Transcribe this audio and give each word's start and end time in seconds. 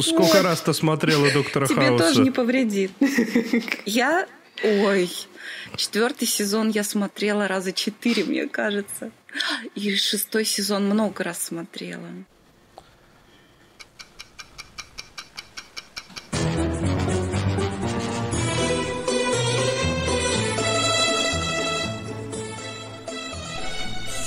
Сколько 0.00 0.42
раз 0.42 0.60
ты 0.60 0.74
смотрела 0.74 1.30
«Доктора 1.30 1.66
Тебе 1.68 1.86
Хауса»? 1.86 2.08
тоже 2.08 2.22
не 2.22 2.30
повредит. 2.32 2.90
Я... 3.86 4.26
Ой, 4.62 5.10
четвертый 5.76 6.26
сезон 6.26 6.70
я 6.70 6.84
смотрела 6.84 7.48
раза 7.48 7.72
четыре, 7.72 8.24
мне 8.24 8.48
кажется. 8.48 9.10
И 9.74 9.96
шестой 9.96 10.44
сезон 10.44 10.86
много 10.86 11.24
раз 11.24 11.44
смотрела. 11.44 12.08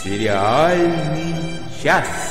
Сериальный 0.04 1.36
час. 1.82 2.27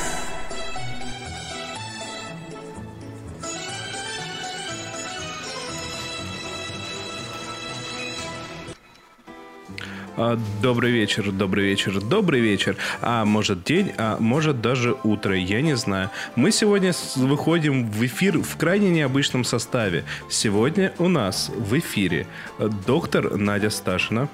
Добрый 10.17 10.91
вечер, 10.91 11.31
добрый 11.31 11.65
вечер, 11.65 12.01
добрый 12.01 12.39
вечер. 12.41 12.75
А 13.01 13.23
может 13.23 13.63
день, 13.63 13.93
а 13.99 14.17
может 14.19 14.61
даже 14.61 14.95
утро, 15.03 15.35
я 15.37 15.61
не 15.61 15.75
знаю. 15.75 16.09
Мы 16.35 16.51
сегодня 16.51 16.91
выходим 17.15 17.87
в 17.91 18.03
эфир 18.03 18.39
в 18.39 18.57
крайне 18.57 18.89
необычном 18.89 19.43
составе. 19.43 20.05
Сегодня 20.27 20.91
у 20.97 21.07
нас 21.07 21.51
в 21.55 21.77
эфире 21.77 22.25
э, 22.57 22.67
доктор 22.87 23.37
Надя 23.37 23.69
Сташина, 23.69 24.27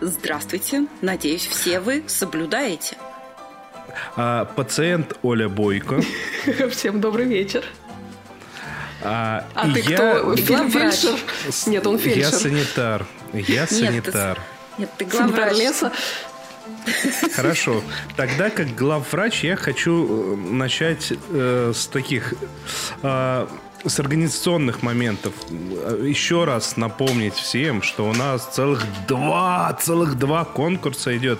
Здравствуйте. 0.00 0.86
Надеюсь, 1.02 1.46
все 1.46 1.80
вы 1.80 2.02
соблюдаете. 2.06 2.96
а, 4.16 4.44
пациент 4.46 5.18
Оля 5.22 5.48
Бойко, 5.50 6.00
Всем 6.70 7.00
добрый 7.00 7.26
вечер. 7.26 7.62
а, 9.02 9.44
А 9.54 9.70
ты 9.70 9.80
я, 9.80 9.96
кто? 10.18 10.36
Фельдшер? 10.36 11.18
Нет, 11.66 11.86
он 11.86 11.96
я 11.96 12.00
фельдшер. 12.02 12.32
санитар, 12.32 13.06
я 13.34 13.66
санитар. 13.66 14.38
Нет, 14.38 14.46
ты 14.76 15.08
Санитар 15.10 15.28
главврач. 15.28 15.58
леса. 15.58 15.92
Хорошо. 17.34 17.82
Тогда, 18.16 18.50
как 18.50 18.74
главврач, 18.74 19.44
я 19.44 19.56
хочу 19.56 20.06
э, 20.06 20.36
начать 20.36 21.12
э, 21.30 21.72
с 21.74 21.86
таких 21.86 22.34
э, 23.02 23.46
с 23.84 24.00
организационных 24.00 24.82
моментов. 24.82 25.32
Еще 26.02 26.44
раз 26.44 26.76
напомнить 26.76 27.34
всем, 27.34 27.82
что 27.82 28.08
у 28.08 28.12
нас 28.12 28.46
целых 28.46 28.84
два, 29.06 29.72
целых 29.80 30.18
два 30.18 30.44
конкурса 30.44 31.16
идет, 31.16 31.38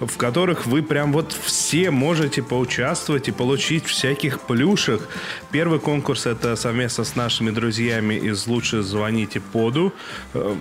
в 0.00 0.16
которых 0.16 0.66
вы 0.66 0.82
прям 0.82 1.12
вот 1.12 1.32
все 1.32 1.90
можете 1.90 2.42
поучаствовать 2.42 3.28
и 3.28 3.32
получить 3.32 3.86
всяких 3.86 4.40
плюшек. 4.40 5.08
Первый 5.54 5.78
конкурс 5.78 6.26
это 6.26 6.56
совместно 6.56 7.04
с 7.04 7.14
нашими 7.14 7.52
друзьями 7.52 8.14
из 8.14 8.48
«Лучше 8.48 8.82
звоните 8.82 9.38
поду». 9.38 9.92
Э, 10.34 10.56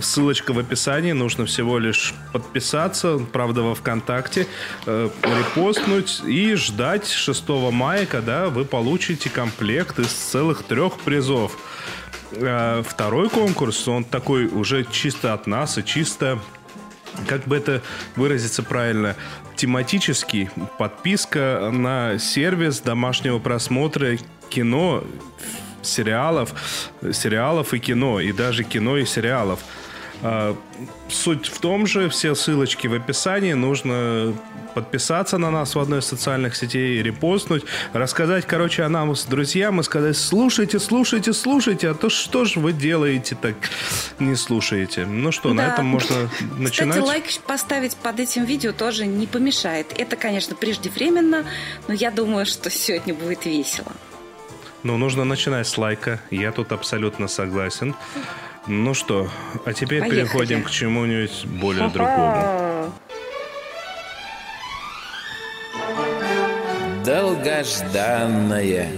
Ссылочка 0.00 0.52
в 0.52 0.58
описании. 0.60 1.10
Нужно 1.10 1.46
всего 1.46 1.80
лишь 1.80 2.14
подписаться, 2.32 3.18
правда, 3.32 3.62
во 3.62 3.74
ВКонтакте, 3.74 4.46
э, 4.86 5.10
репостнуть 5.24 6.22
и 6.24 6.54
ждать 6.54 7.08
6 7.08 7.72
мая, 7.72 8.06
когда 8.06 8.48
вы 8.48 8.64
получите 8.64 9.30
комплект 9.30 9.98
из 9.98 10.12
целых 10.12 10.62
трех 10.62 10.96
призов. 11.00 11.58
Э, 12.30 12.84
Второй 12.86 13.28
конкурс, 13.28 13.88
он 13.88 14.04
такой 14.04 14.46
уже 14.46 14.84
чисто 14.84 15.34
от 15.34 15.48
нас 15.48 15.76
и 15.76 15.84
чисто 15.84 16.38
как 17.26 17.44
бы 17.44 17.56
это 17.56 17.82
выразиться 18.16 18.62
правильно, 18.62 19.16
тематический, 19.56 20.50
подписка 20.78 21.70
на 21.72 22.18
сервис 22.18 22.80
домашнего 22.80 23.38
просмотра 23.38 24.16
кино, 24.48 25.04
сериалов, 25.82 26.54
сериалов 27.12 27.74
и 27.74 27.78
кино, 27.78 28.20
и 28.20 28.32
даже 28.32 28.64
кино 28.64 28.96
и 28.96 29.04
сериалов. 29.04 29.60
А, 30.22 30.56
Суть 31.08 31.46
в 31.46 31.60
том 31.60 31.86
же, 31.86 32.08
все 32.08 32.34
ссылочки 32.34 32.86
в 32.86 32.94
описании, 32.94 33.52
нужно 33.52 34.34
подписаться 34.74 35.38
на 35.38 35.50
нас 35.50 35.74
в 35.74 35.78
одной 35.80 36.00
из 36.00 36.04
социальных 36.04 36.54
сетей, 36.56 37.02
репостнуть, 37.02 37.64
рассказать, 37.94 38.44
короче, 38.46 38.82
о 38.82 38.88
нам 38.88 39.14
с 39.14 39.24
друзьям 39.24 39.80
и 39.80 39.82
сказать, 39.82 40.16
слушайте, 40.16 40.78
слушайте, 40.78 41.32
слушайте, 41.32 41.88
а 41.90 41.94
то 41.94 42.10
что 42.10 42.44
же 42.44 42.60
вы 42.60 42.72
делаете 42.72 43.36
так, 43.40 43.54
не 44.18 44.34
слушаете. 44.36 45.06
Ну 45.06 45.32
что, 45.32 45.54
на 45.54 45.66
Да. 45.66 45.72
этом 45.72 45.86
можно 45.86 46.28
начинать. 46.58 46.98
Кстати, 46.98 47.06
лайк 47.08 47.24
поставить 47.46 47.96
под 47.96 48.20
этим 48.20 48.44
видео 48.44 48.72
тоже 48.72 49.06
не 49.06 49.26
помешает. 49.26 49.94
Это, 49.96 50.16
конечно, 50.16 50.54
преждевременно, 50.54 51.44
но 51.88 51.94
я 51.94 52.10
думаю, 52.10 52.44
что 52.46 52.68
сегодня 52.68 53.14
будет 53.14 53.46
весело. 53.46 53.92
Ну, 54.82 54.98
нужно 54.98 55.24
начинать 55.24 55.66
с 55.66 55.78
лайка. 55.78 56.20
Я 56.30 56.52
тут 56.52 56.70
абсолютно 56.72 57.28
согласен. 57.28 57.94
Ну 58.68 58.94
что, 58.94 59.30
а 59.64 59.72
теперь 59.72 60.00
Поехали. 60.00 60.20
переходим 60.22 60.64
к 60.64 60.70
чему-нибудь 60.70 61.46
более 61.46 61.88
другому. 61.88 62.92
Долгожданное. 67.04 68.90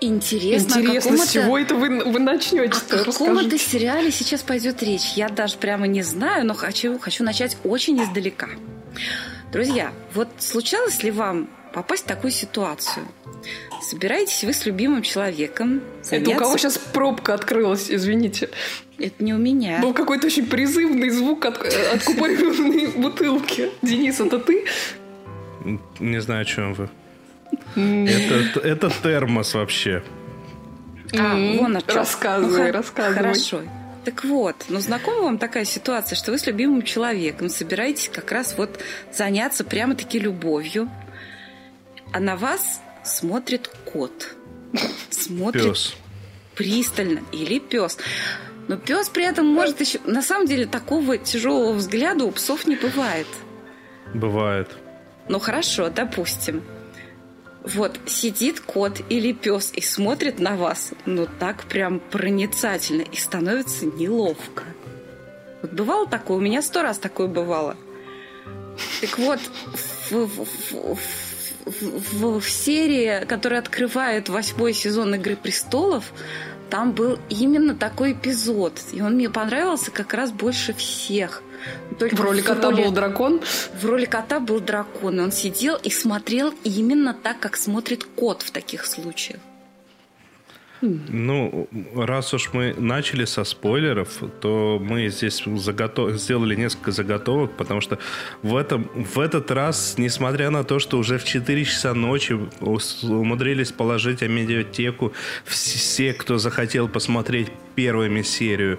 Интересно, 0.00 0.78
Интересно, 0.78 1.16
с 1.16 1.30
чего 1.32 1.58
это... 1.58 1.74
вы, 1.74 2.04
вы 2.04 2.18
начнете-то? 2.20 3.00
О 3.00 3.04
каком 3.04 3.32
это 3.32 3.44
Расскажите. 3.44 3.58
сериале 3.58 4.10
сейчас 4.12 4.42
пойдет 4.42 4.82
речь? 4.82 5.14
Я 5.16 5.28
даже 5.28 5.56
прямо 5.56 5.86
не 5.86 6.02
знаю, 6.02 6.46
но 6.46 6.54
хочу, 6.54 6.98
хочу 6.98 7.24
начать 7.24 7.56
очень 7.64 8.00
издалека. 8.02 8.48
Друзья, 9.50 9.92
вот 10.14 10.28
случалось 10.38 11.02
ли 11.02 11.10
вам 11.10 11.48
попасть 11.72 12.04
в 12.04 12.06
такую 12.06 12.30
ситуацию? 12.30 13.06
Собираетесь 13.82 14.44
вы 14.44 14.52
с 14.52 14.66
любимым 14.66 15.02
человеком 15.02 15.80
Это 16.10 16.30
у 16.30 16.34
кого 16.34 16.50
заняться- 16.56 16.58
сейчас 16.58 16.78
пробка 16.78 17.34
открылась, 17.34 17.90
извините. 17.90 18.50
Это 18.98 19.22
не 19.22 19.32
у 19.34 19.38
меня. 19.38 19.78
Был 19.80 19.94
какой-то 19.94 20.26
очень 20.26 20.46
призывный 20.46 21.10
звук 21.10 21.44
от, 21.44 21.62
э, 21.64 21.90
откупоренной 21.94 22.88
бутылки. 22.96 23.70
Денис, 23.82 24.18
это 24.20 24.38
ты? 24.40 24.64
Не 26.00 26.20
знаю, 26.20 26.42
о 26.42 26.44
чем 26.44 26.74
вы. 26.74 26.88
Это, 27.76 28.60
это 28.60 28.90
термос 29.02 29.54
вообще. 29.54 30.02
А, 31.18 31.34
вон 31.56 31.76
о 31.76 31.80
рассказывай, 31.86 32.70
рассказывай. 32.70 33.14
Хорошо. 33.16 33.60
Так 34.04 34.24
вот, 34.24 34.56
ну 34.68 34.80
знакома 34.80 35.22
вам 35.22 35.38
такая 35.38 35.64
ситуация, 35.64 36.16
что 36.16 36.32
вы 36.32 36.38
с 36.38 36.46
любимым 36.46 36.82
человеком 36.82 37.48
собираетесь 37.48 38.08
как 38.12 38.32
раз 38.32 38.54
вот 38.56 38.78
заняться 39.12 39.64
прямо-таки 39.64 40.18
любовью, 40.18 40.88
а 42.12 42.20
на 42.20 42.36
вас 42.36 42.80
смотрит 43.04 43.68
кот. 43.84 44.34
Смотрит 45.10 45.64
Пес. 45.64 45.94
пристально 46.54 47.20
или 47.32 47.58
пес. 47.58 47.98
Но 48.68 48.76
пес 48.76 49.08
при 49.08 49.24
этом 49.24 49.46
может 49.46 49.80
еще... 49.80 49.98
На 50.04 50.20
самом 50.22 50.46
деле 50.46 50.66
такого 50.66 51.16
тяжелого 51.16 51.72
взгляда 51.72 52.24
у 52.24 52.30
псов 52.30 52.66
не 52.66 52.76
бывает. 52.76 53.26
Бывает. 54.14 54.76
Ну 55.28 55.38
хорошо, 55.38 55.88
допустим. 55.88 56.62
Вот 57.64 57.98
сидит 58.06 58.60
кот 58.60 59.00
или 59.08 59.32
пес 59.32 59.72
и 59.74 59.80
смотрит 59.80 60.38
на 60.38 60.56
вас, 60.56 60.92
ну 61.06 61.26
так 61.38 61.64
прям 61.64 62.00
проницательно, 62.00 63.02
и 63.02 63.16
становится 63.16 63.84
неловко. 63.84 64.64
Вот 65.60 65.72
бывало 65.72 66.06
такое? 66.06 66.36
У 66.38 66.40
меня 66.40 66.62
сто 66.62 66.82
раз 66.82 66.98
такое 66.98 67.26
бывало. 67.26 67.76
Так 69.00 69.18
вот, 69.18 69.40
в, 70.10 70.12
в- 70.12 70.44
в- 70.94 70.98
в- 71.64 72.38
в 72.40 72.48
серии, 72.48 73.24
которая 73.26 73.60
открывает 73.60 74.28
восьмой 74.28 74.72
сезон 74.74 75.14
Игры 75.14 75.36
престолов, 75.36 76.12
там 76.70 76.92
был 76.92 77.18
именно 77.30 77.74
такой 77.74 78.12
эпизод. 78.12 78.80
И 78.92 79.00
он 79.00 79.14
мне 79.14 79.30
понравился 79.30 79.90
как 79.90 80.12
раз 80.14 80.30
больше 80.32 80.74
всех. 80.74 81.42
Только 81.98 82.14
В 82.16 82.20
роли 82.20 82.40
кота 82.40 82.70
роли- 82.70 82.84
был 82.84 82.92
дракон. 82.92 83.40
в 83.80 83.84
роли 83.84 84.04
кота 84.04 84.38
был 84.38 84.60
дракон, 84.60 85.18
и 85.18 85.22
он 85.22 85.32
сидел 85.32 85.76
и 85.76 85.90
смотрел 85.90 86.54
именно 86.64 87.14
так, 87.14 87.40
как 87.40 87.56
смотрит 87.56 88.04
кот 88.04 88.42
в 88.42 88.50
таких 88.50 88.86
случаях. 88.86 89.40
Ну, 90.80 91.68
раз 91.94 92.34
уж 92.34 92.52
мы 92.52 92.74
начали 92.78 93.24
со 93.24 93.44
спойлеров, 93.44 94.22
то 94.40 94.78
мы 94.80 95.08
здесь 95.08 95.42
заготов... 95.44 96.16
сделали 96.16 96.54
несколько 96.54 96.92
заготовок, 96.92 97.56
потому 97.56 97.80
что 97.80 97.98
в, 98.42 98.56
этом... 98.56 98.84
в 98.94 99.18
этот 99.18 99.50
раз, 99.50 99.94
несмотря 99.98 100.50
на 100.50 100.64
то, 100.64 100.78
что 100.78 100.98
уже 100.98 101.18
в 101.18 101.24
4 101.24 101.64
часа 101.64 101.94
ночи 101.94 102.38
умудрились 103.02 103.72
положить 103.72 104.22
о 104.22 104.28
медиатеку 104.28 105.12
все, 105.44 106.12
кто 106.12 106.38
захотел 106.38 106.88
посмотреть 106.88 107.48
первыми 107.74 108.22
серию, 108.22 108.78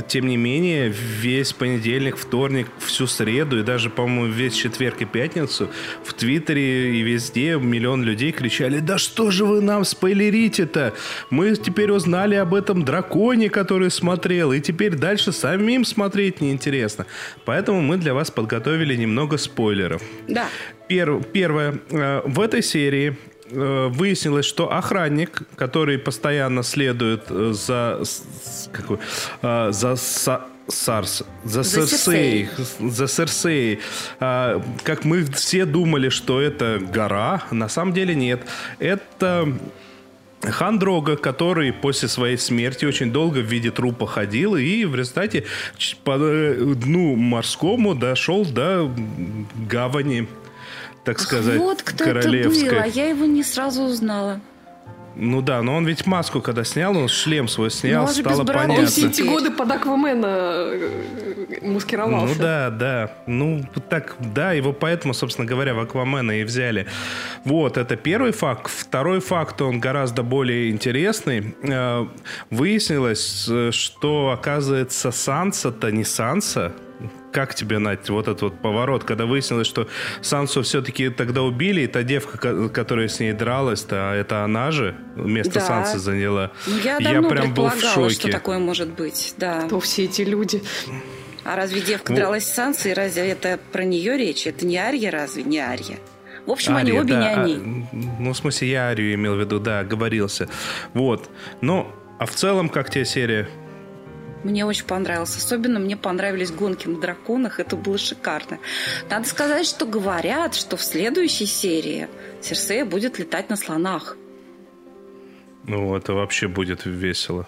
тем 0.00 0.26
не 0.26 0.36
менее, 0.36 0.88
весь 0.88 1.52
понедельник, 1.52 2.16
вторник, 2.16 2.66
всю 2.78 3.06
среду 3.06 3.60
и 3.60 3.62
даже, 3.62 3.90
по-моему, 3.90 4.32
весь 4.32 4.54
четверг 4.54 5.02
и 5.02 5.04
пятницу 5.04 5.68
в 6.04 6.14
Твиттере 6.14 6.96
и 6.96 7.02
везде 7.02 7.58
миллион 7.58 8.02
людей 8.02 8.32
кричали, 8.32 8.78
да 8.78 8.98
что 8.98 9.30
же 9.30 9.44
вы 9.44 9.60
нам 9.60 9.84
спойлерите-то? 9.84 10.94
Мы 11.30 11.54
теперь 11.56 11.90
узнали 11.90 12.34
об 12.36 12.54
этом 12.54 12.84
драконе, 12.84 13.50
который 13.50 13.90
смотрел, 13.90 14.52
и 14.52 14.60
теперь 14.60 14.94
дальше 14.94 15.32
самим 15.32 15.84
смотреть 15.84 16.40
неинтересно. 16.40 17.06
Поэтому 17.44 17.82
мы 17.82 17.96
для 17.96 18.14
вас 18.14 18.30
подготовили 18.30 18.96
немного 18.96 19.36
спойлеров. 19.36 20.02
Да. 20.28 20.46
Пер, 20.88 21.22
первое. 21.32 21.78
Э, 21.90 22.22
в 22.24 22.40
этой 22.40 22.62
серии 22.62 23.16
выяснилось, 23.50 24.46
что 24.46 24.72
охранник, 24.72 25.42
который 25.56 25.98
постоянно 25.98 26.62
следует 26.62 27.24
э, 27.28 27.52
за 27.52 28.02
какой, 28.72 28.98
за 29.42 29.96
Сарс, 30.68 31.24
за, 31.44 31.62
за 31.62 31.86
Серсей, 31.86 32.48
за 32.80 33.08
Серсей. 33.08 33.80
А, 34.20 34.62
как 34.84 35.04
мы 35.04 35.24
все 35.24 35.64
думали, 35.64 36.08
что 36.08 36.40
это 36.40 36.80
гора, 36.80 37.42
на 37.50 37.68
самом 37.68 37.92
деле 37.92 38.14
нет. 38.14 38.46
Это 38.78 39.52
Хан 40.42 40.78
Дрога, 40.78 41.16
который 41.16 41.72
после 41.72 42.08
своей 42.08 42.36
смерти 42.36 42.84
очень 42.84 43.12
долго 43.12 43.38
в 43.38 43.46
виде 43.46 43.70
трупа 43.70 44.06
ходил 44.06 44.56
и 44.56 44.84
в 44.84 44.94
результате 44.94 45.44
по 46.04 46.16
дну 46.16 47.16
морскому 47.16 47.94
дошел 47.94 48.44
до 48.44 48.90
гавани 49.68 50.28
так 51.04 51.18
сказать, 51.18 51.58
вот 51.58 51.82
кто 51.82 52.04
это 52.04 52.28
был, 52.28 52.78
а 52.80 52.86
я 52.86 53.08
его 53.08 53.26
не 53.26 53.42
сразу 53.42 53.82
узнала. 53.82 54.40
Ну 55.14 55.42
да, 55.42 55.62
но 55.62 55.76
он 55.76 55.86
ведь 55.86 56.06
маску, 56.06 56.40
когда 56.40 56.64
снял, 56.64 56.96
он 56.96 57.08
шлем 57.08 57.48
свой 57.48 57.70
снял, 57.70 58.06
ну, 58.06 58.12
стало 58.12 58.44
понятно. 58.44 58.74
Он 58.74 58.86
все 58.86 59.08
эти 59.08 59.22
годы 59.22 59.50
под 59.50 59.70
Аквамена 59.70 60.26
э, 60.26 61.58
маскировался. 61.62 62.34
Ну 62.34 62.40
да, 62.40 62.70
да. 62.70 63.12
Ну 63.26 63.62
так, 63.90 64.16
да, 64.18 64.52
его 64.52 64.72
поэтому, 64.72 65.12
собственно 65.12 65.46
говоря, 65.46 65.74
в 65.74 65.80
Аквамена 65.80 66.40
и 66.40 66.44
взяли. 66.44 66.86
Вот, 67.44 67.76
это 67.76 67.96
первый 67.96 68.32
факт. 68.32 68.70
Второй 68.70 69.20
факт, 69.20 69.60
он 69.60 69.80
гораздо 69.80 70.22
более 70.22 70.70
интересный. 70.70 71.54
Э, 71.62 72.06
выяснилось, 72.50 73.46
э, 73.50 73.70
что, 73.70 74.30
оказывается, 74.30 75.10
Санса-то 75.10 75.90
не 75.92 76.04
Санса, 76.04 76.72
как 77.32 77.54
тебе, 77.54 77.78
Надь, 77.78 78.08
вот 78.10 78.28
этот 78.28 78.42
вот 78.42 78.60
поворот, 78.60 79.04
когда 79.04 79.26
выяснилось, 79.26 79.66
что 79.66 79.88
Сансу 80.20 80.62
все-таки 80.62 81.08
тогда 81.08 81.42
убили, 81.42 81.82
и 81.82 81.86
та 81.86 82.02
девка, 82.02 82.68
которая 82.68 83.08
с 83.08 83.20
ней 83.20 83.32
дралась-то, 83.32 84.14
это 84.14 84.44
она 84.44 84.70
же 84.70 84.96
место 85.16 85.54
да. 85.54 85.60
Сансы 85.60 85.98
заняла. 85.98 86.52
Ну, 86.66 86.76
я 86.78 86.98
давно 86.98 87.28
я 87.28 87.28
прям 87.28 87.54
был 87.54 87.68
в 87.68 87.80
шоке. 87.80 88.14
что 88.14 88.30
такое 88.30 88.58
может 88.58 88.90
быть, 88.90 89.34
да. 89.38 89.62
Кто 89.62 89.80
все 89.80 90.04
эти 90.04 90.22
люди? 90.22 90.62
А 91.44 91.56
разве 91.56 91.80
девка 91.80 92.12
ну, 92.12 92.18
дралась 92.18 92.44
с 92.44 92.54
Сансой, 92.54 92.92
разве 92.92 93.28
это 93.30 93.58
про 93.72 93.84
нее 93.84 94.16
речь? 94.16 94.46
Это 94.46 94.64
не 94.64 94.78
Арья 94.78 95.10
разве? 95.10 95.42
Не 95.42 95.58
Арья. 95.58 95.98
В 96.46 96.50
общем, 96.50 96.76
Ария, 96.76 96.92
они 96.92 97.00
обе 97.00 97.14
да, 97.14 97.20
не 97.20 97.34
они. 97.34 97.88
А, 97.92 97.96
ну, 98.20 98.32
в 98.32 98.36
смысле, 98.36 98.68
я 98.68 98.88
Арию 98.88 99.14
имел 99.14 99.36
в 99.36 99.40
виду, 99.40 99.58
да, 99.58 99.84
говорился. 99.84 100.48
Вот. 100.92 101.30
Ну, 101.60 101.92
а 102.18 102.26
в 102.26 102.34
целом, 102.34 102.68
как 102.68 102.90
тебе 102.90 103.04
серия? 103.04 103.48
Мне 104.44 104.64
очень 104.64 104.86
понравилось. 104.86 105.36
Особенно 105.36 105.78
мне 105.78 105.96
понравились 105.96 106.50
гонки 106.50 106.88
на 106.88 107.00
драконах. 107.00 107.60
Это 107.60 107.76
было 107.76 107.98
шикарно. 107.98 108.58
Надо 109.08 109.28
сказать, 109.28 109.66
что 109.66 109.86
говорят, 109.86 110.54
что 110.54 110.76
в 110.76 110.82
следующей 110.82 111.46
серии 111.46 112.08
Серсея 112.40 112.84
будет 112.84 113.18
летать 113.18 113.50
на 113.50 113.56
слонах. 113.56 114.16
Ну, 115.64 115.94
это 115.94 116.12
вообще 116.12 116.48
будет 116.48 116.86
весело. 116.86 117.46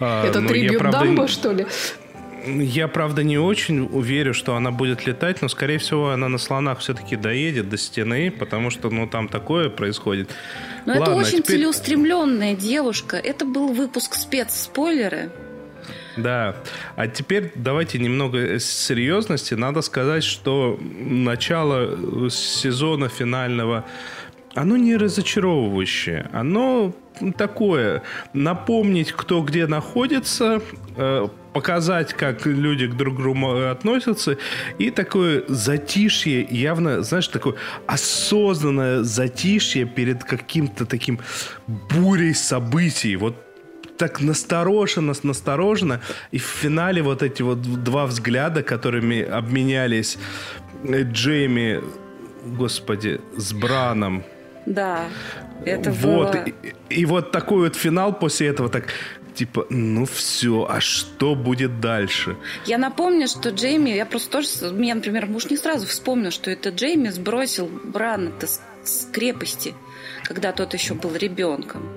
А, 0.00 0.26
это 0.26 0.40
ну, 0.40 0.48
трибют 0.48 0.78
правда... 0.78 0.98
Дамбо, 0.98 1.28
что 1.28 1.52
ли? 1.52 1.66
Я, 2.46 2.88
правда, 2.88 3.22
не 3.22 3.38
очень 3.38 3.88
уверен, 3.92 4.32
что 4.32 4.56
она 4.56 4.70
будет 4.70 5.06
летать, 5.06 5.42
но, 5.42 5.48
скорее 5.48 5.78
всего, 5.78 6.10
она 6.10 6.28
на 6.28 6.38
слонах 6.38 6.78
все-таки 6.78 7.16
доедет 7.16 7.68
до 7.68 7.76
стены, 7.76 8.30
потому 8.30 8.70
что, 8.70 8.90
ну, 8.90 9.06
там 9.06 9.28
такое 9.28 9.68
происходит. 9.70 10.30
Но 10.86 10.94
Ладно, 10.94 11.02
это 11.02 11.14
очень 11.14 11.42
теперь... 11.42 11.56
целеустремленная 11.56 12.54
девушка. 12.54 13.16
Это 13.16 13.44
был 13.44 13.72
выпуск 13.72 14.14
спецспойлеры. 14.14 15.30
Да. 16.18 16.56
А 16.96 17.06
теперь 17.06 17.52
давайте 17.54 17.98
немного 17.98 18.58
серьезности. 18.58 19.54
Надо 19.54 19.82
сказать, 19.82 20.24
что 20.24 20.78
начало 20.80 22.30
сезона 22.30 23.08
финального 23.08 23.84
оно 24.54 24.76
не 24.76 24.96
разочаровывающее, 24.96 26.30
оно 26.32 26.92
такое, 27.36 28.02
напомнить, 28.32 29.12
кто 29.12 29.42
где 29.42 29.66
находится, 29.66 30.60
э, 30.96 31.28
показать, 31.52 32.14
как 32.14 32.46
люди 32.46 32.86
к 32.86 32.94
друг 32.96 33.16
другу 33.16 33.68
относятся, 33.70 34.36
и 34.78 34.90
такое 34.90 35.44
затишье, 35.48 36.46
явно, 36.50 37.02
знаешь, 37.02 37.28
такое 37.28 37.54
осознанное 37.86 39.02
затишье 39.02 39.84
перед 39.84 40.24
каким-то 40.24 40.86
таким 40.86 41.20
бурей 41.66 42.34
событий. 42.34 43.16
Вот 43.16 43.34
так 43.98 44.20
настороженно, 44.20 45.12
настороженно. 45.22 46.00
И 46.30 46.38
в 46.38 46.44
финале 46.44 47.02
вот 47.02 47.22
эти 47.22 47.42
вот 47.42 47.60
два 47.60 48.06
взгляда, 48.06 48.62
которыми 48.62 49.22
обменялись 49.22 50.18
э, 50.84 51.02
Джейми, 51.02 51.82
господи, 52.44 53.20
с 53.36 53.52
Браном. 53.52 54.24
Да, 54.66 55.04
это 55.64 55.90
вот. 55.90 56.32
было... 56.32 56.44
И, 56.44 57.00
и 57.00 57.04
вот 57.04 57.32
такой 57.32 57.58
вот 57.58 57.76
финал 57.76 58.12
после 58.18 58.48
этого, 58.48 58.68
так 58.68 58.84
типа, 59.34 59.66
ну 59.70 60.04
все, 60.04 60.66
а 60.68 60.80
что 60.80 61.36
будет 61.36 61.80
дальше? 61.80 62.36
Я 62.66 62.76
напомню, 62.76 63.28
что 63.28 63.50
Джейми, 63.50 63.90
я 63.90 64.04
просто 64.04 64.30
тоже, 64.30 64.74
меня, 64.74 64.96
например, 64.96 65.26
муж 65.26 65.48
не 65.50 65.56
сразу 65.56 65.86
вспомнил, 65.86 66.32
что 66.32 66.50
это 66.50 66.70
Джейми 66.70 67.08
сбросил 67.10 67.68
Брана-то 67.68 68.48
с, 68.48 68.60
с 68.84 69.06
крепости, 69.12 69.74
когда 70.24 70.52
тот 70.52 70.74
еще 70.74 70.94
был 70.94 71.14
ребенком. 71.14 71.88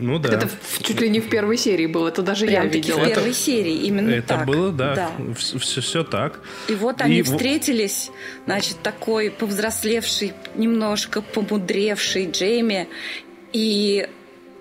Ну 0.00 0.18
да. 0.18 0.32
Это 0.32 0.48
чуть 0.82 1.00
ли 1.00 1.08
не 1.08 1.20
в 1.20 1.28
первой 1.28 1.56
серии 1.56 1.86
было, 1.86 2.08
это 2.08 2.22
даже 2.22 2.46
Прям 2.46 2.64
я 2.64 2.70
видела. 2.70 3.00
в 3.00 3.08
первой 3.08 3.32
серии, 3.32 3.74
именно 3.86 4.10
это 4.10 4.28
так. 4.28 4.36
Это 4.38 4.46
было, 4.46 4.72
да, 4.72 4.94
да. 4.94 5.34
Все, 5.34 5.80
все 5.80 6.04
так. 6.04 6.40
И 6.68 6.74
вот 6.74 7.00
они 7.00 7.18
и 7.18 7.22
встретились, 7.22 8.10
значит, 8.46 8.78
такой 8.82 9.30
повзрослевший, 9.30 10.32
немножко 10.54 11.22
помудревший 11.22 12.30
Джейми 12.30 12.88
и 13.52 14.08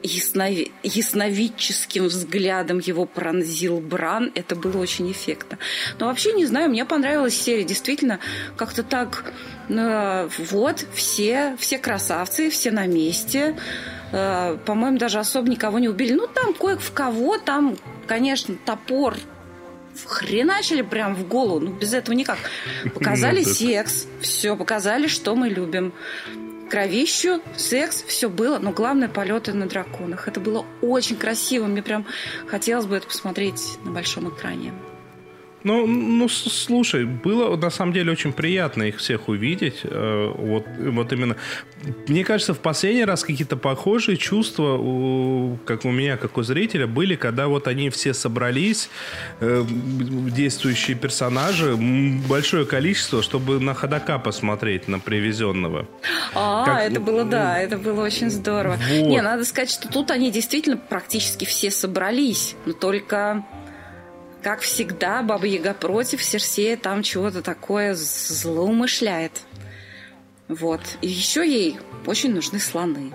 яснови... 0.04 0.72
ясновидческим 0.84 2.06
взглядом 2.06 2.80
его 2.80 3.06
пронзил 3.06 3.80
Бран. 3.80 4.32
Это 4.36 4.56
было 4.56 4.78
очень 4.78 5.12
эффектно. 5.12 5.58
Но 6.00 6.08
вообще, 6.08 6.34
не 6.34 6.46
знаю, 6.46 6.70
мне 6.70 6.86
понравилась 6.86 7.40
серия. 7.40 7.64
Действительно, 7.64 8.20
как-то 8.56 8.84
так... 8.84 9.34
Э, 9.70 10.30
вот, 10.38 10.86
все, 10.94 11.56
все 11.60 11.78
красавцы, 11.78 12.50
все 12.50 12.72
на 12.72 12.88
месте. 12.88 13.56
Э, 14.12 14.58
по-моему, 14.66 14.98
даже 14.98 15.20
особо 15.20 15.50
никого 15.50 15.80
не 15.80 15.90
убили. 15.90 16.14
Ну, 16.14 16.28
там 16.28 16.54
кое 16.54 16.78
в 16.78 16.92
кого, 16.92 17.38
там, 17.38 17.78
конечно, 18.08 18.56
топор 18.66 19.16
хреначили 20.06 20.82
прям 20.82 21.16
в 21.16 21.28
голову. 21.28 21.60
Ну, 21.60 21.72
без 21.72 21.94
этого 21.94 22.16
никак. 22.16 22.38
Показали 22.94 23.44
секс, 23.44 24.08
все, 24.22 24.56
показали, 24.56 25.08
что 25.08 25.36
мы 25.36 25.50
любим. 25.50 25.94
Кровищу, 26.70 27.42
секс, 27.58 28.04
все 28.04 28.30
было, 28.30 28.60
но 28.60 28.72
главное 28.72 29.10
полеты 29.10 29.54
на 29.54 29.68
драконах. 29.68 30.28
Это 30.28 30.40
было 30.40 30.66
очень 30.84 31.16
красиво. 31.16 31.66
Мне 31.66 31.82
прям 31.82 32.06
хотелось 32.46 32.86
бы 32.86 32.96
это 32.98 33.08
посмотреть 33.08 33.80
на 33.84 33.92
большом 33.92 34.30
экране. 34.30 34.72
Ну, 35.64 35.86
ну, 35.88 36.30
слушай, 36.30 37.06
было 37.06 37.56
на 37.58 37.70
самом 37.70 37.94
деле 37.94 38.12
очень 38.12 38.32
приятно 38.32 38.84
их 38.84 38.98
всех 38.98 39.28
увидеть. 39.28 39.82
Э, 39.84 40.32
вот, 40.36 40.66
вот 40.78 41.14
именно. 41.14 41.36
Мне 42.08 42.24
кажется, 42.24 42.54
в 42.54 42.60
последний 42.60 43.06
раз 43.06 43.24
какие-то 43.24 43.58
похожие 43.58 44.18
чувства, 44.18 44.78
у, 44.78 45.58
как 45.66 45.86
у 45.86 45.92
меня, 45.92 46.18
как 46.18 46.38
у 46.38 46.44
зрителя, 46.44 46.88
были, 46.88 47.16
когда 47.16 47.48
вот 47.48 47.68
они 47.68 47.90
все 47.90 48.14
собрались, 48.14 48.90
э, 49.42 49.66
действующие 49.68 50.96
персонажи, 50.96 51.76
большое 51.76 52.66
количество, 52.66 53.22
чтобы 53.22 53.60
на 53.60 53.74
ходока 53.74 54.18
посмотреть, 54.18 54.88
на 54.88 55.00
привезенного. 55.00 55.88
А, 56.34 56.66
как... 56.66 56.92
это 56.92 57.00
было, 57.02 57.26
да, 57.26 57.60
это 57.60 57.78
было 57.78 58.04
очень 58.04 58.30
здорово. 58.30 58.78
Вот. 58.78 59.08
Не, 59.08 59.22
надо 59.22 59.44
сказать, 59.44 59.72
что 59.72 59.90
тут 59.90 60.12
они 60.12 60.32
действительно 60.32 60.78
практически 60.78 61.46
все 61.46 61.70
собрались, 61.70 62.56
но 62.66 62.74
только 62.74 63.46
как 64.42 64.62
всегда, 64.62 65.22
Баба 65.22 65.46
Яга 65.46 65.74
против, 65.74 66.24
Серсея 66.24 66.78
там 66.78 67.04
чего-то 67.04 67.42
такое 67.42 67.96
злоумышляет. 67.96 69.42
Вот. 70.48 70.82
И 71.02 71.08
еще 71.08 71.48
ей 71.48 71.78
очень 72.06 72.34
нужны 72.34 72.60
слоны. 72.60 73.12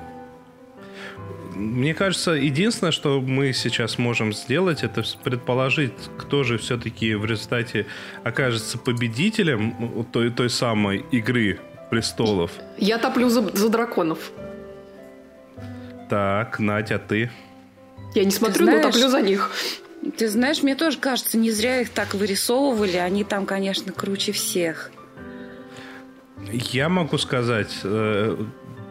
Мне 1.55 1.95
кажется, 1.95 2.33
единственное, 2.33 2.91
что 2.91 3.21
мы 3.21 3.53
сейчас 3.53 3.99
можем 3.99 4.33
сделать, 4.33 4.83
это 4.83 5.05
предположить, 5.23 5.93
кто 6.19 6.43
же 6.43 6.59
все-таки 6.59 7.15
в 7.15 7.25
результате 7.25 7.87
окажется 8.25 8.77
победителем 8.77 10.05
той, 10.13 10.31
той 10.31 10.51
самой 10.51 11.05
игры 11.13 11.61
престолов. 11.91 12.51
Я 12.77 12.99
топлю 12.99 13.29
за, 13.29 13.57
за 13.57 13.69
драконов. 13.69 14.33
Так, 16.11 16.59
Надя, 16.59 16.99
ты? 16.99 17.31
Я 18.15 18.25
не 18.25 18.31
смотрю, 18.31 18.65
знаешь, 18.65 18.85
но 18.85 18.91
топлю 18.91 19.09
за 19.09 19.23
них. 19.23 19.51
Ты 20.11 20.29
знаешь, 20.29 20.63
мне 20.63 20.75
тоже 20.75 20.99
кажется, 20.99 21.39
не 21.39 21.51
зря 21.51 21.81
их 21.81 21.91
так 21.91 22.15
вырисовывали. 22.15 22.97
Они 22.97 23.25
там, 23.25 23.47
конечно, 23.47 23.93
круче 23.93 24.33
всех. 24.33 24.91
Я 26.53 26.89
могу 26.89 27.17
сказать 27.19 27.75
э, 27.85 28.37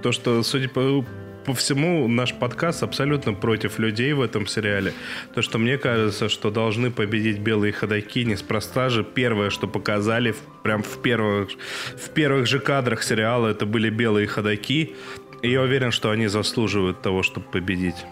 то, 0.01 0.11
что, 0.11 0.41
судя 0.41 0.69
по, 0.69 1.05
по 1.45 1.53
всему, 1.53 2.07
наш 2.07 2.33
подкаст 2.33 2.81
абсолютно 2.83 3.33
против 3.33 3.77
людей 3.77 4.13
в 4.13 4.21
этом 4.21 4.47
сериале. 4.47 4.93
То, 5.35 5.41
что 5.41 5.59
мне 5.59 5.77
кажется, 5.77 6.29
что 6.29 6.49
должны 6.49 6.89
победить 6.89 7.39
белые 7.39 7.73
ходаки 7.73 8.25
неспроста 8.25 8.89
же. 8.89 9.03
Первое, 9.03 9.49
что 9.51 9.67
показали 9.67 10.31
в, 10.31 10.37
прям 10.63 10.81
в 10.81 11.01
первых, 11.01 11.49
в 11.95 12.09
первых 12.09 12.47
же 12.47 12.59
кадрах 12.59 13.03
сериала, 13.03 13.47
это 13.49 13.65
были 13.65 13.89
белые 13.89 14.25
ходаки. 14.25 14.95
И 15.43 15.51
я 15.51 15.61
уверен, 15.61 15.91
что 15.91 16.09
они 16.09 16.27
заслуживают 16.27 17.01
того, 17.01 17.21
чтобы 17.21 17.45
победить. 17.51 18.05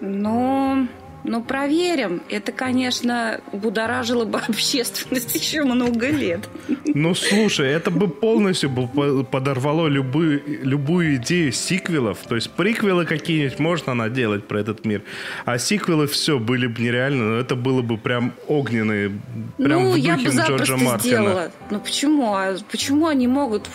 Ну, 0.00 0.88
ну, 1.24 1.42
проверим. 1.42 2.22
Это, 2.28 2.52
конечно, 2.52 3.40
будоражило 3.52 4.24
бы 4.24 4.38
общественность 4.48 5.34
еще 5.34 5.62
много 5.64 6.08
лет. 6.08 6.48
Ну, 6.86 7.14
слушай, 7.14 7.68
это 7.68 7.90
бы 7.90 8.08
полностью 8.08 8.70
бы 8.70 8.88
по- 8.88 9.22
подорвало 9.22 9.86
любую, 9.86 10.42
любую 10.62 11.16
идею 11.16 11.52
сиквелов. 11.52 12.18
То 12.28 12.34
есть 12.34 12.50
приквелы 12.50 13.04
какие-нибудь 13.06 13.58
можно 13.58 13.94
наделать 13.94 14.46
про 14.48 14.60
этот 14.60 14.84
мир. 14.84 15.02
А 15.44 15.58
сиквелы 15.58 16.06
все 16.06 16.38
были 16.38 16.66
бы 16.66 16.82
нереально. 16.82 17.30
Но 17.30 17.36
это 17.36 17.54
было 17.54 17.82
бы 17.82 17.98
прям 17.98 18.32
огненные. 18.48 19.12
Прям 19.58 19.84
ну, 19.84 19.92
в 19.92 19.96
я 19.96 20.14
духе 20.14 20.26
бы 20.26 20.32
запросто 20.32 20.64
Джорджа 20.64 20.76
Мартина. 20.84 20.98
сделала. 20.98 21.52
Ну, 21.70 21.80
почему? 21.80 22.34
А 22.34 22.56
почему 22.70 23.06
они 23.06 23.28
могут 23.28 23.68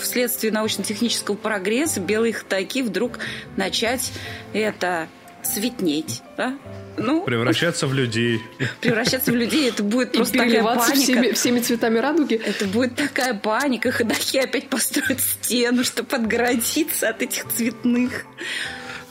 вследствие 0.00 0.52
научно-технического 0.52 1.36
прогресса 1.36 2.00
белые 2.00 2.32
ходаки 2.32 2.82
вдруг 2.82 3.18
начать 3.56 4.12
это 4.52 5.08
светнеть, 5.46 6.22
да? 6.36 6.58
Ну, 6.98 7.24
Превращаться 7.24 7.86
в 7.86 7.94
людей. 7.94 8.42
превращаться 8.80 9.30
в 9.30 9.34
людей, 9.36 9.68
это 9.68 9.82
будет 9.82 10.14
И 10.14 10.16
просто 10.16 10.38
такая 10.38 10.62
паника. 10.62 10.94
всеми, 10.94 11.32
всеми 11.32 11.60
цветами 11.60 11.98
радуги. 11.98 12.34
Это 12.34 12.64
будет 12.66 12.94
такая 12.96 13.34
паника, 13.34 13.90
ходаки 13.90 14.38
опять 14.38 14.68
построят 14.68 15.20
стену, 15.20 15.84
чтобы 15.84 16.08
отгородиться 16.16 17.08
от 17.08 17.22
этих 17.22 17.46
цветных. 17.48 18.24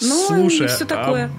Ну, 0.02 0.28
Слушай, 0.28 0.66
и 0.66 0.68
все 0.68 0.86
такое. 0.86 1.32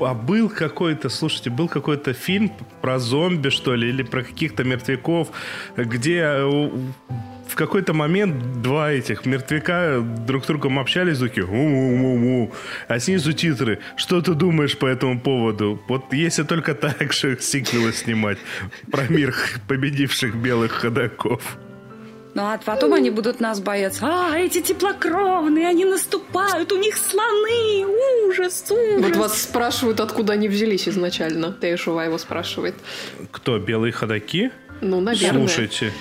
А 0.00 0.14
был 0.14 0.48
какой-то, 0.48 1.10
слушайте, 1.10 1.50
был 1.50 1.68
какой-то 1.68 2.14
фильм 2.14 2.50
про 2.80 2.98
зомби, 2.98 3.50
что 3.50 3.74
ли, 3.74 3.88
или 3.90 4.02
про 4.02 4.24
каких-то 4.24 4.64
мертвяков, 4.64 5.28
где 5.76 6.40
в 7.50 7.56
какой-то 7.56 7.92
момент 7.92 8.62
два 8.62 8.92
этих 8.92 9.26
мертвяка 9.26 10.00
друг 10.00 10.44
с 10.44 10.46
другом 10.46 10.78
общались, 10.78 11.18
такие 11.18 11.46
«У-у-у-у», 11.46 12.52
а 12.88 12.98
снизу 13.00 13.32
титры 13.32 13.80
«Что 13.96 14.22
ты 14.22 14.34
думаешь 14.34 14.78
по 14.78 14.86
этому 14.86 15.20
поводу?» 15.20 15.80
Вот 15.88 16.12
если 16.12 16.44
только 16.44 16.74
так 16.74 17.12
же 17.12 17.36
сиквелы 17.40 17.92
снимать 17.92 18.38
про 18.90 19.04
мир 19.08 19.34
победивших 19.66 20.36
белых 20.36 20.72
ходаков. 20.72 21.58
Ну, 22.34 22.42
а 22.42 22.58
потом 22.64 22.92
они 22.92 23.10
будут 23.10 23.40
нас 23.40 23.60
бояться. 23.60 24.06
А, 24.06 24.38
эти 24.38 24.60
теплокровные, 24.62 25.66
они 25.66 25.84
наступают, 25.84 26.70
у 26.70 26.76
них 26.76 26.96
слоны, 26.96 27.84
ужас, 28.28 28.70
ужас. 28.70 29.04
Вот 29.04 29.16
вас 29.16 29.42
спрашивают, 29.42 29.98
откуда 29.98 30.34
они 30.34 30.48
взялись 30.48 30.88
изначально. 30.88 31.52
Тейшува 31.60 32.04
его 32.04 32.18
спрашивает. 32.18 32.76
Кто, 33.32 33.58
белые 33.58 33.92
ходаки? 33.92 34.52
Ну, 34.80 35.00
наверное. 35.00 35.48
Слушайте, 35.48 35.92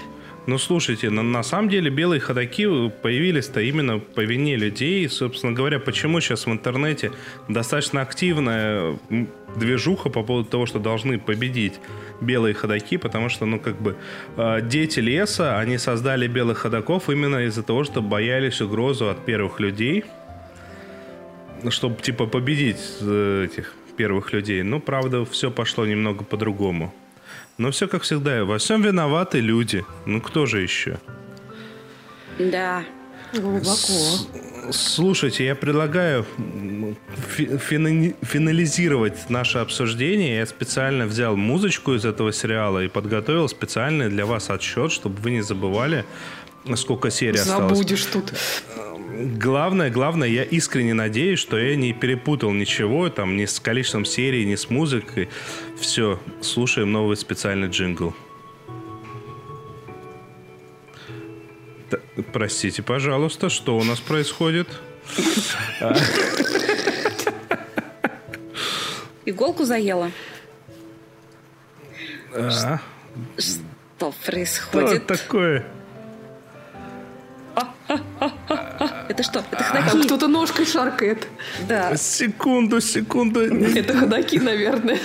ну 0.50 0.58
слушайте, 0.58 1.12
на, 1.12 1.22
на 1.22 1.44
самом 1.44 1.70
деле 1.70 1.92
белые 1.92 2.20
ходаки 2.20 2.90
появились-то 2.90 3.62
именно 3.62 4.00
по 4.00 4.22
вине 4.22 4.56
людей. 4.56 5.08
Собственно 5.08 5.54
говоря, 5.54 5.80
почему 5.80 6.22
сейчас 6.22 6.48
в 6.48 6.52
интернете 6.52 7.12
достаточно 7.48 8.02
активная 8.02 8.98
м, 9.12 9.28
движуха 9.56 10.10
по 10.10 10.24
поводу 10.24 10.50
того, 10.50 10.66
что 10.66 10.80
должны 10.80 11.20
победить 11.20 11.80
белые 12.20 12.56
ходаки, 12.56 12.98
потому 12.98 13.30
что, 13.30 13.46
ну, 13.46 13.60
как 13.60 13.80
бы, 13.80 13.96
э, 14.38 14.62
дети 14.64 15.00
леса, 15.00 15.60
они 15.60 15.78
создали 15.78 16.28
белых 16.28 16.58
ходаков 16.58 17.10
именно 17.10 17.46
из-за 17.46 17.62
того, 17.62 17.84
что 17.84 18.02
боялись 18.02 18.60
угрозу 18.60 19.10
от 19.10 19.26
первых 19.26 19.60
людей, 19.60 20.04
чтобы, 21.70 22.02
типа, 22.02 22.26
победить 22.26 22.82
э, 23.02 23.46
этих 23.46 23.76
первых 23.98 24.34
людей. 24.34 24.64
Ну, 24.64 24.80
правда, 24.80 25.26
все 25.26 25.52
пошло 25.52 25.86
немного 25.86 26.24
по-другому. 26.24 26.92
Но 27.58 27.72
все 27.72 27.88
как 27.88 28.04
всегда, 28.04 28.46
во 28.46 28.58
всем 28.58 28.82
виноваты 28.82 29.40
люди. 29.40 29.86
Ну 30.06 30.22
кто 30.22 30.46
же 30.46 30.62
еще? 30.62 31.00
Да. 32.38 32.84
Глубоко. 33.34 34.72
Слушайте, 34.72 35.46
я 35.46 35.56
предлагаю 35.56 36.26
фи- 37.28 37.58
финализировать 37.58 39.30
наше 39.30 39.60
обсуждение. 39.60 40.38
Я 40.38 40.46
специально 40.46 41.06
взял 41.06 41.36
музычку 41.36 41.94
из 41.94 42.06
этого 42.06 42.32
сериала 42.34 42.84
и 42.84 42.88
подготовил 42.88 43.48
специальный 43.50 44.10
для 44.10 44.26
вас 44.26 44.50
отсчет, 44.50 44.92
чтобы 44.92 45.22
вы 45.22 45.32
не 45.32 45.42
забывали, 45.42 46.06
сколько 46.76 47.12
серий 47.12 47.40
осталось. 47.40 47.78
Забудешь 47.78 48.06
тут. 48.06 48.34
Главное, 49.22 49.90
главное, 49.90 50.30
я 50.30 50.44
искренне 50.44 50.94
надеюсь, 50.94 51.40
что 51.40 51.58
я 51.60 51.76
не 51.76 51.92
перепутал 51.92 52.52
ничего, 52.52 53.10
там, 53.10 53.36
ни 53.36 53.44
с 53.46 53.60
количеством 53.60 54.06
серий, 54.06 54.46
ни 54.46 54.56
с 54.56 54.70
музыкой. 54.70 55.28
Все, 55.78 56.22
слушаем 56.42 56.94
новый 56.94 57.18
специальный 57.18 57.68
джингл. 57.68 58.16
Т- 61.90 62.00
Простите, 62.32 62.82
пожалуйста, 62.82 63.50
что 63.50 63.78
у 63.78 63.84
нас 63.84 64.00
происходит? 64.00 64.70
Иголку 69.26 69.66
заела. 69.66 70.12
А, 72.34 72.80
Что 73.38 73.60
что 73.98 74.14
происходит? 74.26 75.08
такое? 75.08 75.66
Это 77.90 79.24
что? 79.24 79.40
Это 79.52 79.64
Там 79.74 79.84
ходаки? 79.84 80.06
кто-то 80.06 80.28
ножкой 80.28 80.66
шаркает. 80.66 81.28
Да. 81.68 81.96
Секунду, 81.98 82.80
секунду. 82.82 83.42
Это 83.42 83.98
ходаки, 83.98 84.40
наверное. 84.40 85.00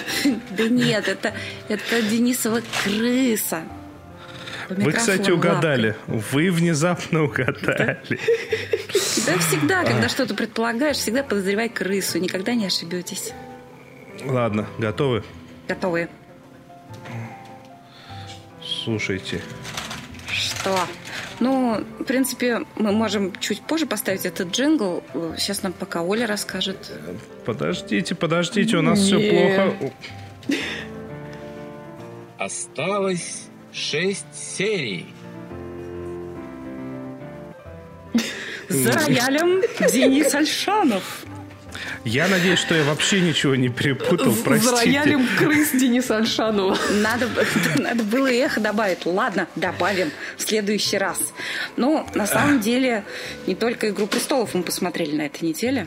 Да 0.50 0.68
нет, 0.68 1.08
это, 1.08 1.32
это 1.68 2.02
Денисова 2.02 2.60
крыса. 2.84 3.62
Вы, 4.68 4.92
кстати, 4.92 5.30
угадали. 5.30 5.96
Вы 6.06 6.50
внезапно 6.50 7.24
угадали. 7.24 8.18
Да 9.26 9.38
всегда, 9.38 9.84
когда 9.84 10.08
что-то 10.08 10.34
предполагаешь, 10.34 10.96
всегда 10.96 11.22
подозревай 11.22 11.68
крысу. 11.68 12.18
Никогда 12.18 12.54
не 12.54 12.66
ошибетесь. 12.66 13.32
Ладно, 14.24 14.66
готовы? 14.78 15.22
Готовы? 15.68 16.08
Слушайте. 18.62 19.40
Что? 20.30 20.78
Ну, 21.40 21.84
в 21.98 22.04
принципе, 22.04 22.64
мы 22.76 22.92
можем 22.92 23.32
чуть 23.40 23.60
позже 23.62 23.86
поставить 23.86 24.24
этот 24.24 24.50
джингл. 24.52 25.02
Сейчас 25.36 25.62
нам 25.62 25.72
пока 25.72 26.02
Оля 26.02 26.26
расскажет. 26.26 26.92
Подождите, 27.44 28.14
подождите, 28.14 28.76
у 28.76 28.82
нас 28.82 29.00
все 29.00 29.18
Не. 29.18 29.30
плохо. 29.30 29.92
Осталось 32.38 33.48
шесть 33.72 34.26
серий. 34.34 35.06
За 38.68 38.92
роялем 38.92 39.62
Денис 39.92 40.34
Альшанов. 40.34 41.24
Я 42.04 42.28
надеюсь, 42.28 42.58
что 42.58 42.74
я 42.74 42.84
вообще 42.84 43.20
ничего 43.20 43.54
не 43.54 43.68
перепутал, 43.68 44.32
За 44.32 44.42
простите. 44.44 44.74
роялем 44.76 45.26
крыс 45.38 45.72
Дениса 45.72 46.16
Альшанова. 46.18 46.76
Надо, 47.00 47.28
надо 47.76 48.02
было 48.04 48.30
эхо 48.30 48.60
добавить. 48.60 49.06
Ладно, 49.06 49.48
добавим 49.56 50.10
в 50.36 50.42
следующий 50.42 50.98
раз. 50.98 51.18
Ну, 51.76 52.06
на 52.14 52.26
самом 52.26 52.60
деле, 52.60 53.04
не 53.46 53.54
только 53.54 53.88
«Игру 53.90 54.06
престолов» 54.06 54.54
мы 54.54 54.62
посмотрели 54.62 55.16
на 55.16 55.22
этой 55.22 55.44
неделе. 55.48 55.86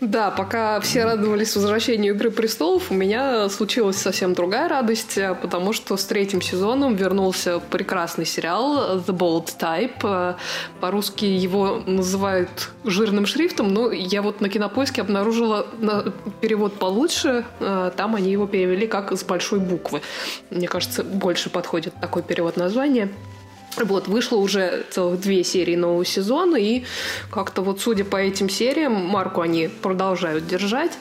Да, 0.00 0.30
пока 0.30 0.80
все 0.80 1.04
радовались 1.04 1.54
возвращению 1.56 2.14
«Игры 2.14 2.30
престолов», 2.30 2.90
у 2.90 2.94
меня 2.94 3.48
случилась 3.48 3.96
совсем 3.96 4.34
другая 4.34 4.68
радость, 4.68 5.18
э, 5.18 5.34
потому 5.40 5.72
что 5.72 5.96
с 5.96 6.04
третьим 6.04 6.40
сезоном 6.42 6.94
вернулся 6.96 7.60
прекрасный 7.70 8.26
сериал 8.26 8.98
«The 8.98 9.16
Bold 9.16 9.50
Type». 9.58 9.92
Э, 10.02 10.34
По-русски 10.80 11.24
его 11.24 11.82
называют 11.86 12.70
жирным 12.84 13.26
шрифтом, 13.26 13.72
но 13.72 13.90
я 13.92 14.22
вот 14.22 14.40
на 14.40 14.48
Кинопоиске 14.48 15.00
обнаружила 15.02 15.66
на- 15.78 16.12
перевод 16.40 16.74
получше. 16.78 17.44
Э, 17.60 17.90
Там 17.96 18.14
они 18.14 18.30
его 18.32 18.46
перевели 18.46 18.86
как 18.86 19.12
«с 19.12 19.24
большой 19.24 19.60
буквы». 19.60 20.02
Мне 20.50 20.68
кажется, 20.68 21.02
больше 21.02 21.50
подходит 21.50 21.94
такой 22.00 22.22
перевод 22.22 22.56
названия. 22.56 23.08
Вот, 23.76 24.06
вышло 24.08 24.36
уже 24.36 24.84
целых 24.90 25.20
две 25.20 25.42
серии 25.42 25.74
нового 25.74 26.04
сезона, 26.04 26.56
и 26.56 26.84
как-то 27.30 27.62
вот 27.62 27.80
судя 27.80 28.04
по 28.04 28.16
этим 28.16 28.48
сериям, 28.48 28.92
марку 28.92 29.40
они 29.40 29.68
продолжают 29.68 30.46
держать. 30.46 30.92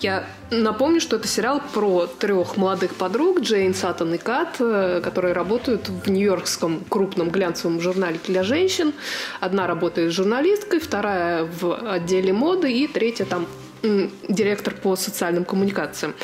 Я 0.00 0.26
напомню, 0.50 1.00
что 1.00 1.16
это 1.16 1.28
сериал 1.28 1.62
про 1.72 2.06
трех 2.06 2.56
молодых 2.56 2.94
подруг, 2.94 3.40
Джейн, 3.40 3.74
Саттон 3.74 4.14
и 4.14 4.18
Кат, 4.18 4.56
э, 4.58 5.00
которые 5.02 5.34
работают 5.34 5.88
в 5.88 6.10
нью-йоркском 6.10 6.84
крупном 6.88 7.30
глянцевом 7.30 7.80
журнале 7.80 8.18
для 8.26 8.42
женщин. 8.42 8.92
Одна 9.40 9.66
работает 9.66 10.12
журналисткой, 10.12 10.80
вторая 10.80 11.44
в 11.44 11.74
отделе 11.92 12.32
моды, 12.32 12.72
и 12.72 12.86
третья 12.86 13.24
там 13.24 13.46
директор 14.28 14.74
по 14.74 14.96
социальным 14.96 15.44
коммуникациям. 15.44 16.14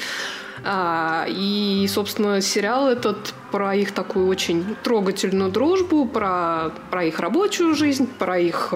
А, 0.68 1.26
и, 1.28 1.86
собственно, 1.88 2.40
сериал 2.40 2.88
этот 2.88 3.34
про 3.52 3.76
их 3.76 3.92
такую 3.92 4.26
очень 4.26 4.76
трогательную 4.82 5.52
дружбу, 5.52 6.06
про, 6.06 6.72
про 6.90 7.04
их 7.04 7.20
рабочую 7.20 7.76
жизнь, 7.76 8.08
про 8.18 8.40
их 8.40 8.74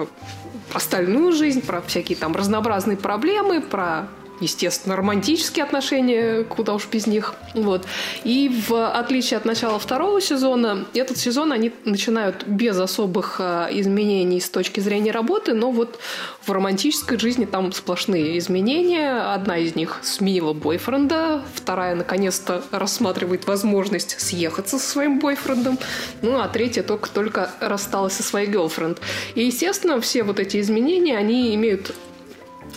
остальную 0.72 1.32
жизнь, 1.32 1.66
про 1.66 1.80
всякие 1.82 2.16
там 2.16 2.36
разнообразные 2.36 2.96
проблемы, 2.96 3.60
про 3.60 4.06
естественно, 4.40 4.96
романтические 4.96 5.64
отношения, 5.64 6.44
куда 6.44 6.74
уж 6.74 6.88
без 6.90 7.06
них. 7.06 7.34
Вот. 7.54 7.86
И 8.24 8.50
в 8.68 8.90
отличие 8.90 9.38
от 9.38 9.44
начала 9.44 9.78
второго 9.78 10.20
сезона, 10.20 10.86
этот 10.94 11.18
сезон 11.18 11.52
они 11.52 11.72
начинают 11.84 12.46
без 12.46 12.78
особых 12.78 13.36
э, 13.38 13.68
изменений 13.72 14.40
с 14.40 14.50
точки 14.50 14.80
зрения 14.80 15.12
работы, 15.12 15.54
но 15.54 15.70
вот 15.70 15.98
в 16.42 16.50
романтической 16.50 17.18
жизни 17.18 17.44
там 17.44 17.72
сплошные 17.72 18.38
изменения. 18.38 19.32
Одна 19.32 19.58
из 19.58 19.74
них 19.74 20.00
сменила 20.02 20.52
бойфренда, 20.52 21.42
вторая 21.54 21.94
наконец-то 21.94 22.64
рассматривает 22.70 23.46
возможность 23.46 24.20
съехаться 24.20 24.78
со 24.78 24.88
своим 24.88 25.18
бойфрендом, 25.18 25.78
ну 26.22 26.40
а 26.40 26.48
третья 26.48 26.82
только-только 26.82 27.50
рассталась 27.60 28.14
со 28.14 28.22
своей 28.22 28.48
гелфренд. 28.48 29.00
И, 29.34 29.44
естественно, 29.44 30.00
все 30.00 30.22
вот 30.22 30.40
эти 30.40 30.60
изменения, 30.60 31.16
они 31.16 31.54
имеют 31.54 31.94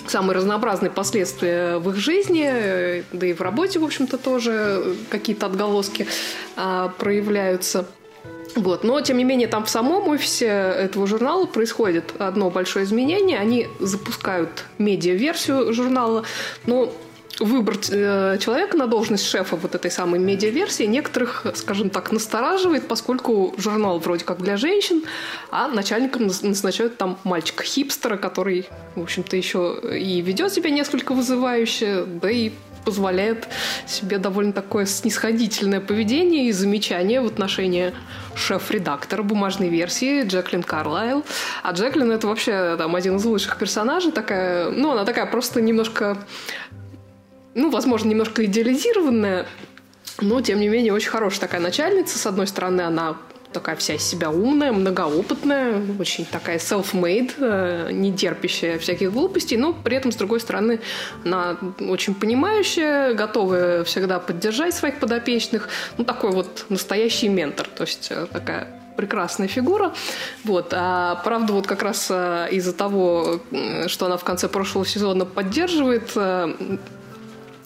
самые 0.07 0.35
разнообразные 0.35 0.91
последствия 0.91 1.77
в 1.77 1.89
их 1.89 1.95
жизни, 1.95 3.03
да 3.11 3.27
и 3.27 3.33
в 3.33 3.41
работе, 3.41 3.79
в 3.79 3.83
общем-то, 3.83 4.17
тоже 4.17 4.95
какие-то 5.09 5.45
отголоски 5.45 6.07
а, 6.55 6.89
проявляются. 6.97 7.85
Вот. 8.55 8.83
Но, 8.83 9.01
тем 9.01 9.17
не 9.17 9.23
менее, 9.23 9.47
там 9.47 9.65
в 9.65 9.69
самом 9.69 10.07
офисе 10.09 10.45
этого 10.45 11.07
журнала 11.07 11.45
происходит 11.45 12.13
одно 12.19 12.49
большое 12.49 12.85
изменение. 12.85 13.39
Они 13.39 13.67
запускают 13.79 14.65
медиа-версию 14.77 15.73
журнала, 15.73 16.23
но 16.65 16.93
выбор 17.39 17.77
э, 17.89 18.37
человека 18.39 18.77
на 18.77 18.87
должность 18.87 19.25
шефа 19.25 19.55
вот 19.55 19.75
этой 19.75 19.91
самой 19.91 20.19
медиаверсии 20.19 20.83
некоторых, 20.83 21.45
скажем 21.55 21.89
так, 21.89 22.11
настораживает, 22.11 22.87
поскольку 22.87 23.53
журнал 23.57 23.99
вроде 23.99 24.25
как 24.25 24.41
для 24.41 24.57
женщин, 24.57 25.03
а 25.51 25.67
начальником 25.67 26.27
назначают 26.27 26.97
там 26.97 27.17
мальчика-хипстера, 27.23 28.17
который, 28.17 28.67
в 28.95 29.01
общем-то, 29.01 29.35
еще 29.35 29.79
и 29.97 30.21
ведет 30.21 30.53
себя 30.53 30.69
несколько 30.69 31.13
вызывающе, 31.13 32.05
да 32.05 32.29
и 32.29 32.51
позволяет 32.83 33.47
себе 33.87 34.17
довольно 34.17 34.53
такое 34.53 34.85
снисходительное 34.85 35.79
поведение 35.79 36.47
и 36.47 36.51
замечание 36.51 37.21
в 37.21 37.25
отношении 37.25 37.93
шеф-редактора 38.35 39.23
бумажной 39.23 39.69
версии 39.69 40.23
Джеклин 40.23 40.63
Карлайл. 40.63 41.23
А 41.63 41.71
Джеклин 41.71 42.11
это 42.11 42.27
вообще 42.27 42.75
там 42.77 42.95
один 42.95 43.17
из 43.17 43.25
лучших 43.25 43.57
персонажей, 43.57 44.11
такая, 44.11 44.69
ну, 44.69 44.91
она 44.91 45.05
такая 45.05 45.25
просто 45.25 45.61
немножко 45.61 46.17
ну, 47.55 47.69
возможно, 47.69 48.09
немножко 48.09 48.45
идеализированная, 48.45 49.45
но, 50.21 50.41
тем 50.41 50.59
не 50.59 50.67
менее, 50.67 50.93
очень 50.93 51.09
хорошая 51.09 51.41
такая 51.41 51.61
начальница. 51.61 52.17
С 52.17 52.25
одной 52.25 52.47
стороны, 52.47 52.81
она 52.81 53.17
такая 53.53 53.75
вся 53.75 53.93
из 53.93 54.03
себя 54.03 54.31
умная, 54.31 54.71
многоопытная, 54.71 55.81
очень 55.99 56.25
такая 56.25 56.57
self-made, 56.57 57.33
э, 57.37 57.91
не 57.91 58.11
терпящая 58.11 58.79
всяких 58.79 59.13
глупостей, 59.13 59.57
но 59.57 59.73
при 59.73 59.95
этом, 59.95 60.11
с 60.11 60.15
другой 60.15 60.39
стороны, 60.39 60.79
она 61.23 61.57
очень 61.79 62.15
понимающая, 62.15 63.13
готовая 63.13 63.83
всегда 63.83 64.19
поддержать 64.19 64.73
своих 64.73 64.99
подопечных. 64.99 65.69
Ну, 65.97 66.03
такой 66.03 66.31
вот 66.31 66.65
настоящий 66.69 67.29
ментор, 67.29 67.67
то 67.67 67.83
есть 67.83 68.07
э, 68.09 68.25
такая 68.31 68.67
прекрасная 68.97 69.47
фигура. 69.47 69.93
Вот. 70.43 70.71
А 70.71 71.21
правда, 71.23 71.53
вот 71.53 71.67
как 71.67 71.83
раз 71.83 72.07
э, 72.09 72.47
из-за 72.51 72.73
того, 72.73 73.39
что 73.87 74.05
она 74.07 74.17
в 74.17 74.23
конце 74.23 74.47
прошлого 74.47 74.85
сезона 74.85 75.25
поддерживает 75.25 76.15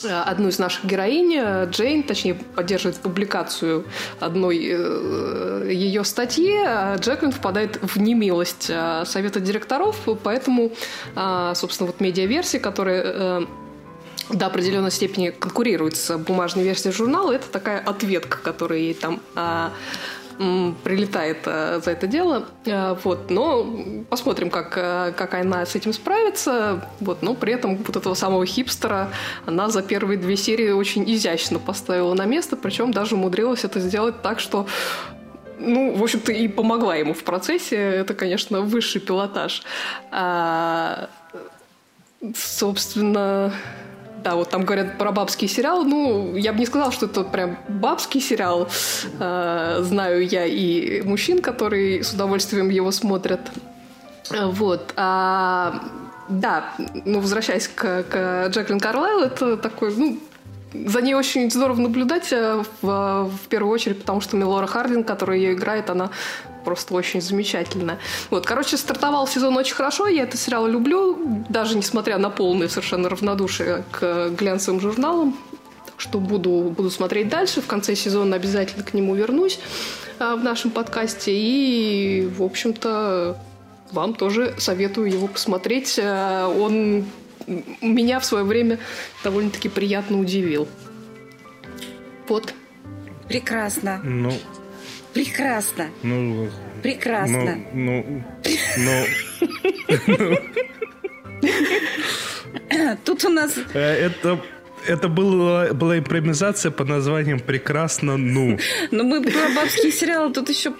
одну 0.03 0.49
из 0.49 0.59
наших 0.59 0.85
героинь, 0.85 1.35
э, 1.35 1.67
Джейн, 1.69 2.03
точнее, 2.03 2.35
поддерживает 2.35 2.97
публикацию 2.97 3.85
одной 4.19 4.67
э, 4.69 5.69
ее 5.71 6.03
статьи, 6.03 6.53
а 6.65 6.95
Джеклин 6.97 7.31
впадает 7.31 7.79
в 7.81 7.97
немилость 7.99 8.71
совета 9.05 9.39
директоров, 9.39 9.97
поэтому, 10.23 10.71
собственно, 11.55 11.87
вот 11.87 11.99
медиаверсия, 11.99 12.59
которая 12.59 13.45
до 14.29 14.45
определенной 14.47 14.91
степени 14.91 15.29
конкурирует 15.29 15.95
с 15.95 16.17
бумажной 16.17 16.63
версией 16.63 16.93
журнала, 16.93 17.31
это 17.31 17.49
такая 17.49 17.79
ответка, 17.79 18.37
которая 18.37 18.79
ей 18.79 18.93
там 18.93 19.21
прилетает 20.83 21.39
э, 21.45 21.81
за 21.83 21.91
это 21.91 22.07
дело. 22.07 22.45
Э, 22.65 22.95
вот, 23.03 23.29
но 23.29 23.65
посмотрим, 24.09 24.49
как, 24.49 24.77
э, 24.77 25.13
как 25.17 25.33
она 25.33 25.65
с 25.65 25.75
этим 25.75 25.93
справится. 25.93 26.87
Вот, 26.99 27.21
но 27.21 27.33
при 27.33 27.53
этом 27.53 27.77
вот 27.77 27.95
этого 27.95 28.13
самого 28.13 28.45
хипстера 28.45 29.11
она 29.45 29.69
за 29.69 29.81
первые 29.81 30.17
две 30.17 30.37
серии 30.37 30.69
очень 30.69 31.03
изящно 31.11 31.59
поставила 31.59 32.13
на 32.13 32.25
место, 32.25 32.55
причем 32.55 32.91
даже 32.91 33.15
умудрилась 33.15 33.63
это 33.63 33.79
сделать 33.79 34.21
так, 34.21 34.39
что 34.39 34.67
ну, 35.59 35.95
в 35.95 36.03
общем-то, 36.03 36.31
и 36.31 36.47
помогла 36.47 36.95
ему 36.95 37.15
в 37.15 37.23
процессе. 37.23 37.75
Это, 37.75 38.13
конечно, 38.13 38.61
высший 38.61 39.01
пилотаж. 39.01 39.63
А, 40.11 41.09
собственно, 42.35 43.51
да, 44.23 44.35
вот 44.35 44.49
там 44.49 44.65
говорят 44.65 44.97
про 44.97 45.11
бабский 45.11 45.47
сериал. 45.47 45.83
Ну, 45.83 46.35
я 46.35 46.53
бы 46.53 46.59
не 46.59 46.65
сказала, 46.65 46.91
что 46.91 47.05
это 47.05 47.23
прям 47.23 47.57
бабский 47.67 48.21
сериал. 48.21 48.67
Э, 49.19 49.79
знаю 49.81 50.27
я 50.27 50.45
и 50.45 51.01
мужчин, 51.01 51.41
которые 51.41 52.03
с 52.03 52.13
удовольствием 52.13 52.69
его 52.69 52.91
смотрят. 52.91 53.41
Вот. 54.29 54.93
А, 54.95 55.81
да, 56.29 56.73
ну, 57.05 57.19
возвращаясь 57.19 57.67
к, 57.67 58.03
к 58.03 58.47
Джеклин 58.49 58.79
Карлайл, 58.79 59.21
это 59.21 59.57
такой, 59.57 59.95
ну, 59.95 60.19
за 60.73 61.01
ней 61.01 61.13
очень 61.13 61.49
здорово 61.49 61.79
наблюдать, 61.79 62.31
э, 62.31 62.63
в, 62.81 63.29
в 63.29 63.47
первую 63.49 63.73
очередь, 63.73 63.99
потому 63.99 64.21
что 64.21 64.35
Милора 64.35 64.67
Хардин, 64.67 65.03
которая 65.03 65.37
ее 65.37 65.53
играет, 65.53 65.89
она 65.89 66.09
просто 66.63 66.93
очень 66.93 67.21
замечательная. 67.21 67.99
Вот, 68.29 68.45
короче, 68.45 68.77
стартовал 68.77 69.27
сезон 69.27 69.55
очень 69.57 69.75
хорошо, 69.75 70.07
я 70.07 70.23
этот 70.23 70.39
сериал 70.39 70.67
люблю, 70.67 71.43
даже 71.49 71.77
несмотря 71.77 72.17
на 72.17 72.29
полное 72.29 72.67
совершенно 72.67 73.09
равнодушие 73.09 73.83
к 73.91 74.29
глянцевым 74.29 74.79
журналам. 74.79 75.37
Так 75.85 76.01
что 76.01 76.19
буду, 76.19 76.73
буду 76.75 76.89
смотреть 76.89 77.29
дальше, 77.29 77.61
в 77.61 77.67
конце 77.67 77.95
сезона 77.95 78.35
обязательно 78.35 78.83
к 78.83 78.93
нему 78.93 79.15
вернусь 79.15 79.59
а, 80.19 80.35
в 80.35 80.43
нашем 80.43 80.71
подкасте. 80.71 81.31
И, 81.33 82.27
в 82.27 82.43
общем-то, 82.43 83.37
вам 83.91 84.13
тоже 84.13 84.53
советую 84.57 85.11
его 85.11 85.27
посмотреть. 85.27 85.99
А, 86.01 86.47
он 86.47 87.05
меня 87.81 88.19
в 88.19 88.25
свое 88.25 88.43
время 88.43 88.79
довольно-таки 89.23 89.69
приятно 89.69 90.19
удивил. 90.19 90.67
Вот. 92.27 92.53
Прекрасно. 93.27 93.99
Ну, 94.03 94.33
Прекрасно. 95.17 95.89
Ну, 96.03 96.49
Прекрасно. 96.83 97.57
Ну, 97.73 98.23
ну, 98.77 99.05
ну. 100.07 100.37
Тут 103.03 103.25
у 103.25 103.29
нас... 103.29 103.57
Э, 103.73 103.79
это 103.79 104.39
это 104.85 105.09
была, 105.09 105.73
была 105.73 105.97
импровизация 105.97 106.71
под 106.71 106.87
названием 106.87 107.39
«Прекрасно, 107.39 108.15
ну». 108.15 108.59
Но 108.91 109.03
мы 109.03 109.23
про 109.23 109.49
бабские 109.55 109.91
сериалы 109.91 110.31
тут 110.31 110.49
еще 110.49 110.73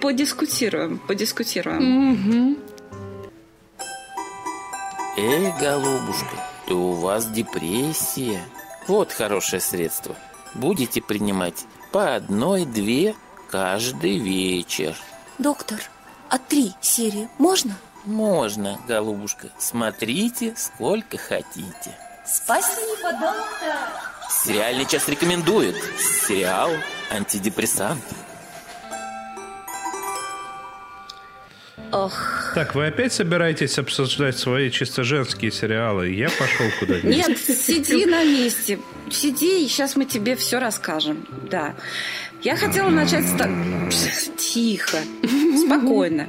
подискутируем. 0.00 0.98
Подискутируем. 0.98 2.58
Эй, 5.16 5.52
голубушка, 5.58 6.36
то 6.68 6.74
у 6.74 6.92
вас 6.92 7.30
депрессия. 7.30 8.40
Вот 8.86 9.10
хорошее 9.10 9.60
средство. 9.60 10.14
Будете 10.54 11.00
принимать 11.00 11.64
по 11.92 12.14
одной-две 12.14 13.14
каждый 13.54 14.18
вечер. 14.18 14.96
Доктор, 15.38 15.78
а 16.28 16.38
три 16.38 16.72
серии 16.80 17.28
можно? 17.38 17.76
Можно, 18.04 18.80
голубушка. 18.88 19.46
Смотрите, 19.58 20.54
сколько 20.56 21.18
хотите. 21.18 21.96
Спасибо, 22.26 23.12
доктор. 23.12 23.76
Сериальный 24.28 24.86
час 24.86 25.08
рекомендует. 25.08 25.76
Сериал 26.26 26.72
«Антидепрессант». 27.12 28.02
Ох. 31.92 32.52
Так, 32.56 32.74
вы 32.74 32.88
опять 32.88 33.12
собираетесь 33.12 33.78
обсуждать 33.78 34.36
свои 34.36 34.68
чисто 34.72 35.04
женские 35.04 35.52
сериалы? 35.52 36.10
Я 36.10 36.28
пошел 36.28 36.66
куда-нибудь. 36.80 37.08
Нет, 37.08 37.38
сиди 37.38 38.04
на 38.04 38.24
месте. 38.24 38.80
Сиди, 39.12 39.64
и 39.64 39.68
сейчас 39.68 39.94
мы 39.94 40.06
тебе 40.06 40.34
все 40.34 40.58
расскажем. 40.58 41.24
Да. 41.48 41.76
Я 42.44 42.56
хотела 42.56 42.90
начать 42.90 43.24
с... 43.24 44.30
Тихо, 44.36 44.98
спокойно. 45.64 46.28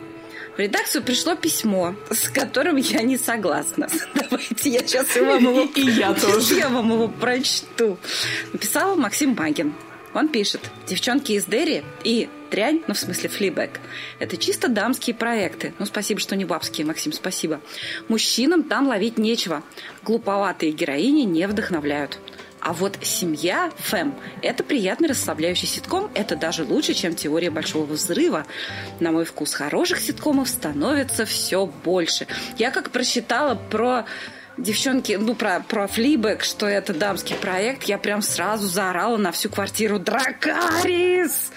В 0.55 0.59
редакцию 0.59 1.03
пришло 1.03 1.35
письмо, 1.35 1.93
с 2.09 2.29
которым 2.29 2.77
я 2.77 3.01
не 3.01 3.17
согласна. 3.17 3.89
Давайте 4.13 4.69
я 4.69 4.79
сейчас 4.79 5.13
вам 5.17 5.43
его... 5.43 5.69
И 5.75 5.81
я 5.81 6.13
тоже. 6.13 6.55
Я 6.59 6.69
вам 6.69 6.93
его 6.93 7.09
прочту. 7.09 7.97
Написал 8.53 8.95
Максим 8.95 9.35
Магин. 9.37 9.73
Он 10.13 10.29
пишет, 10.29 10.61
девчонки 10.87 11.33
из 11.33 11.43
Дерри 11.43 11.83
и 12.05 12.29
Трянь, 12.49 12.81
ну 12.87 12.93
в 12.93 12.97
смысле 12.97 13.27
флибэк, 13.27 13.81
это 14.19 14.37
чисто 14.37 14.69
дамские 14.69 15.13
проекты. 15.13 15.73
Ну 15.77 15.85
спасибо, 15.85 16.21
что 16.21 16.37
не 16.37 16.45
бабские, 16.45 16.87
Максим, 16.87 17.11
спасибо. 17.11 17.59
Мужчинам 18.07 18.63
там 18.63 18.87
ловить 18.87 19.17
нечего. 19.17 19.63
Глуповатые 20.03 20.71
героини 20.71 21.23
не 21.23 21.45
вдохновляют. 21.45 22.17
А 22.65 22.73
вот 22.73 22.97
«Семья» 23.03 23.71
Фэм– 23.77 24.15
это 24.41 24.63
приятный 24.63 25.07
расслабляющий 25.07 25.67
ситком. 25.67 26.09
Это 26.15 26.35
даже 26.35 26.63
лучше, 26.63 26.95
чем 26.95 27.13
«Теория 27.13 27.51
большого 27.51 27.85
взрыва». 27.85 28.47
На 28.99 29.11
мой 29.11 29.23
вкус 29.23 29.53
хороших 29.53 29.99
ситкомов 29.99 30.49
становится 30.49 31.25
все 31.25 31.67
больше. 31.67 32.25
Я 32.57 32.71
как 32.71 32.89
прочитала 32.89 33.53
про 33.53 34.05
девчонки, 34.57 35.13
ну, 35.13 35.35
про, 35.35 35.59
про 35.59 35.85
флибэк, 35.85 36.43
что 36.43 36.65
это 36.65 36.95
дамский 36.95 37.35
проект, 37.35 37.83
я 37.83 37.99
прям 37.99 38.23
сразу 38.23 38.65
заорала 38.65 39.17
на 39.17 39.31
всю 39.31 39.51
квартиру 39.51 39.99
«Дракарис!» 39.99 41.51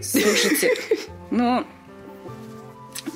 Слушайте, 0.00 0.70
ну, 1.30 1.66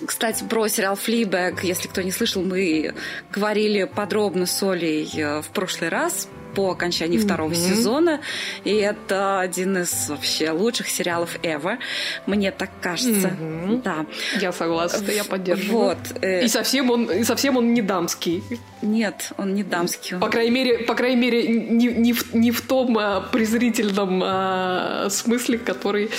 кстати, 0.06 0.44
про 0.44 0.68
сериал 0.68 0.96
«Флибэк», 0.96 1.64
если 1.64 1.88
кто 1.88 2.02
не 2.02 2.12
слышал, 2.12 2.42
мы 2.42 2.94
говорили 3.32 3.84
подробно 3.84 4.44
с 4.44 4.62
Олей 4.62 5.10
э, 5.16 5.40
в 5.40 5.48
прошлый 5.48 5.88
раз 5.88 6.28
по 6.58 6.72
окончании 6.72 7.20
mm-hmm. 7.20 7.24
второго 7.24 7.54
сезона. 7.54 8.20
И 8.64 8.74
это 8.74 9.38
один 9.38 9.78
из 9.78 10.08
вообще 10.08 10.50
лучших 10.50 10.88
сериалов 10.88 11.36
ever. 11.44 11.78
Мне 12.26 12.50
так 12.50 12.70
кажется. 12.80 13.28
Mm-hmm. 13.28 13.82
Да. 13.82 14.06
Я 14.40 14.50
согласна, 14.50 15.08
я 15.08 15.22
поддерживаю. 15.22 15.78
Вот. 15.90 15.98
Э, 16.20 16.44
и 16.44 16.48
совсем 16.48 16.90
он, 16.90 17.04
и 17.04 17.22
совсем 17.22 17.56
он 17.56 17.72
не 17.74 17.80
дамский. 17.80 18.42
Нет, 18.82 19.32
он 19.36 19.54
не 19.54 19.64
дамский. 19.64 20.18
По 20.18 20.28
крайней 20.28 20.50
мере, 20.50 20.78
по 20.78 20.94
крайней 20.94 21.20
мере, 21.20 21.48
не, 21.48 21.88
не, 21.88 22.12
в, 22.12 22.34
не 22.34 22.52
в 22.52 22.60
том 22.60 22.96
а, 22.96 23.20
презрительном 23.20 24.22
а, 24.24 25.08
смысле, 25.10 25.58
который 25.58 26.10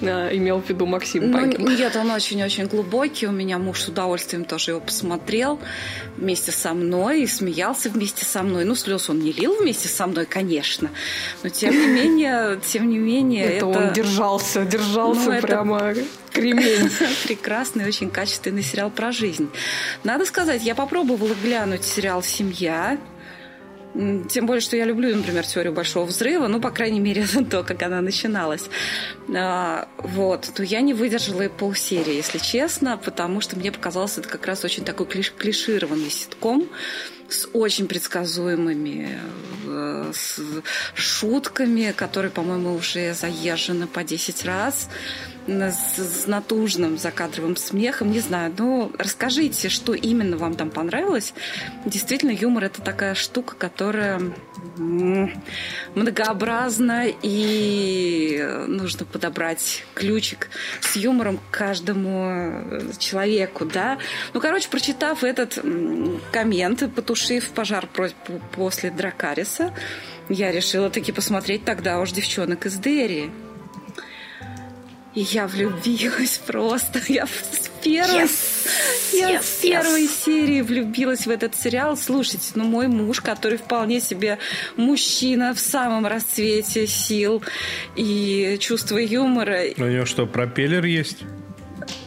а, 0.00 0.28
имел 0.34 0.60
в 0.60 0.68
виду 0.68 0.86
Максим 0.86 1.30
ну, 1.30 1.46
Нет, 1.46 1.96
он 1.96 2.10
очень-очень 2.10 2.66
глубокий. 2.66 3.26
У 3.26 3.32
меня 3.32 3.58
муж 3.58 3.80
с 3.80 3.88
удовольствием 3.88 4.44
тоже 4.44 4.72
его 4.72 4.80
посмотрел 4.80 5.58
вместе 6.16 6.52
со 6.52 6.74
мной 6.74 7.22
и 7.22 7.26
смеялся 7.26 7.90
вместе 7.90 8.24
со 8.24 8.42
мной. 8.42 8.64
Ну, 8.64 8.76
слез 8.76 9.10
он 9.10 9.18
не 9.18 9.32
лил 9.32 9.56
вместе 9.56 9.88
со 9.88 10.06
мной, 10.06 10.26
конечно. 10.26 10.90
Но 11.42 11.48
тем 11.48 11.72
не 11.72 11.86
менее, 11.88 12.60
тем 12.64 12.88
не 12.88 12.98
менее... 12.98 13.44
Это, 13.46 13.56
это... 13.56 13.66
он 13.66 13.92
держался, 13.92 14.64
держался 14.64 15.32
ну, 15.32 15.40
прямо... 15.40 15.78
Это 15.78 16.04
кремень. 16.36 16.90
Прекрасный, 17.24 17.86
очень 17.86 18.10
качественный 18.10 18.62
сериал 18.62 18.90
про 18.90 19.10
жизнь. 19.10 19.48
Надо 20.04 20.26
сказать, 20.26 20.62
я 20.62 20.74
попробовала 20.74 21.34
глянуть 21.42 21.84
сериал 21.84 22.22
«Семья». 22.22 22.98
Тем 24.28 24.44
более, 24.44 24.60
что 24.60 24.76
я 24.76 24.84
люблю, 24.84 25.16
например, 25.16 25.46
теорию 25.46 25.72
большого 25.72 26.04
взрыва, 26.04 26.48
ну, 26.48 26.60
по 26.60 26.70
крайней 26.70 27.00
мере, 27.00 27.26
то, 27.50 27.62
как 27.62 27.82
она 27.82 28.02
начиналась. 28.02 28.68
А, 29.34 29.88
вот. 29.96 30.52
Но 30.58 30.64
я 30.64 30.82
не 30.82 30.92
выдержала 30.92 31.42
и 31.42 31.48
полсерии, 31.48 32.14
если 32.14 32.36
честно, 32.36 32.98
потому 32.98 33.40
что 33.40 33.56
мне 33.56 33.72
показалось, 33.72 34.18
это 34.18 34.28
как 34.28 34.46
раз 34.46 34.64
очень 34.64 34.84
такой 34.84 35.06
клиш 35.06 35.32
клишированный 35.32 36.10
ситком 36.10 36.68
с 37.28 37.48
очень 37.54 37.88
предсказуемыми 37.88 39.18
э, 39.66 40.12
с 40.14 40.40
шутками, 40.94 41.92
которые, 41.96 42.30
по-моему, 42.30 42.74
уже 42.74 43.14
заезжены 43.14 43.86
по 43.86 44.04
10 44.04 44.44
раз 44.44 44.90
с, 45.46 46.26
натужным 46.26 46.98
закадровым 46.98 47.56
смехом, 47.56 48.10
не 48.10 48.20
знаю. 48.20 48.52
Но 48.56 48.90
расскажите, 48.98 49.68
что 49.68 49.94
именно 49.94 50.36
вам 50.36 50.54
там 50.54 50.70
понравилось. 50.70 51.34
Действительно, 51.84 52.30
юмор 52.30 52.64
это 52.64 52.82
такая 52.82 53.14
штука, 53.14 53.54
которая 53.56 54.20
многообразна 55.94 57.06
и 57.22 58.44
нужно 58.66 59.06
подобрать 59.06 59.84
ключик 59.94 60.48
с 60.80 60.96
юмором 60.96 61.38
каждому 61.50 62.62
человеку, 62.98 63.64
да. 63.64 63.98
Ну, 64.34 64.40
короче, 64.40 64.68
прочитав 64.68 65.24
этот 65.24 65.58
коммент, 66.32 66.82
потушив 66.94 67.50
пожар 67.50 67.88
после 68.52 68.90
Дракариса, 68.90 69.72
я 70.28 70.50
решила 70.50 70.90
таки 70.90 71.12
посмотреть 71.12 71.64
тогда 71.64 72.00
уж 72.00 72.12
девчонок 72.12 72.66
из 72.66 72.74
Дерри. 72.78 73.30
И 75.16 75.22
я 75.22 75.46
влюбилась 75.46 76.38
просто. 76.46 77.00
Я 77.08 77.26
с 77.26 77.70
первой, 77.82 78.24
yes! 78.24 78.68
я 79.14 79.30
yes, 79.30 79.42
с 79.42 79.62
первой 79.62 80.04
yes. 80.04 80.24
серии 80.24 80.60
влюбилась 80.60 81.26
в 81.26 81.30
этот 81.30 81.56
сериал. 81.56 81.96
Слушайте, 81.96 82.52
ну 82.54 82.64
мой 82.64 82.86
муж, 82.86 83.22
который 83.22 83.56
вполне 83.56 84.00
себе 84.00 84.38
мужчина 84.76 85.54
в 85.54 85.58
самом 85.58 86.06
расцвете 86.06 86.86
сил 86.86 87.42
и 87.96 88.58
чувства 88.60 88.98
юмора. 88.98 89.62
У 89.78 89.84
него 89.84 90.04
что, 90.04 90.26
пропеллер 90.26 90.84
есть? 90.84 91.24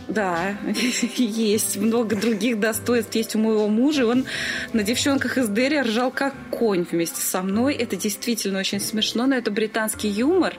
Да, 0.09 0.57
есть 1.17 1.77
много 1.77 2.15
других 2.15 2.59
достоинств 2.59 3.13
есть 3.13 3.35
у 3.35 3.39
моего 3.39 3.67
мужа. 3.67 4.07
Он 4.07 4.25
на 4.73 4.83
девчонках 4.83 5.37
из 5.37 5.47
Дерри 5.49 5.81
ржал 5.81 6.09
как 6.09 6.33
конь 6.49 6.85
вместе 6.89 7.21
со 7.21 7.43
мной. 7.43 7.75
Это 7.75 7.95
действительно 7.95 8.59
очень 8.59 8.79
смешно, 8.79 9.27
но 9.27 9.35
это 9.35 9.51
британский 9.51 10.07
юмор, 10.07 10.55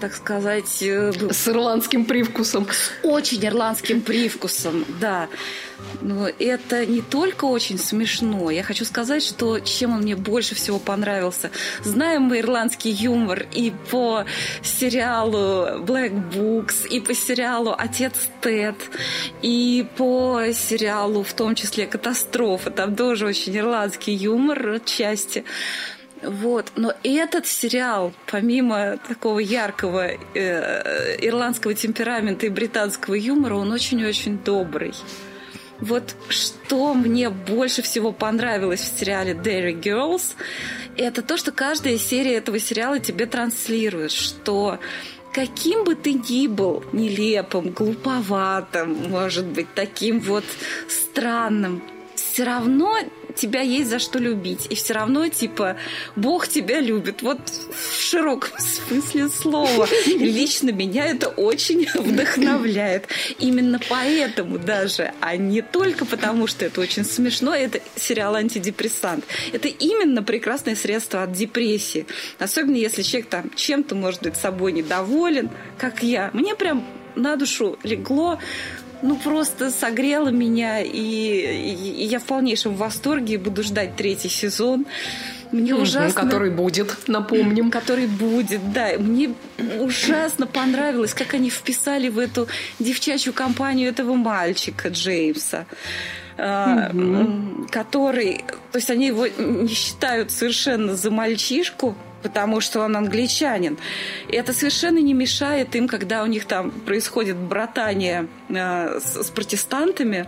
так 0.00 0.12
сказать... 0.14 0.82
Э, 0.82 1.12
С 1.30 1.48
ирландским 1.48 2.04
привкусом. 2.04 2.66
С 2.68 2.90
очень 3.04 3.44
ирландским 3.46 4.00
привкусом, 4.00 4.84
да. 5.00 5.28
Но 6.00 6.28
это 6.28 6.84
не 6.86 7.00
только 7.00 7.44
очень 7.46 7.78
смешно. 7.78 8.50
Я 8.50 8.62
хочу 8.62 8.84
сказать, 8.84 9.22
что 9.22 9.58
чем 9.60 9.94
он 9.94 10.02
мне 10.02 10.16
больше 10.16 10.54
всего 10.54 10.78
понравился. 10.78 11.50
Знаем 11.82 12.22
мы 12.22 12.40
ирландский 12.40 12.90
юмор 12.90 13.46
и 13.54 13.72
по 13.90 14.24
сериалу 14.62 15.82
Black 15.84 16.12
Books, 16.32 16.88
и 16.88 17.00
по 17.00 17.14
сериалу 17.14 17.74
Отец 17.76 18.12
Тед, 18.40 18.76
и 19.42 19.86
по 19.96 20.42
сериалу 20.52 21.22
в 21.22 21.32
том 21.32 21.54
числе 21.54 21.86
Катастрофа. 21.86 22.70
Там 22.70 22.96
тоже 22.96 23.26
очень 23.26 23.56
ирландский 23.56 24.12
юмор 24.12 24.68
отчасти. 24.68 25.44
Вот. 26.22 26.72
Но 26.76 26.94
этот 27.02 27.46
сериал, 27.46 28.12
помимо 28.30 28.98
такого 29.08 29.38
яркого 29.38 30.08
э, 30.34 31.16
ирландского 31.20 31.74
темперамента 31.74 32.46
и 32.46 32.48
британского 32.48 33.14
юмора, 33.14 33.56
он 33.56 33.72
очень-очень 33.72 34.38
добрый. 34.38 34.92
Вот 35.84 36.16
что 36.30 36.94
мне 36.94 37.28
больше 37.28 37.82
всего 37.82 38.10
понравилось 38.10 38.80
в 38.80 38.98
сериале 38.98 39.34
Dairy 39.34 39.78
Girls, 39.78 40.34
это 40.96 41.20
то, 41.20 41.36
что 41.36 41.52
каждая 41.52 41.98
серия 41.98 42.36
этого 42.36 42.58
сериала 42.58 43.00
тебе 43.00 43.26
транслирует, 43.26 44.10
что 44.10 44.78
каким 45.34 45.84
бы 45.84 45.94
ты 45.94 46.14
ни 46.14 46.46
был 46.46 46.82
нелепым, 46.92 47.68
глуповатым, 47.68 49.10
может 49.10 49.44
быть, 49.44 49.66
таким 49.74 50.20
вот 50.20 50.44
странным, 50.88 51.82
все 52.14 52.44
равно 52.44 52.96
тебя 53.34 53.60
есть 53.60 53.90
за 53.90 53.98
что 53.98 54.18
любить. 54.18 54.66
И 54.70 54.74
все 54.74 54.94
равно, 54.94 55.28
типа, 55.28 55.76
Бог 56.16 56.48
тебя 56.48 56.80
любит. 56.80 57.22
Вот 57.22 57.38
в 57.48 58.00
широком 58.00 58.50
смысле 58.58 59.28
слова. 59.28 59.88
Лично 60.06 60.70
меня 60.70 61.06
это 61.06 61.28
очень 61.28 61.88
вдохновляет. 61.94 63.08
Именно 63.38 63.80
поэтому 63.88 64.58
даже, 64.58 65.12
а 65.20 65.36
не 65.36 65.62
только 65.62 66.04
потому, 66.04 66.46
что 66.46 66.64
это 66.64 66.80
очень 66.80 67.04
смешно, 67.04 67.54
это 67.54 67.80
сериал 67.96 68.34
антидепрессант. 68.34 69.24
Это 69.52 69.68
именно 69.68 70.22
прекрасное 70.22 70.76
средство 70.76 71.22
от 71.22 71.32
депрессии. 71.32 72.06
Особенно 72.38 72.76
если 72.76 73.02
человек 73.02 73.28
там 73.28 73.50
чем-то, 73.54 73.94
может 73.94 74.22
быть, 74.22 74.36
собой 74.36 74.72
недоволен, 74.72 75.50
как 75.78 76.02
я. 76.02 76.30
Мне 76.32 76.54
прям 76.54 76.86
на 77.16 77.36
душу 77.36 77.78
легло 77.82 78.38
ну, 79.04 79.16
просто 79.16 79.70
согрела 79.70 80.30
меня, 80.30 80.80
и, 80.80 80.88
и, 80.88 82.04
я 82.06 82.18
в 82.18 82.24
полнейшем 82.24 82.74
восторге 82.74 83.36
буду 83.36 83.62
ждать 83.62 83.96
третий 83.96 84.30
сезон. 84.30 84.86
Мне 85.52 85.74
ужасно... 85.74 86.22
Который 86.22 86.50
будет, 86.50 87.06
напомним. 87.06 87.70
Который 87.70 88.06
будет, 88.06 88.72
да. 88.72 88.92
Мне 88.98 89.34
ужасно 89.78 90.46
понравилось, 90.46 91.12
как 91.12 91.34
они 91.34 91.50
вписали 91.50 92.08
в 92.08 92.18
эту 92.18 92.48
девчачью 92.78 93.34
компанию 93.34 93.90
этого 93.90 94.14
мальчика 94.14 94.88
Джеймса. 94.88 95.66
Mm-hmm. 96.36 97.68
который, 97.70 98.44
то 98.72 98.78
есть 98.78 98.90
они 98.90 99.06
его 99.06 99.28
не 99.28 99.72
считают 99.72 100.32
совершенно 100.32 100.96
за 100.96 101.12
мальчишку, 101.12 101.94
потому 102.24 102.62
что 102.62 102.80
он 102.80 102.96
англичанин. 102.96 103.78
И 104.28 104.34
это 104.34 104.54
совершенно 104.54 104.98
не 104.98 105.12
мешает 105.12 105.76
им, 105.76 105.86
когда 105.86 106.22
у 106.22 106.26
них 106.26 106.46
там 106.46 106.70
происходит 106.70 107.36
братание 107.36 108.26
э, 108.48 108.98
с, 108.98 109.26
с 109.26 109.30
протестантами, 109.30 110.26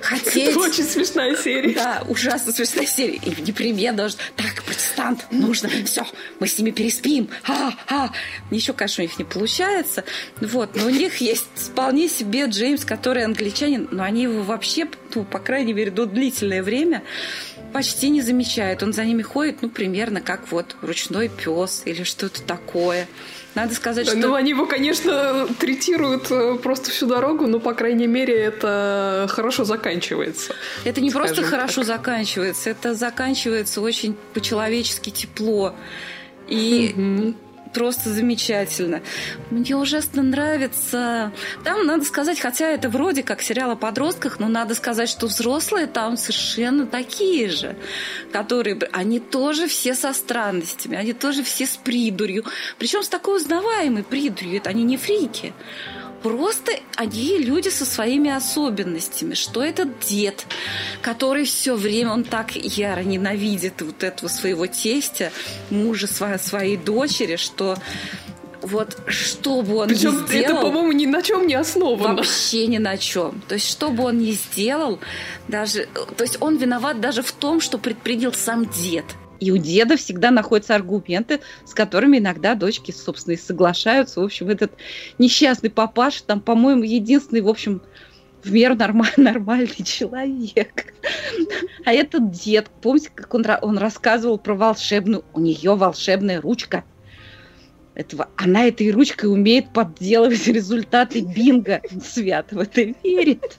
Хотеть... 0.00 0.48
Это 0.48 0.58
очень 0.60 0.84
смешная 0.84 1.36
серия. 1.36 1.74
Да, 1.74 2.04
ужасно 2.08 2.52
смешная 2.52 2.86
серия. 2.86 3.16
И 3.16 3.42
непременно 3.42 3.98
должен... 3.98 4.18
Так, 4.34 4.62
протестант, 4.62 5.26
нужно... 5.30 5.68
Все, 5.84 6.06
мы 6.40 6.46
с 6.46 6.58
ними 6.58 6.70
переспим. 6.70 7.28
А, 7.46 7.72
а. 7.88 8.10
Еще, 8.50 8.72
конечно, 8.72 9.02
у 9.02 9.06
них 9.06 9.18
не 9.18 9.24
получается. 9.24 10.04
Вот, 10.40 10.74
но 10.74 10.86
у 10.86 10.90
них 10.90 11.18
есть 11.18 11.44
вполне 11.54 12.08
себе 12.08 12.46
Джеймс, 12.46 12.84
который 12.84 13.24
англичанин, 13.24 13.88
но 13.90 14.04
они 14.04 14.22
его 14.22 14.42
вообще, 14.42 14.88
ну, 15.14 15.24
по 15.24 15.38
крайней 15.38 15.74
мере, 15.74 15.90
до 15.90 16.06
длительное 16.06 16.62
время 16.62 17.02
почти 17.72 18.10
не 18.10 18.22
замечают. 18.22 18.82
Он 18.82 18.92
за 18.92 19.04
ними 19.04 19.22
ходит, 19.22 19.62
ну, 19.62 19.68
примерно 19.68 20.20
как 20.20 20.50
вот 20.50 20.76
ручной 20.82 21.28
пес 21.28 21.82
или 21.84 22.02
что-то 22.02 22.42
такое. 22.42 23.08
Надо 23.54 23.74
сказать, 23.74 24.06
что... 24.06 24.16
Ну, 24.16 24.34
они 24.34 24.50
его, 24.50 24.66
конечно, 24.66 25.48
третируют 25.58 26.30
э, 26.30 26.56
просто 26.62 26.90
всю 26.90 27.06
дорогу, 27.06 27.46
но, 27.46 27.58
по 27.58 27.72
крайней 27.72 28.06
мере, 28.06 28.34
это 28.34 29.26
хорошо 29.30 29.64
заканчивается. 29.64 30.54
Это 30.84 31.00
не 31.00 31.10
просто 31.10 31.42
хорошо 31.42 31.82
заканчивается, 31.82 32.68
это 32.68 32.94
заканчивается 32.94 33.80
очень 33.80 34.14
по-человечески 34.34 35.08
тепло. 35.10 35.74
И 36.48 36.94
угу 36.94 37.34
просто 37.72 38.10
замечательно. 38.10 39.02
Мне 39.50 39.76
ужасно 39.76 40.22
нравится. 40.22 41.32
Там, 41.64 41.86
надо 41.86 42.04
сказать, 42.04 42.38
хотя 42.40 42.68
это 42.68 42.88
вроде 42.88 43.22
как 43.22 43.42
сериал 43.42 43.72
о 43.72 43.76
подростках, 43.76 44.38
но 44.38 44.48
надо 44.48 44.74
сказать, 44.74 45.08
что 45.08 45.26
взрослые 45.26 45.86
там 45.86 46.16
совершенно 46.16 46.86
такие 46.86 47.48
же, 47.48 47.76
которые... 48.32 48.78
Они 48.92 49.20
тоже 49.20 49.66
все 49.66 49.94
со 49.94 50.12
странностями, 50.12 50.96
они 50.96 51.12
тоже 51.12 51.42
все 51.42 51.66
с 51.66 51.76
придурью. 51.76 52.44
Причем 52.78 53.02
с 53.02 53.08
такой 53.08 53.36
узнаваемой 53.36 54.04
придурью. 54.04 54.56
Это 54.56 54.70
они 54.70 54.84
не 54.84 54.96
фрики. 54.96 55.52
Просто 56.22 56.72
они 56.96 57.38
люди 57.38 57.68
со 57.68 57.84
своими 57.84 58.30
особенностями. 58.30 59.34
Что 59.34 59.62
этот 59.62 60.00
дед, 60.00 60.46
который 61.02 61.44
все 61.44 61.74
время, 61.74 62.12
он 62.12 62.24
так 62.24 62.56
яро 62.56 63.02
ненавидит 63.02 63.82
вот 63.82 64.02
этого 64.02 64.28
своего 64.28 64.66
тестя, 64.66 65.30
мужа 65.70 66.06
своей, 66.06 66.38
своей 66.38 66.76
дочери, 66.76 67.36
что 67.36 67.76
вот 68.62 68.98
что 69.06 69.62
бы 69.62 69.76
он 69.76 69.88
Причем 69.88 70.22
ни 70.22 70.26
сделал... 70.26 70.56
это, 70.56 70.62
по-моему, 70.62 70.92
ни 70.92 71.06
на 71.06 71.22
чем 71.22 71.46
не 71.46 71.54
основано. 71.54 72.16
Вообще 72.16 72.66
ни 72.66 72.78
на 72.78 72.96
чем. 72.96 73.40
То 73.46 73.54
есть, 73.54 73.70
что 73.70 73.90
бы 73.90 74.04
он 74.04 74.18
ни 74.18 74.32
сделал, 74.32 74.98
даже... 75.48 75.88
То 76.16 76.24
есть, 76.24 76.38
он 76.40 76.56
виноват 76.56 77.00
даже 77.00 77.22
в 77.22 77.32
том, 77.32 77.60
что 77.60 77.78
предпринял 77.78 78.32
сам 78.32 78.66
дед. 78.66 79.04
И 79.40 79.50
у 79.50 79.56
деда 79.56 79.96
всегда 79.96 80.30
находятся 80.30 80.74
аргументы, 80.74 81.40
с 81.64 81.74
которыми 81.74 82.18
иногда 82.18 82.54
дочки, 82.54 82.90
собственно, 82.90 83.34
и 83.34 83.38
соглашаются. 83.38 84.20
В 84.20 84.24
общем, 84.24 84.48
этот 84.48 84.72
несчастный 85.18 85.70
папаш, 85.70 86.22
там, 86.22 86.40
по-моему, 86.40 86.82
единственный, 86.82 87.42
в 87.42 87.48
общем, 87.48 87.82
в 88.42 88.52
меру 88.52 88.74
нормаль, 88.74 89.12
нормальный 89.16 89.84
человек. 89.84 90.94
А 91.84 91.92
этот 91.92 92.30
дед, 92.30 92.70
помните, 92.80 93.10
как 93.14 93.34
он, 93.34 93.44
он 93.62 93.78
рассказывал 93.78 94.38
про 94.38 94.54
волшебную, 94.54 95.24
у 95.34 95.40
нее 95.40 95.74
волшебная 95.74 96.40
ручка. 96.40 96.84
Этого, 97.94 98.28
она 98.36 98.66
этой 98.66 98.90
ручкой 98.90 99.26
умеет 99.26 99.72
подделывать 99.72 100.46
результаты 100.46 101.20
бинго. 101.20 101.80
Свят 102.04 102.52
в 102.52 102.58
это 102.58 102.82
верит. 103.02 103.58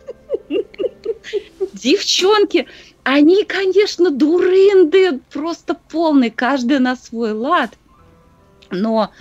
Девчонки, 1.74 2.68
они, 3.08 3.46
конечно, 3.46 4.12
дурынды 4.12 5.22
просто 5.32 5.76
полные, 5.76 6.30
каждый 6.30 6.80
на 6.80 6.98
свой 6.98 7.32
лад. 7.32 7.78
Но 8.70 9.12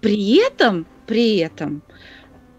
при 0.00 0.44
этом, 0.44 0.84
при 1.06 1.36
этом, 1.36 1.82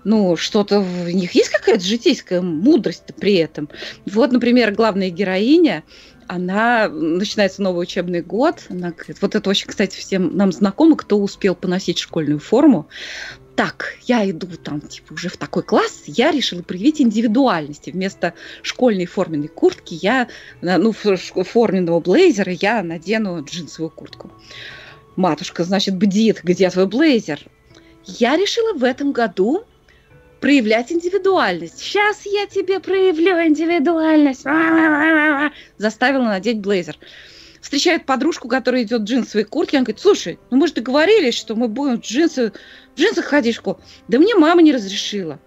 ну, 0.06 0.38
что-то 0.38 0.80
в 0.80 1.10
них 1.10 1.34
есть 1.34 1.50
какая-то 1.50 1.84
житейская 1.84 2.42
мудрость 2.42 3.04
при 3.20 3.36
этом. 3.36 3.68
Вот, 4.06 4.32
например, 4.32 4.72
главная 4.72 5.10
героиня, 5.10 5.84
она, 6.28 6.88
начинается 6.88 7.62
новый 7.62 7.84
учебный 7.84 8.22
год, 8.22 8.62
она 8.70 8.92
говорит, 8.92 9.18
вот 9.22 9.36
это 9.36 9.50
очень, 9.50 9.68
кстати, 9.68 9.98
всем 9.98 10.38
нам 10.38 10.54
знакомо, 10.54 10.96
кто 10.96 11.20
успел 11.20 11.54
поносить 11.54 12.00
школьную 12.00 12.40
форму, 12.40 12.88
так, 13.60 13.98
я 14.04 14.30
иду 14.30 14.48
там, 14.64 14.80
типа, 14.80 15.12
уже 15.12 15.28
в 15.28 15.36
такой 15.36 15.64
класс, 15.64 16.04
я 16.06 16.32
решила 16.32 16.62
проявить 16.62 17.02
индивидуальность. 17.02 17.88
вместо 17.88 18.34
школьной 18.62 19.06
форменной 19.06 19.50
куртки 19.50 19.96
я, 20.02 20.30
ну, 20.62 20.94
форменного 20.94 22.00
блейзера 22.00 22.54
я 22.54 22.82
надену 22.82 23.44
джинсовую 23.44 23.90
куртку. 23.90 24.32
Матушка, 25.18 25.66
значит, 25.66 25.98
бдит, 25.98 26.40
где 26.42 26.70
твой 26.70 26.88
блейзер? 26.88 27.42
Я 28.06 28.38
решила 28.38 28.78
в 28.78 28.84
этом 28.86 29.12
году 29.12 29.66
проявлять 30.40 30.94
индивидуальность. 30.94 31.80
Сейчас 31.80 32.22
я 32.26 32.48
тебе 32.48 32.80
проявлю 32.80 33.46
индивидуальность. 33.46 34.46
Заставила 35.78 36.24
надеть 36.24 36.62
блейзер 36.62 36.98
встречает 37.62 38.06
подружку, 38.06 38.48
которая 38.48 38.84
идет 38.84 39.02
в 39.02 39.06
джинсовой 39.06 39.44
куртке, 39.44 39.78
она 39.78 39.86
говорит, 39.86 40.02
слушай, 40.02 40.40
ну 40.50 40.58
мы 40.58 40.68
же 40.68 40.74
договорились, 40.74 41.36
что 41.36 41.56
мы 41.56 41.68
будем 41.68 42.02
в, 42.02 42.06
джинсы, 42.06 42.54
в 42.96 43.00
джинсах 43.00 43.26
ходить 43.26 43.56
в 43.56 43.60
школу. 43.60 43.80
Да 44.08 44.18
мне 44.18 44.36
мама 44.36 44.62
не 44.62 44.72
разрешила. 44.72 45.40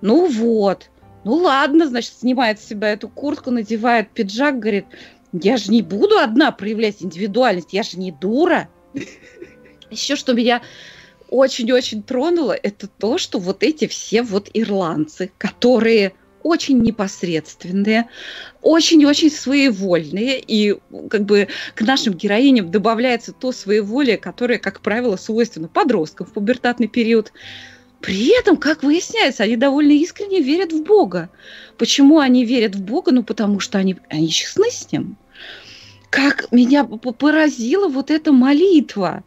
Ну 0.00 0.26
вот. 0.26 0.90
Ну 1.24 1.34
ладно, 1.34 1.88
значит, 1.88 2.12
снимает 2.18 2.60
с 2.60 2.66
себя 2.66 2.92
эту 2.92 3.08
куртку, 3.08 3.50
надевает 3.50 4.10
пиджак, 4.10 4.58
говорит, 4.58 4.86
я 5.32 5.56
же 5.56 5.70
не 5.70 5.82
буду 5.82 6.18
одна 6.18 6.52
проявлять 6.52 7.02
индивидуальность, 7.02 7.72
я 7.72 7.82
же 7.82 7.98
не 7.98 8.12
дура. 8.12 8.68
Еще 9.90 10.16
что 10.16 10.34
меня 10.34 10.62
очень-очень 11.30 12.02
тронуло, 12.02 12.52
это 12.52 12.86
то, 12.86 13.18
что 13.18 13.38
вот 13.38 13.62
эти 13.62 13.86
все 13.86 14.22
вот 14.22 14.50
ирландцы, 14.52 15.32
которые 15.38 16.14
очень 16.44 16.80
непосредственные, 16.82 18.08
очень-очень 18.62 19.30
своевольные, 19.30 20.38
и 20.38 20.76
как 21.10 21.24
бы 21.24 21.48
к 21.74 21.80
нашим 21.80 22.14
героиням 22.14 22.70
добавляется 22.70 23.32
то 23.32 23.50
своеволие, 23.50 24.18
которое, 24.18 24.58
как 24.58 24.80
правило, 24.80 25.16
свойственно 25.16 25.66
подросткам 25.66 26.26
в 26.26 26.32
пубертатный 26.32 26.86
период. 26.86 27.32
При 28.00 28.38
этом, 28.38 28.58
как 28.58 28.82
выясняется, 28.82 29.44
они 29.44 29.56
довольно 29.56 29.92
искренне 29.92 30.40
верят 30.40 30.72
в 30.72 30.84
Бога. 30.84 31.30
Почему 31.78 32.18
они 32.18 32.44
верят 32.44 32.76
в 32.76 32.82
Бога? 32.82 33.10
Ну, 33.12 33.24
потому 33.24 33.58
что 33.60 33.78
они, 33.78 33.96
они 34.10 34.28
честны 34.28 34.70
с 34.70 34.92
Ним. 34.92 35.16
Как 36.10 36.52
меня 36.52 36.84
поразила 36.84 37.88
вот 37.88 38.10
эта 38.10 38.30
молитва. 38.30 39.24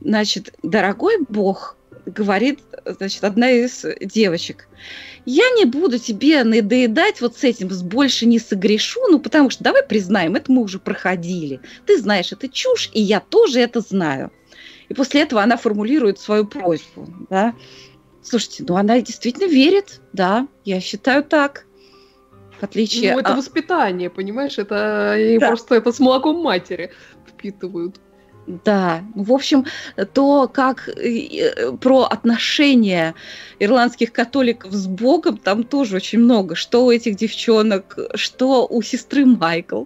Значит, 0.00 0.54
дорогой 0.62 1.16
Бог, 1.28 1.76
говорит, 2.06 2.60
значит, 2.84 3.24
одна 3.24 3.50
из 3.50 3.84
девочек– 4.00 4.68
я 5.26 5.50
не 5.50 5.64
буду 5.64 5.98
тебе 5.98 6.44
надоедать 6.44 7.20
вот 7.20 7.36
с 7.36 7.44
этим, 7.44 7.68
больше 7.84 8.26
не 8.26 8.38
согрешу, 8.38 9.00
ну, 9.08 9.18
потому 9.18 9.50
что, 9.50 9.64
давай 9.64 9.82
признаем, 9.82 10.34
это 10.34 10.52
мы 10.52 10.62
уже 10.62 10.78
проходили. 10.78 11.60
Ты 11.86 11.98
знаешь, 11.98 12.32
это 12.32 12.48
чушь, 12.48 12.90
и 12.92 13.00
я 13.00 13.20
тоже 13.20 13.60
это 13.60 13.80
знаю. 13.80 14.30
И 14.88 14.94
после 14.94 15.22
этого 15.22 15.42
она 15.42 15.56
формулирует 15.56 16.18
свою 16.18 16.46
просьбу, 16.46 17.08
да. 17.30 17.54
Слушайте, 18.22 18.64
ну 18.68 18.76
она 18.76 19.00
действительно 19.00 19.46
верит, 19.46 20.00
да, 20.12 20.46
я 20.64 20.80
считаю 20.80 21.24
так. 21.24 21.66
В 22.60 22.62
отличие 22.62 23.14
Ну, 23.14 23.20
это 23.20 23.32
от... 23.32 23.38
воспитание, 23.38 24.10
понимаешь? 24.10 24.58
Это 24.58 25.16
да. 25.40 25.46
просто 25.46 25.74
это 25.74 25.90
с 25.92 26.00
молоком 26.00 26.36
матери 26.42 26.92
впитывают. 27.26 27.96
Да, 28.46 29.02
в 29.14 29.32
общем, 29.32 29.64
то, 30.12 30.48
как 30.48 30.88
э, 30.88 31.72
про 31.80 32.02
отношения 32.02 33.14
ирландских 33.58 34.12
католиков 34.12 34.72
с 34.72 34.86
Богом, 34.86 35.38
там 35.38 35.64
тоже 35.64 35.96
очень 35.96 36.18
много. 36.18 36.54
Что 36.54 36.84
у 36.84 36.90
этих 36.90 37.16
девчонок, 37.16 37.98
что 38.14 38.66
у 38.66 38.82
сестры 38.82 39.24
Майкл. 39.24 39.84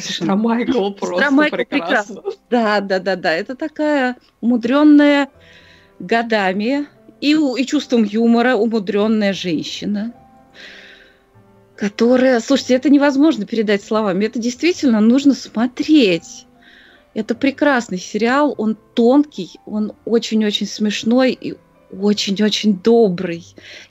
Сестра 0.00 0.34
Майкл 0.34 0.92
просто 0.92 1.16
сестра 1.16 1.30
Майкл 1.30 1.56
прекрасно. 1.56 2.14
прекрасно. 2.14 2.40
Да, 2.48 2.80
да, 2.80 2.98
да, 2.98 3.16
да. 3.16 3.34
Это 3.34 3.54
такая 3.54 4.16
умудренная 4.40 5.28
годами 5.98 6.86
и, 7.20 7.32
и 7.34 7.66
чувством 7.66 8.04
юмора 8.04 8.54
умудренная 8.54 9.34
женщина 9.34 10.14
которая, 11.76 12.40
слушайте, 12.40 12.74
это 12.74 12.88
невозможно 12.88 13.46
передать 13.46 13.82
словами, 13.82 14.26
это 14.26 14.38
действительно 14.38 15.00
нужно 15.00 15.34
смотреть. 15.34 16.46
Это 17.14 17.34
прекрасный 17.34 17.98
сериал, 17.98 18.54
он 18.58 18.76
тонкий, 18.94 19.60
он 19.66 19.92
очень-очень 20.04 20.66
смешной 20.66 21.32
и 21.32 21.54
очень-очень 21.92 22.76
добрый. 22.78 23.44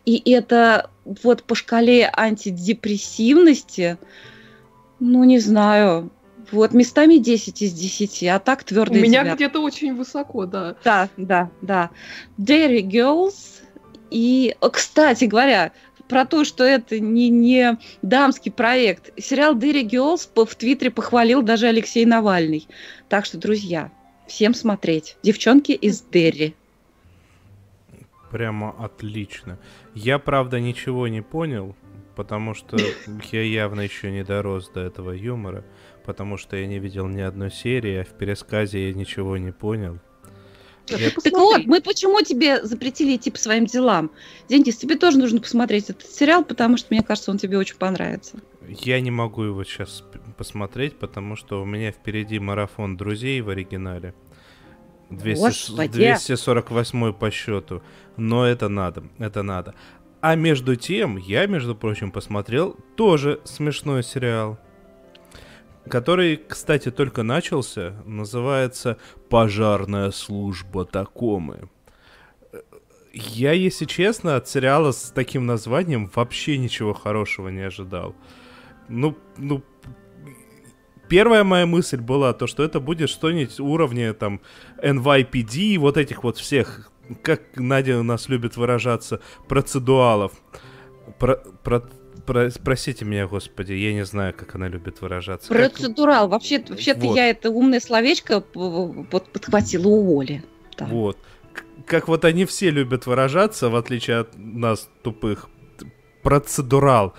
И 0.05 0.31
это 0.31 0.89
вот 1.05 1.43
по 1.43 1.55
шкале 1.55 2.09
антидепрессивности, 2.13 3.97
ну, 4.99 5.23
не 5.23 5.39
знаю, 5.39 6.11
вот 6.51 6.73
местами 6.73 7.15
10 7.15 7.61
из 7.61 7.73
10, 7.73 8.23
а 8.25 8.39
так 8.39 8.63
твердо. 8.63 8.93
У 8.93 8.97
меня 8.97 9.35
где-то 9.35 9.59
очень 9.61 9.95
высоко, 9.95 10.45
да. 10.45 10.75
Да, 10.83 11.09
да, 11.17 11.49
да. 11.61 11.89
Dairy 12.37 12.81
Girls. 12.81 13.61
И, 14.11 14.55
кстати 14.71 15.25
говоря, 15.25 15.71
про 16.13 16.25
то, 16.27 16.43
что 16.43 16.63
это 16.63 16.99
не, 16.99 17.29
не 17.29 17.79
дамский 18.03 18.51
проект. 18.51 19.11
Сериал 19.19 19.57
Dairy 19.57 19.83
Girls 19.83 20.29
в 20.45 20.55
Твиттере 20.55 20.91
похвалил 20.91 21.41
даже 21.41 21.65
Алексей 21.65 22.05
Навальный. 22.05 22.67
Так 23.09 23.25
что, 23.25 23.39
друзья, 23.39 23.91
всем 24.27 24.53
смотреть. 24.53 25.17
Девчонки 25.23 25.71
из 25.71 26.03
Дерри. 26.03 26.53
Прямо 28.29 28.75
отлично. 28.77 29.57
Я, 29.95 30.19
правда, 30.19 30.59
ничего 30.59 31.07
не 31.07 31.23
понял, 31.23 31.75
потому 32.15 32.53
что 32.53 32.77
я 33.31 33.41
явно 33.41 33.81
еще 33.81 34.11
не 34.11 34.23
дорос 34.23 34.69
до 34.69 34.81
этого 34.81 35.13
юмора, 35.13 35.65
потому 36.05 36.37
что 36.37 36.55
я 36.57 36.67
не 36.67 36.77
видел 36.77 37.07
ни 37.07 37.21
одной 37.21 37.49
серии, 37.49 38.01
а 38.01 38.03
в 38.03 38.09
пересказе 38.09 38.89
я 38.89 38.93
ничего 38.93 39.37
не 39.37 39.51
понял. 39.51 39.97
Так 40.85 41.33
вот, 41.33 41.65
мы 41.65 41.81
почему 41.81 42.21
тебе 42.21 42.63
запретили 42.65 43.15
идти 43.15 43.31
по 43.31 43.37
своим 43.37 43.65
делам? 43.65 44.11
Денис, 44.49 44.77
тебе 44.77 44.95
тоже 44.95 45.17
нужно 45.17 45.39
посмотреть 45.39 45.89
этот 45.89 46.09
сериал, 46.11 46.43
потому 46.43 46.77
что, 46.77 46.87
мне 46.89 47.01
кажется, 47.01 47.31
он 47.31 47.37
тебе 47.37 47.57
очень 47.57 47.77
понравится. 47.77 48.39
Я 48.67 48.99
не 48.99 49.11
могу 49.11 49.43
его 49.43 49.63
сейчас 49.63 50.03
посмотреть, 50.37 50.97
потому 50.97 51.35
что 51.35 51.61
у 51.61 51.65
меня 51.65 51.91
впереди 51.91 52.39
марафон 52.39 52.97
друзей 52.97 53.41
в 53.41 53.49
оригинале. 53.49 54.13
200 55.09 55.41
Господи. 55.41 55.97
248 55.97 57.13
по 57.13 57.31
счету. 57.31 57.81
Но 58.17 58.45
это 58.45 58.69
надо, 58.69 59.03
это 59.19 59.43
надо. 59.43 59.75
А 60.21 60.35
между 60.35 60.75
тем, 60.75 61.17
я, 61.17 61.47
между 61.47 61.75
прочим, 61.75 62.11
посмотрел 62.11 62.77
тоже 62.95 63.41
смешной 63.43 64.03
сериал, 64.03 64.57
который, 65.89 66.37
кстати, 66.37 66.91
только 66.91 67.23
начался, 67.23 68.01
называется 68.05 68.97
«Пожарная 69.29 70.11
служба 70.11 70.85
Такомы». 70.85 71.69
Я, 73.13 73.51
если 73.51 73.85
честно, 73.85 74.37
от 74.37 74.47
сериала 74.47 74.91
с 74.91 75.11
таким 75.11 75.45
названием 75.45 76.09
вообще 76.15 76.57
ничего 76.57 76.93
хорошего 76.93 77.49
не 77.49 77.61
ожидал. 77.61 78.15
Ну, 78.89 79.15
ну, 79.37 79.63
первая 81.07 81.43
моя 81.43 81.67
мысль 81.67 82.01
была 82.01 82.33
то, 82.33 82.47
что 82.47 82.63
это 82.63 82.79
будет 82.79 83.11
что-нибудь 83.11 83.59
уровня 83.59 84.13
там 84.15 84.41
NYPD, 84.81 85.77
вот 85.77 85.97
этих 85.97 86.23
вот 86.23 86.37
всех, 86.37 86.89
как 87.21 87.41
Надя 87.55 87.99
у 87.99 88.03
нас 88.03 88.29
любит 88.29 88.57
выражаться, 88.57 89.21
процедуалов. 89.47 90.31
Про, 91.19 91.35
про, 91.63 91.83
про- 92.25 92.49
простите 92.63 93.05
меня, 93.05 93.27
господи, 93.27 93.73
я 93.73 93.93
не 93.93 94.05
знаю, 94.05 94.33
как 94.33 94.55
она 94.55 94.67
любит 94.67 95.01
выражаться. 95.01 95.49
Как- 95.53 95.73
Процедурал. 95.73 96.27
Вообще, 96.27 96.59
вообще-то 96.67 97.01
Вот. 97.07 97.15
я 97.15 97.29
это 97.29 97.49
умное 97.49 97.79
словечко 97.79 98.41
подхватила 98.41 99.87
у 99.87 100.19
Оли. 100.21 100.43
Да. 100.77 100.85
Вот. 100.85 101.17
Как 101.85 102.07
вот 102.07 102.25
они 102.25 102.45
все 102.45 102.69
любят 102.69 103.05
выражаться, 103.05 103.69
в 103.69 103.75
отличие 103.75 104.17
от 104.17 104.37
нас, 104.37 104.89
тупых. 105.03 105.49
Процедурал. 106.21 107.13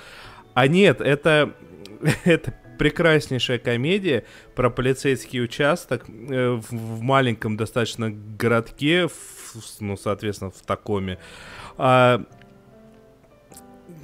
А 0.55 0.67
нет, 0.67 1.01
это, 1.01 1.55
это 2.25 2.55
прекраснейшая 2.79 3.59
комедия 3.59 4.25
про 4.57 4.71
полицейский 4.71 5.43
участок 5.43 6.05
э, 6.09 6.51
в, 6.55 6.71
в 6.73 7.01
маленьком 7.03 7.57
достаточно 7.57 8.11
городке, 8.11 9.09
в- 9.09 9.81
ну, 9.81 9.97
соответственно, 9.97 10.51
в 10.51 10.62
Такоме. 10.62 11.19
А, 11.77 12.25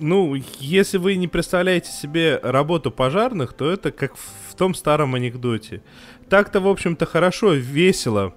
ну, 0.00 0.34
если 0.58 0.98
вы 0.98 1.16
не 1.16 1.28
представляете 1.28 1.90
себе 1.90 2.40
работу 2.42 2.90
пожарных, 2.90 3.52
то 3.52 3.70
это 3.70 3.92
как 3.92 4.16
в 4.16 4.54
том 4.56 4.74
старом 4.74 5.14
анекдоте. 5.14 5.82
Так-то, 6.28 6.60
в 6.60 6.68
общем-то, 6.68 7.06
хорошо, 7.06 7.52
весело. 7.52 8.34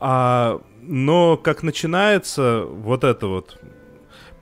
А, 0.00 0.60
но 0.82 1.36
как 1.36 1.62
начинается 1.62 2.64
вот 2.64 3.04
это 3.04 3.26
вот 3.26 3.60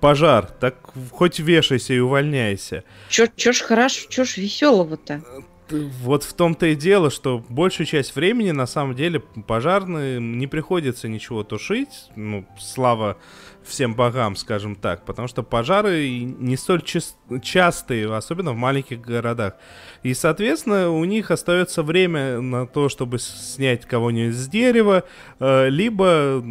пожар, 0.01 0.47
так 0.47 0.77
хоть 1.13 1.39
вешайся 1.39 1.95
и 1.95 1.99
увольняйся. 1.99 2.85
Чё, 3.09 3.29
чё 3.37 3.53
ж 3.53 3.61
хорошо, 3.63 4.09
чё 4.09 4.25
ж 4.25 4.37
веселого-то? 4.39 5.23
Вот 5.71 6.25
в 6.25 6.33
том-то 6.35 6.67
и 6.67 6.75
дело, 6.75 7.11
что 7.11 7.43
большую 7.49 7.87
часть 7.87 8.15
времени 8.15 8.51
на 8.51 8.67
самом 8.67 8.95
деле 8.95 9.21
пожарным 9.21 10.39
не 10.39 10.47
приходится 10.47 11.09
ничего 11.09 11.45
тушить, 11.45 12.11
ну, 12.17 12.45
слава 12.59 13.17
всем 13.65 13.95
богам, 13.95 14.37
скажем 14.37 14.75
так, 14.77 15.05
потому 15.05 15.29
что 15.29 15.43
пожары 15.43 16.21
не 16.21 16.57
столь 16.57 16.81
чис- 16.81 17.15
частые, 17.43 18.15
особенно 18.15 18.53
в 18.53 18.57
маленьких 18.57 19.01
городах. 19.01 19.55
И, 20.03 20.15
соответственно, 20.15 20.91
у 20.91 21.05
них 21.05 21.31
остается 21.31 21.83
время 21.83 22.41
на 22.41 22.67
то, 22.67 22.89
чтобы 22.89 23.19
снять 23.19 23.87
кого-нибудь 23.87 24.35
с 24.35 24.49
дерева, 24.49 25.05
э, 25.41 25.69
либо 25.69 26.45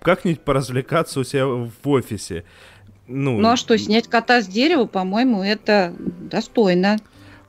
как-нибудь 0.00 0.40
поразвлекаться 0.40 1.20
у 1.20 1.24
себя 1.24 1.46
в 1.46 1.70
офисе. 1.88 2.44
Ну, 3.06 3.38
Ну 3.40 3.48
а 3.48 3.56
что, 3.56 3.76
снять 3.78 4.06
кота 4.08 4.42
с 4.42 4.46
дерева, 4.46 4.84
по-моему, 4.84 5.42
это 5.42 5.94
достойно. 5.98 6.98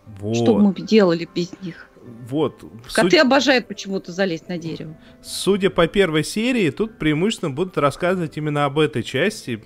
вот, 0.06 0.36
Что 0.38 0.56
бы 0.56 0.62
мы 0.64 0.74
делали 0.76 1.28
без 1.36 1.52
них? 1.62 1.89
Вот. 2.30 2.64
Коты 2.94 3.10
Суть- 3.12 3.20
обожают 3.20 3.68
почему-то 3.68 4.12
залезть 4.12 4.48
на 4.50 4.58
дерево. 4.58 4.96
Судя 5.22 5.70
по 5.70 5.88
первой 5.88 6.24
серии, 6.24 6.70
тут 6.70 6.98
преимущественно 7.00 7.52
будут 7.52 7.78
рассказывать 7.78 8.38
именно 8.38 8.66
об 8.66 8.78
этой 8.80 9.04
части, 9.04 9.62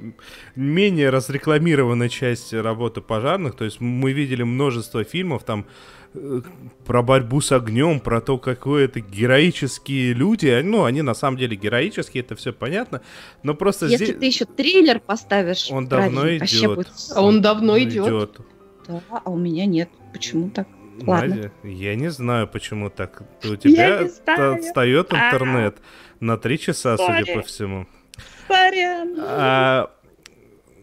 менее 0.55 1.09
разрекламированной 1.09 2.09
части 2.09 2.55
работы 2.55 3.01
пожарных. 3.01 3.55
То 3.55 3.65
есть 3.65 3.79
мы 3.81 4.13
видели 4.13 4.43
множество 4.43 5.03
фильмов 5.03 5.43
там 5.43 5.65
э, 6.13 6.41
про 6.85 7.01
борьбу 7.03 7.41
с 7.41 7.51
огнем, 7.51 7.99
про 7.99 8.21
то, 8.21 8.37
какое 8.37 8.85
это 8.85 8.99
героические 8.99 10.13
люди. 10.13 10.47
А, 10.47 10.63
Ну, 10.63 10.83
они 10.83 11.01
на 11.01 11.13
самом 11.13 11.37
деле 11.37 11.55
героические, 11.55 12.23
это 12.23 12.35
все 12.35 12.53
понятно. 12.53 13.01
Но 13.43 13.55
просто 13.55 13.87
Если 13.87 14.05
здесь 14.05 14.17
ты 14.19 14.25
еще 14.25 14.45
триллер 14.45 14.99
поставишь, 14.99 15.69
Он 15.71 15.87
давно 15.87 16.29
идет. 16.37 16.75
будет- 16.75 16.87
А 17.15 17.21
он 17.21 17.41
давно 17.41 17.77
идет. 17.79 18.37
Да, 18.87 19.01
а 19.09 19.29
у 19.29 19.37
меня 19.37 19.65
нет. 19.65 19.89
Почему 20.11 20.49
так? 20.49 20.67
Ладно. 21.01 21.35
Надя, 21.35 21.51
я 21.63 21.95
не 21.95 22.09
знаю, 22.09 22.47
почему 22.47 22.89
так. 22.89 23.23
У 23.43 23.55
тебя 23.55 23.99
отстает 23.99 25.07
А. 25.11 25.29
интернет 25.31 25.77
на 26.19 26.37
три 26.37 26.59
часа, 26.59 26.97
судя 26.97 27.25
Сори. 27.25 27.33
по 27.33 27.41
всему. 27.41 27.87
Сорян. 28.47 29.15
А, 29.19 29.91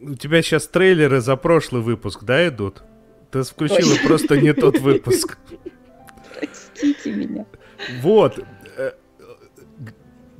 у 0.01 0.14
тебя 0.14 0.42
сейчас 0.42 0.66
трейлеры 0.66 1.20
за 1.20 1.37
прошлый 1.37 1.83
выпуск, 1.83 2.25
да, 2.25 2.49
идут? 2.49 2.83
Ты 3.31 3.42
включила 3.42 3.94
Точно. 3.94 4.09
просто 4.09 4.40
не 4.40 4.53
тот 4.53 4.79
выпуск. 4.81 5.38
Простите 6.38 7.12
меня. 7.12 7.46
Вот. 8.01 8.44
э, 8.77 8.92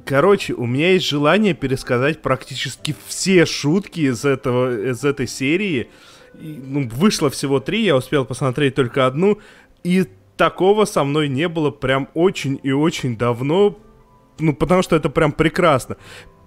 Короче, 0.05 0.55
у 0.55 0.67
меня 0.67 0.93
есть 0.93 1.07
желание 1.07 1.55
пересказать 1.55 2.21
практически 2.21 2.97
все 3.07 3.47
шутки 3.47 4.01
из, 4.01 4.25
этого, 4.25 4.91
из 4.91 5.05
этой 5.05 5.29
серии. 5.29 5.89
Ну, 6.35 6.89
вышло 6.89 7.31
всего 7.31 7.61
три, 7.61 7.83
я 7.85 7.97
успел 7.97 8.25
посмотреть 8.25 8.75
только 8.75 9.07
одну. 9.07 9.39
И 9.83 10.07
такого 10.37 10.85
со 10.85 11.05
мной 11.05 11.29
не 11.29 11.49
было 11.49 11.71
прям 11.71 12.09
очень 12.15 12.59
и 12.63 12.73
очень 12.73 13.17
давно. 13.17 13.79
Ну, 14.39 14.55
потому 14.55 14.83
что 14.83 14.97
это 14.97 15.11
прям 15.11 15.33
прекрасно. 15.33 15.97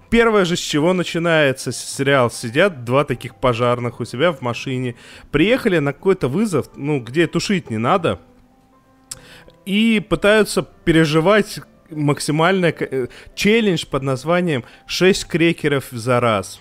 Первое 0.10 0.46
же, 0.46 0.56
с 0.56 0.60
чего 0.60 0.93
начинается 0.93 1.72
сериал. 1.72 2.30
Сидят 2.32 2.86
два 2.86 3.04
таких 3.04 3.36
пожарных 3.36 4.00
у 4.00 4.06
себя 4.06 4.32
в 4.32 4.41
машине. 4.41 4.96
Приехали 5.32 5.80
на 5.80 5.93
какой-то 5.93 6.28
вызов, 6.28 6.67
ну, 6.76 7.00
где 7.00 7.28
тушить 7.28 7.69
не 7.69 7.78
надо. 7.78 8.19
И 9.65 10.06
пытаются 10.08 10.62
переживать 10.62 11.60
максимальный 11.89 12.76
э, 12.78 13.08
челлендж 13.36 13.86
под 13.86 14.04
названием 14.04 14.63
«6 14.88 15.28
крекеров 15.28 15.86
за 15.91 16.19
раз». 16.19 16.60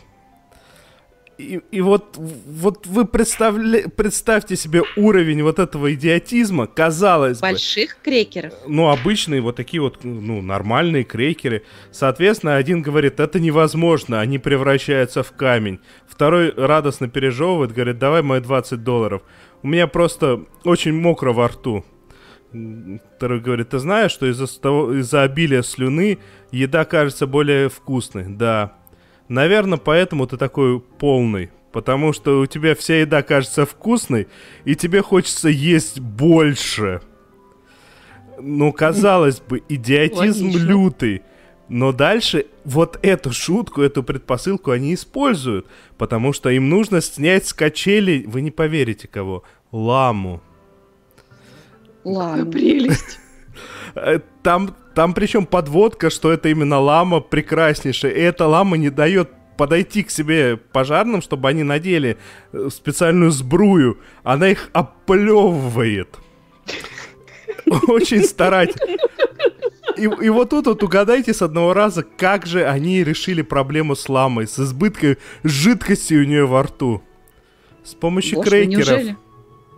И, 1.43 1.61
и 1.71 1.81
вот, 1.81 2.17
вот 2.17 2.87
вы 2.87 3.05
представля... 3.05 3.89
представьте 3.89 4.57
себе 4.57 4.83
уровень 4.97 5.43
вот 5.43 5.59
этого 5.59 5.93
идиотизма, 5.93 6.67
казалось 6.67 7.39
бы. 7.41 7.49
Больших 7.49 7.99
крекеров. 8.03 8.55
Ну, 8.67 8.89
обычные 8.89 9.41
вот 9.41 9.57
такие 9.57 9.81
вот, 9.81 10.05
ну, 10.05 10.41
нормальные 10.41 11.05
крекеры. 11.05 11.65
Соответственно, 11.91 12.57
один 12.57 12.83
говорит, 12.83 13.21
это 13.21 13.41
невозможно, 13.41 14.21
они 14.21 14.39
превращаются 14.39 15.23
в 15.23 15.33
камень. 15.33 15.81
Второй 16.07 16.53
радостно 16.55 17.09
пережевывает, 17.09 17.73
говорит, 17.73 17.99
давай 17.99 18.23
мои 18.23 18.41
20 18.41 18.85
долларов. 18.85 19.23
У 19.63 19.69
меня 19.69 19.87
просто 19.87 20.45
очень 20.65 20.93
мокро 20.93 21.33
во 21.33 21.49
рту. 21.49 21.85
Второй 23.17 23.41
говорит, 23.41 23.71
ты 23.71 23.79
знаешь, 23.79 24.13
что 24.13 24.27
из-за 24.27 24.47
того- 24.61 24.93
из-за 24.99 25.23
обилия 25.23 25.63
слюны 25.63 26.19
еда 26.51 26.85
кажется 26.85 27.27
более 27.27 27.69
вкусной? 27.69 28.25
Да. 28.29 28.75
Наверное, 29.33 29.79
поэтому 29.79 30.27
ты 30.27 30.37
такой 30.37 30.79
полный. 30.79 31.51
Потому 31.73 32.13
что 32.13 32.41
у 32.41 32.47
тебя 32.47 32.75
вся 32.75 33.01
еда 33.01 33.23
кажется 33.23 33.65
вкусной, 33.65 34.29
и 34.67 34.77
тебе 34.77 35.01
хочется 35.01 35.49
есть 35.49 36.01
больше. 36.01 37.01
Ну, 38.39 38.71
казалось 38.75 39.41
бы, 39.41 39.63
идиотизм 39.71 40.49
Логично. 40.49 40.67
лютый. 40.67 41.23
Но 41.71 41.93
дальше 41.93 42.45
вот 42.65 42.99
эту 43.01 43.33
шутку, 43.33 43.81
эту 43.81 44.03
предпосылку 44.03 44.71
они 44.71 44.93
используют, 44.93 45.67
потому 45.97 46.35
что 46.35 46.51
им 46.51 46.69
нужно 46.69 47.01
снять 47.01 47.47
с 47.47 47.55
качелей, 47.55 48.27
вы 48.27 48.43
не 48.43 48.51
поверите 48.51 49.09
кого, 49.09 49.45
ламу. 49.71 50.43
Какая 52.05 52.15
Ладно. 52.15 52.53
прелесть. 52.53 53.19
Э, 53.95 54.21
Там, 54.43 54.75
там 54.95 55.15
причем 55.15 55.47
подводка, 55.47 56.11
что 56.11 56.33
это 56.33 56.49
именно 56.49 56.79
лама 56.81 57.21
прекраснейшая. 57.21 58.13
И 58.13 58.21
эта 58.21 58.47
лама 58.47 58.77
не 58.77 58.91
дает 58.91 59.31
подойти 59.57 60.03
к 60.03 60.11
себе 60.11 60.57
пожарным, 60.57 61.23
чтобы 61.23 61.49
они 61.49 61.63
надели 61.63 62.17
э, 62.53 62.69
специальную 62.71 63.31
сбрую. 63.31 63.99
Она 64.25 64.49
их 64.49 64.71
оплевывает. 64.73 66.19
Очень 67.89 68.25
старательно. 68.25 68.97
И, 69.97 70.03
и 70.03 70.29
вот 70.31 70.51
тут 70.51 70.67
вот 70.67 70.83
угадайте 70.83 71.35
с 71.35 71.43
одного 71.43 71.75
раза, 71.75 72.03
как 72.03 72.47
же 72.47 72.67
они 72.67 73.05
решили 73.05 73.43
проблему 73.43 73.95
с 73.95 74.09
ламой, 74.09 74.47
с 74.49 74.59
избытком 74.59 75.17
жидкости 75.45 76.15
у 76.15 76.25
нее 76.25 76.47
во 76.47 76.63
рту. 76.63 77.03
С 77.85 77.95
помощью 77.95 78.37
Боже, 78.37 78.51
крекеров. 78.51 78.89
неужели? 78.89 79.17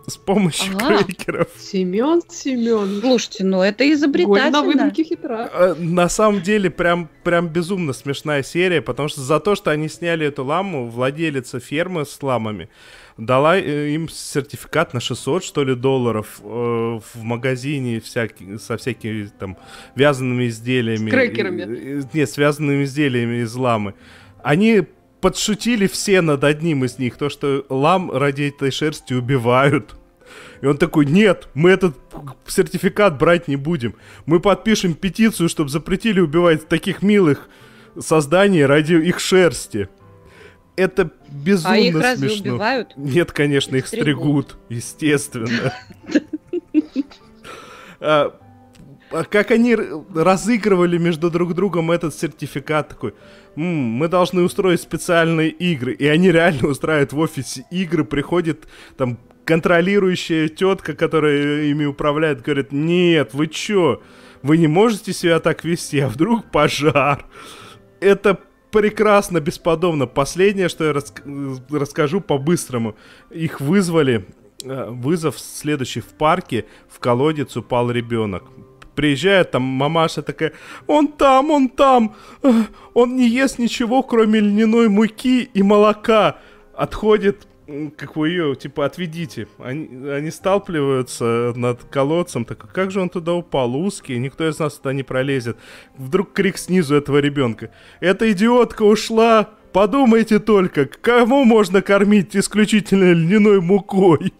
С 0.07 0.17
помощью 0.17 0.75
Ага. 0.77 1.03
крекеров. 1.03 1.47
Семен, 1.57 2.21
Семен. 2.29 3.01
Слушайте, 3.01 3.43
ну 3.43 3.61
это 3.61 3.83
Голь 3.83 3.89
на 3.89 3.93
изобретательно. 3.95 4.61
выдумке 4.61 5.03
хитра. 5.03 5.75
На 5.79 6.09
самом 6.09 6.41
деле, 6.41 6.69
прям, 6.69 7.09
прям 7.23 7.47
безумно 7.47 7.91
смешная 7.93 8.43
серия, 8.43 8.81
потому 8.81 9.09
что 9.09 9.21
за 9.21 9.39
то, 9.39 9.55
что 9.55 9.71
они 9.71 9.89
сняли 9.89 10.27
эту 10.27 10.43
ламу, 10.43 10.87
владелица 10.89 11.59
фермы 11.59 12.05
с 12.05 12.21
ламами 12.21 12.69
дала 13.17 13.57
э, 13.57 13.89
им 13.91 14.09
сертификат 14.09 14.93
на 14.93 14.99
600, 14.99 15.43
что 15.43 15.63
ли, 15.63 15.73
долларов 15.73 16.39
э, 16.43 16.45
в 16.45 17.23
магазине 17.23 17.99
всякий, 17.99 18.57
со 18.59 18.77
всякими 18.77 19.29
там 19.39 19.57
вязаными 19.95 20.47
изделиями. 20.47 21.09
С 21.09 21.13
крекерами. 21.13 22.03
Нет, 22.13 22.29
связанными 22.29 22.83
изделиями 22.83 23.41
из 23.43 23.55
ламы. 23.55 23.93
Они 24.43 24.83
подшутили 25.25 25.87
все 25.87 26.21
над 26.21 26.43
одним 26.43 26.85
из 26.85 26.99
них, 26.99 27.17
то, 27.17 27.31
что 27.31 27.65
лам 27.69 28.11
ради 28.11 28.43
этой 28.43 28.69
шерсти 28.69 29.15
убивают. 29.15 29.95
И 30.61 30.67
он 30.67 30.77
такой, 30.77 31.07
нет, 31.07 31.47
мы 31.55 31.71
этот 31.71 31.97
сертификат 32.45 33.17
брать 33.17 33.47
не 33.47 33.55
будем. 33.55 33.95
Мы 34.27 34.39
подпишем 34.39 34.93
петицию, 34.93 35.49
чтобы 35.49 35.71
запретили 35.71 36.19
убивать 36.19 36.67
таких 36.67 37.01
милых 37.01 37.49
созданий 37.99 38.63
ради 38.67 38.93
их 38.93 39.19
шерсти. 39.19 39.89
Это 40.75 41.09
безумно 41.27 41.75
А 41.75 41.79
их 41.79 41.99
разве 41.99 42.29
смешно. 42.29 42.51
убивают? 42.53 42.89
Нет, 42.95 43.31
конечно, 43.31 43.75
их 43.77 43.87
Стригут. 43.87 44.51
стригут, 44.51 44.57
естественно. 44.69 45.73
А, 47.99 48.37
а 49.09 49.23
Как 49.23 49.49
они 49.49 49.75
разыгрывали 50.13 50.99
между 50.99 51.31
друг 51.31 51.55
другом 51.55 51.89
этот 51.89 52.13
сертификат 52.13 52.89
такой, 52.89 53.15
«М, 53.55 53.63
мы 53.63 54.07
должны 54.07 54.41
устроить 54.43 54.81
специальные 54.81 55.49
игры. 55.49 55.93
И 55.93 56.05
они 56.07 56.31
реально 56.31 56.67
устраивают 56.69 57.13
в 57.13 57.19
офисе 57.19 57.65
игры, 57.71 58.03
приходит 58.03 58.67
там 58.97 59.17
контролирующая 59.45 60.47
тетка, 60.47 60.93
которая 60.93 61.63
ими 61.65 61.85
управляет, 61.85 62.41
говорит, 62.41 62.71
нет, 62.71 63.33
вы 63.33 63.47
чё, 63.47 64.01
вы 64.41 64.57
не 64.57 64.67
можете 64.67 65.13
себя 65.13 65.39
так 65.39 65.63
вести, 65.63 65.99
а 65.99 66.07
вдруг 66.09 66.51
пожар. 66.51 67.25
Это 67.99 68.39
прекрасно, 68.71 69.39
бесподобно. 69.39 70.07
Последнее, 70.07 70.67
что 70.67 70.83
я 70.85 70.93
рас- 70.93 71.13
расскажу 71.69 72.21
по-быстрому. 72.21 72.95
Их 73.29 73.61
вызвали, 73.61 74.25
э, 74.63 74.89
вызов 74.89 75.39
следующий 75.39 76.01
в 76.01 76.07
парке, 76.17 76.65
в 76.89 76.99
колодец 76.99 77.55
упал 77.55 77.91
ребенок. 77.91 78.43
Приезжает 78.95 79.51
там 79.51 79.63
мамаша 79.63 80.21
такая, 80.21 80.53
он 80.87 81.09
там, 81.09 81.51
он 81.51 81.69
там, 81.69 82.15
э, 82.43 82.51
он 82.93 83.15
не 83.15 83.27
ест 83.27 83.59
ничего, 83.59 84.03
кроме 84.03 84.39
льняной 84.39 84.87
муки 84.89 85.43
и 85.43 85.63
молока. 85.63 86.37
Отходит, 86.73 87.47
как 87.97 88.15
вы 88.15 88.29
ее, 88.29 88.55
типа, 88.55 88.85
отведите. 88.85 89.47
Они, 89.59 90.09
они 90.09 90.31
сталпливаются 90.31 91.53
над 91.55 91.83
колодцем, 91.85 92.45
так 92.45 92.71
как 92.71 92.91
же 92.91 93.01
он 93.01 93.09
туда 93.09 93.33
упал, 93.33 93.75
узкий, 93.75 94.17
никто 94.17 94.47
из 94.47 94.59
нас 94.59 94.75
туда 94.75 94.93
не 94.93 95.03
пролезет. 95.03 95.57
Вдруг 95.97 96.33
крик 96.33 96.57
снизу 96.57 96.95
этого 96.95 97.17
ребенка. 97.17 97.71
Эта 97.99 98.31
идиотка 98.31 98.83
ушла, 98.83 99.49
подумайте 99.73 100.39
только, 100.39 100.85
кому 100.85 101.43
можно 101.43 101.81
кормить 101.81 102.35
исключительно 102.35 103.11
льняной 103.13 103.61
мукой? 103.61 104.33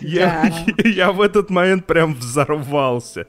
Я, 0.00 0.52
я 0.84 1.12
в 1.12 1.20
этот 1.20 1.50
момент 1.50 1.86
прям 1.86 2.14
взорвался. 2.14 3.26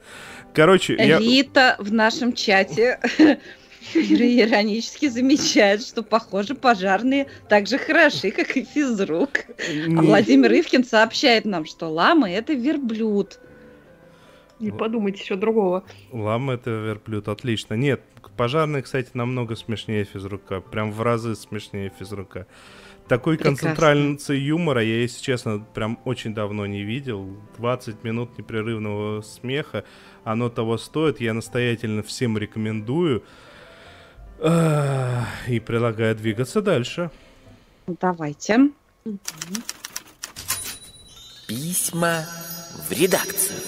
Короче, 0.54 0.96
я... 0.98 1.18
Рита 1.18 1.76
в 1.78 1.92
нашем 1.92 2.32
чате 2.32 2.98
иронически 3.94 5.08
замечает, 5.08 5.82
что, 5.82 6.02
похоже, 6.02 6.54
пожарные 6.54 7.26
так 7.48 7.66
же 7.66 7.78
хороши, 7.78 8.30
как 8.30 8.56
и 8.56 8.64
физрук. 8.64 9.46
А 9.58 10.02
Владимир 10.02 10.52
Ивкин 10.52 10.84
сообщает 10.84 11.44
нам, 11.44 11.64
что 11.64 11.88
ламы— 11.88 12.30
это 12.30 12.54
верблюд. 12.54 13.38
Не 14.60 14.72
подумайте 14.72 15.22
еще 15.22 15.36
другого. 15.36 15.84
Лама 16.10 16.54
это 16.54 16.70
верблюд, 16.70 17.28
отлично. 17.28 17.74
Нет, 17.74 18.00
пожарные, 18.36 18.82
кстати, 18.82 19.10
намного 19.14 19.54
смешнее 19.54 20.04
физрука. 20.04 20.60
Прям 20.60 20.90
в 20.90 21.00
разы 21.00 21.36
смешнее 21.36 21.92
физрука. 21.96 22.46
Такой 23.08 23.36
Прекрасно. 23.38 23.68
концентрации 23.68 24.36
юмора 24.36 24.82
я, 24.82 25.00
если 25.00 25.22
честно, 25.22 25.60
прям 25.74 25.98
очень 26.04 26.34
давно 26.34 26.66
не 26.66 26.82
видел. 26.82 27.36
20 27.56 28.04
минут 28.04 28.36
непрерывного 28.36 29.22
смеха. 29.22 29.84
Оно 30.24 30.50
того 30.50 30.76
стоит. 30.76 31.20
Я 31.20 31.32
настоятельно 31.32 32.02
всем 32.02 32.36
рекомендую. 32.36 33.24
И 34.40 35.60
предлагаю 35.60 36.14
двигаться 36.16 36.60
дальше. 36.60 37.10
Давайте. 37.86 38.70
Письма 41.46 42.26
в 42.88 42.92
редакцию. 42.92 43.58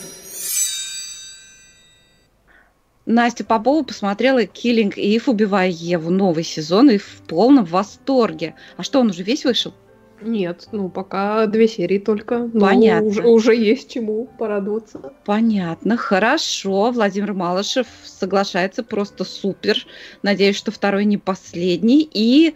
Настя 3.10 3.44
Попова 3.44 3.82
посмотрела 3.82 4.46
«Киллинг 4.46 4.96
Ив. 4.96 5.28
Убивая 5.28 5.68
Еву» 5.68 6.10
новый 6.10 6.44
сезон 6.44 6.90
и 6.90 6.98
в 6.98 7.22
полном 7.26 7.64
восторге. 7.64 8.54
А 8.76 8.82
что, 8.82 9.00
он 9.00 9.10
уже 9.10 9.22
весь 9.22 9.44
вышел? 9.44 9.74
Нет, 10.22 10.68
ну 10.70 10.88
пока 10.88 11.46
две 11.46 11.66
серии 11.66 11.98
только. 11.98 12.50
но 12.52 12.66
Понятно. 12.66 13.08
Уже, 13.08 13.22
уже 13.26 13.56
есть 13.56 13.90
чему 13.90 14.28
порадоваться. 14.38 15.12
Понятно, 15.24 15.96
хорошо. 15.96 16.90
Владимир 16.90 17.32
Малышев 17.32 17.86
соглашается 18.04 18.82
просто 18.82 19.24
супер. 19.24 19.86
Надеюсь, 20.22 20.56
что 20.56 20.70
второй 20.70 21.04
не 21.04 21.16
последний. 21.16 22.08
И, 22.12 22.54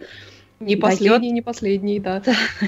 Не 0.59 0.75
последний, 0.75 1.31
не 1.31 1.41
последний, 1.41 1.99
да. 1.99 2.21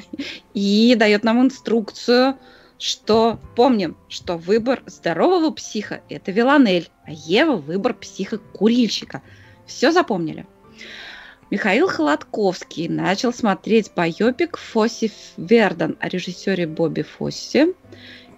и 0.53 0.95
дает 0.97 1.23
нам 1.23 1.41
инструкцию, 1.41 2.35
что 2.79 3.39
помним, 3.55 3.97
что 4.07 4.37
выбор 4.37 4.83
здорового 4.85 5.51
психа– 5.51 6.01
это 6.09 6.31
Виланель, 6.31 6.89
а 7.05 7.11
Ева– 7.11 7.55
выбор 7.57 7.93
психа-курильщика. 7.93 9.21
Все 9.65 9.91
запомнили? 9.91 10.45
Михаил 11.49 11.87
Холодковский 11.87 12.89
начал 12.89 13.33
смотреть 13.33 13.91
байопик 13.95 14.57
Фосси 14.57 15.11
Верден 15.37 15.95
о 16.01 16.09
режиссере 16.09 16.67
Бобби 16.67 17.03
Фосси. 17.03 17.73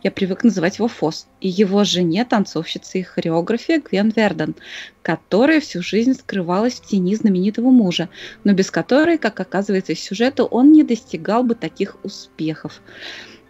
Я 0.03 0.11
привык 0.11 0.43
называть 0.43 0.77
его 0.77 0.87
Фос. 0.87 1.27
И 1.41 1.49
его 1.49 1.83
жене, 1.83 2.23
танцовщице 2.23 2.99
и 2.99 3.03
хореографе 3.03 3.79
Гвен 3.79 4.13
Верден, 4.15 4.55
которая 5.01 5.59
всю 5.59 5.81
жизнь 5.81 6.13
скрывалась 6.13 6.75
в 6.75 6.85
тени 6.85 7.15
знаменитого 7.15 7.71
мужа, 7.71 8.09
но 8.43 8.53
без 8.53 8.69
которой, 8.69 9.17
как 9.17 9.39
оказывается 9.39 9.93
из 9.93 9.99
сюжета, 10.01 10.45
он 10.45 10.71
не 10.71 10.83
достигал 10.83 11.43
бы 11.43 11.55
таких 11.55 11.97
успехов. 12.03 12.79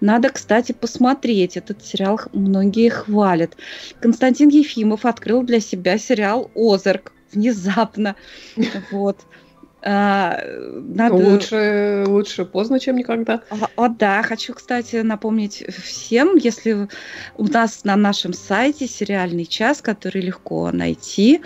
Надо, 0.02 0.30
кстати, 0.30 0.72
посмотреть. 0.72 1.58
Этот 1.58 1.86
сериал 1.86 2.20
многие 2.34 2.90
хвалят. 2.90 3.58
Константин 4.00 4.50
Ефимов 4.50 5.06
открыл 5.06 5.44
для 5.44 5.60
себя 5.60 5.98
сериал 5.98 6.50
«Озарк» 6.56 7.14
внезапно. 7.32 8.16
Вот. 8.92 9.18
А, 9.82 10.42
Надо... 10.74 11.16
Лучше, 11.16 12.04
лучше 12.06 12.44
поздно, 12.44 12.80
чем 12.80 12.98
никогда. 12.98 13.42
А, 13.50 13.70
О, 13.78 13.88
да, 13.88 14.24
хочу, 14.24 14.54
кстати, 14.54 14.98
напомнить 14.98 15.64
всем, 15.70 16.36
если 16.36 16.90
у 17.38 17.48
нас 17.48 17.86
на 17.86 17.96
нашем 17.96 18.34
сайте 18.34 18.88
сериальный 18.88 19.46
час, 19.46 19.82
который 19.82 20.22
легко 20.22 20.72
найти, 20.74 21.38
на- 21.38 21.44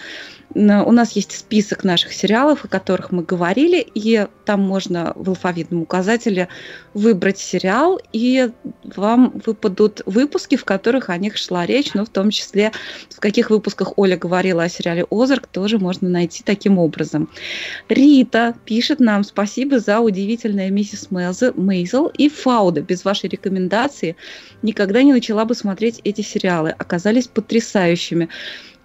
у 0.56 0.92
нас 0.92 1.14
есть 1.14 1.32
список 1.32 1.84
наших 1.84 2.14
сериалов, 2.14 2.66
о 2.66 2.68
которых 2.68 3.12
мы 3.12 3.24
говорили, 3.24 3.86
и 3.96 4.28
там 4.46 4.62
можно 4.62 5.14
в 5.16 5.30
алфавитном 5.30 5.82
указателе 5.82 6.48
выбрать 6.94 7.40
сериал, 7.40 8.00
и 8.12 8.52
вам 8.96 9.42
выпадут 9.46 10.02
выпуски, 10.06 10.56
в 10.56 10.66
которых 10.66 11.10
о 11.10 11.18
них 11.18 11.38
шла 11.38 11.66
речь, 11.66 11.94
но 11.94 12.06
в 12.06 12.10
том 12.10 12.30
числе 12.30 12.72
в 13.10 13.20
каких 13.20 13.50
выпусках 13.50 13.98
Оля 13.98 14.18
говорила 14.18 14.64
о 14.64 14.70
сериале 14.70 15.06
«Озарк», 15.10 15.48
тоже 15.48 15.80
можно 15.80 16.10
найти 16.10 16.44
таким 16.44 16.78
образом. 16.78 17.30
Рита 17.90 18.56
пишет 18.66 19.00
нам 19.00 19.24
спасибо 19.24 19.80
за 19.80 20.00
удивительное 20.00 20.70
миссис 20.70 21.10
Мейзел, 21.10 22.12
и 22.18 22.30
Фауда. 22.30 22.82
Без 22.82 23.06
вашей 23.06 23.30
рекомендации 23.30 24.16
никогда 24.62 25.02
не 25.04 25.14
начала 25.14 25.46
бы 25.46 25.56
смотреть 25.56 26.00
эти 26.04 26.22
сериалы. 26.22 26.70
Оказались 26.72 27.28
потрясающими. 27.28 28.30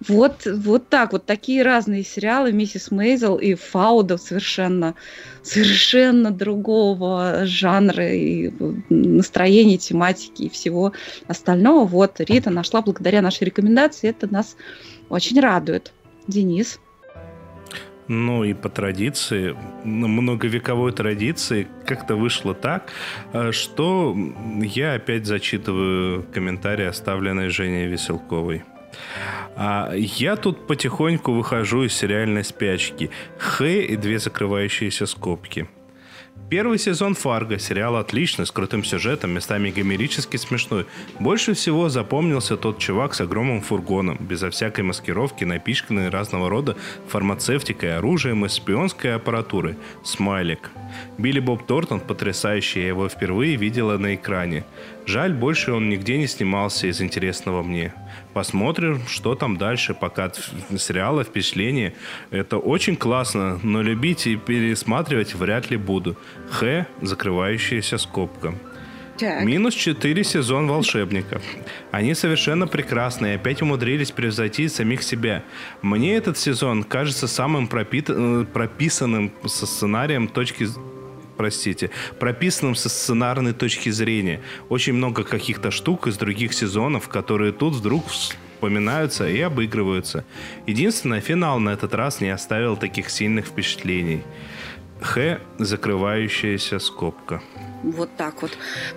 Вот, 0.07 0.47
вот 0.47 0.89
так, 0.89 1.13
вот 1.13 1.27
такие 1.27 1.63
разные 1.63 2.05
сериалы, 2.05 2.53
миссис 2.53 2.93
Мейзел 2.93 3.37
и 3.37 3.55
Фауда 3.55 4.17
совершенно, 4.17 4.95
совершенно 5.43 6.31
другого 6.31 7.41
жанра 7.45 8.09
и 8.15 8.53
настроения, 8.89 9.77
тематики 9.77 10.45
и 10.45 10.49
всего 10.49 10.93
остального. 11.27 11.85
Вот 11.85 12.21
Рита 12.21 12.51
нашла 12.51 12.81
благодаря 12.81 13.23
нашей 13.23 13.45
рекомендации, 13.45 14.11
это 14.11 14.33
нас 14.33 14.57
очень 15.09 15.41
радует. 15.41 15.93
Денис. 16.29 16.79
Ну 18.07 18.45
и 18.45 18.55
по 18.55 18.71
традиции, 18.71 19.55
многовековой 19.85 20.93
традиции, 20.93 21.67
как-то 21.85 22.17
вышло 22.17 22.55
так, 22.55 22.91
э, 23.33 23.53
что 23.53 24.17
я 24.63 24.95
опять 24.95 25.27
зачитываю 25.27 26.25
комментарии, 26.33 26.87
оставленные 26.87 27.51
Женей 27.51 27.87
Веселковой. 27.87 28.65
А 29.57 29.93
я 29.95 30.37
тут 30.37 30.67
потихоньку 30.67 31.33
выхожу 31.33 31.85
из 31.85 31.95
сериальной 31.95 32.45
спячки. 32.45 33.11
Х 33.39 33.65
и 33.67 33.97
две 33.97 34.19
закрывающиеся 34.19 35.07
скобки. 35.07 35.69
Первый 36.51 36.79
сезон 36.79 37.15
«Фарго» 37.15 37.59
сериал 37.59 37.97
отличный, 37.97 38.47
с 38.47 38.51
крутым 38.51 38.83
сюжетом, 38.83 39.33
местами 39.33 39.69
гомерически 39.69 40.39
смешной. 40.39 40.87
Больше 41.21 41.53
всего 41.53 41.91
запомнился 41.91 42.57
тот 42.57 42.79
чувак 42.79 43.13
с 43.13 43.21
огромным 43.21 43.61
фургоном, 43.61 44.17
безо 44.19 44.49
всякой 44.49 44.85
маскировки, 44.85 45.45
напичканный 45.45 46.09
разного 46.09 46.49
рода 46.49 46.75
фармацевтикой, 47.09 47.99
оружием 47.99 48.47
и 48.47 48.49
шпионской 48.49 49.15
аппаратурой. 49.15 49.77
Смайлик. 50.03 50.71
Билли 51.19 51.41
Боб 51.41 51.67
Тортон 51.67 52.01
потрясающий, 52.01 52.81
я 52.81 52.89
его 52.89 53.11
впервые 53.11 53.57
видела 53.57 53.99
на 53.99 54.15
экране. 54.15 54.65
Жаль, 55.05 55.35
больше 55.35 55.73
он 55.73 55.91
нигде 55.91 56.17
не 56.17 56.27
снимался 56.27 56.87
из 56.87 57.03
интересного 57.03 57.63
мне. 57.63 57.93
Посмотрим, 58.35 59.01
что 59.09 59.35
там 59.35 59.57
дальше, 59.57 59.95
пока 59.95 60.31
сериала 60.79 61.25
впечатление. 61.25 61.95
Это 62.31 62.59
очень 62.59 62.97
классно, 62.97 63.59
но 63.63 63.83
любить 63.83 64.27
и 64.27 64.37
пересматривать 64.37 65.35
вряд 65.35 65.71
ли 65.71 65.77
буду. 65.77 66.17
Х. 66.51 66.87
Закрывающаяся 67.03 67.99
скобка. 67.99 68.55
Так. 69.19 69.45
Минус 69.45 69.75
4 69.75 70.23
сезон 70.23 70.69
волшебников. 70.69 71.43
Они 71.91 72.15
совершенно 72.15 72.69
прекрасны 72.69 73.33
и 73.33 73.35
опять 73.35 73.63
умудрились 73.63 74.13
превзойти 74.13 74.69
самих 74.69 75.03
себя. 75.03 75.43
Мне 75.83 76.15
этот 76.15 76.39
сезон 76.39 76.85
кажется 76.85 77.27
самым 77.27 77.67
пропит- 77.67 78.11
э, 78.11 78.45
прописанным 78.53 79.33
со 79.45 79.67
сценарием 79.67 80.29
точки 80.29 80.69
простите, 81.39 81.91
прописанным 82.19 82.75
со 82.75 82.91
сценарной 82.91 83.55
точки 83.55 83.89
зрения. 83.89 84.43
Очень 84.69 84.93
много 84.93 85.25
каких-то 85.25 85.71
штук 85.71 86.07
из 86.07 86.19
других 86.19 86.53
сезонов, 86.53 87.09
которые 87.09 87.53
тут 87.53 87.75
вдруг 87.75 88.09
вспоминаются 88.09 89.27
и 89.27 89.41
обыгрываются. 89.41 90.25
Единственное, 90.67 91.21
финал 91.21 91.61
на 91.61 91.71
этот 91.71 91.95
раз 91.95 92.21
не 92.21 92.29
оставил 92.29 92.77
таких 92.77 93.09
сильных 93.09 93.47
впечатлений. 93.47 94.23
Х. 95.01 95.39
Закрывающаяся 95.59 96.79
скобка. 96.79 97.41
Вот 97.83 98.11
так 98.17 98.43
вот. 98.43 98.51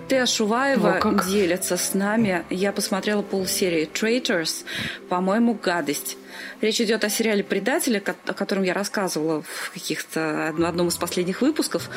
Теа 0.08 0.26
Шуваева 0.26 0.80
Во 0.80 0.98
как. 0.98 1.26
делится 1.26 1.76
с 1.76 1.94
нами. 1.94 2.44
Я 2.50 2.72
посмотрела 2.72 3.22
полсерии 3.22 3.88
Traitors. 3.92 4.64
По-моему, 5.08 5.54
гадость. 5.54 6.16
Речь 6.60 6.80
идет 6.80 7.04
о 7.04 7.10
сериале 7.10 7.44
«Предатели», 7.44 8.02
о 8.26 8.32
котором 8.32 8.62
я 8.62 8.72
рассказывала 8.72 9.42
в 9.42 9.70
каких-то 9.72 10.48
одном 10.48 10.88
из 10.88 10.96
последних 10.96 11.42
выпусков. 11.42 11.90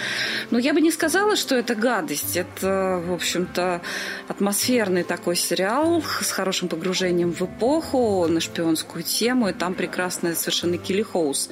Но 0.51 0.59
я 0.59 0.73
бы 0.73 0.81
не 0.81 0.91
сказала, 0.91 1.35
что 1.35 1.55
это 1.55 1.75
гадость. 1.75 2.35
Это, 2.35 3.01
в 3.05 3.13
общем-то, 3.13 3.81
атмосферный 4.27 5.03
такой 5.03 5.35
сериал 5.35 6.03
с 6.21 6.31
хорошим 6.31 6.67
погружением 6.67 7.31
в 7.31 7.41
эпоху, 7.43 8.27
на 8.27 8.39
шпионскую 8.39 9.03
тему. 9.03 9.49
И 9.49 9.53
там 9.53 9.73
прекрасная 9.73 10.35
совершенно 10.35 10.77
Килли 10.77 11.03
Хоус. 11.03 11.49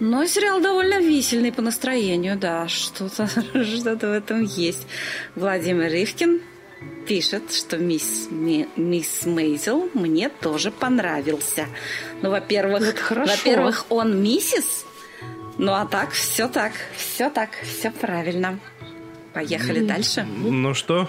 Но 0.00 0.26
сериал 0.26 0.60
довольно 0.60 1.00
висельный 1.00 1.52
по 1.52 1.62
настроению, 1.62 2.36
да, 2.36 2.68
что-то 2.68 3.28
что 3.64 3.96
в 3.96 4.12
этом 4.12 4.42
есть. 4.42 4.86
Владимир 5.34 5.90
Ривкин 5.90 6.40
пишет, 7.06 7.52
что 7.52 7.78
мисс, 7.78 8.28
Ми- 8.30 8.68
мисс 8.76 9.24
Мейзел 9.24 9.88
мне 9.94 10.28
тоже 10.28 10.70
понравился. 10.70 11.66
Ну, 12.22 12.30
во-первых, 12.30 13.10
во-первых, 13.10 13.86
он 13.88 14.22
миссис, 14.22 14.84
ну 15.58 15.72
а 15.72 15.86
так, 15.86 16.10
все 16.10 16.48
так, 16.48 16.72
все 16.96 17.30
так, 17.30 17.50
все 17.62 17.90
правильно. 17.90 18.58
Поехали 19.32 19.84
дальше. 19.84 20.24
Ну 20.24 20.74
что, 20.74 21.08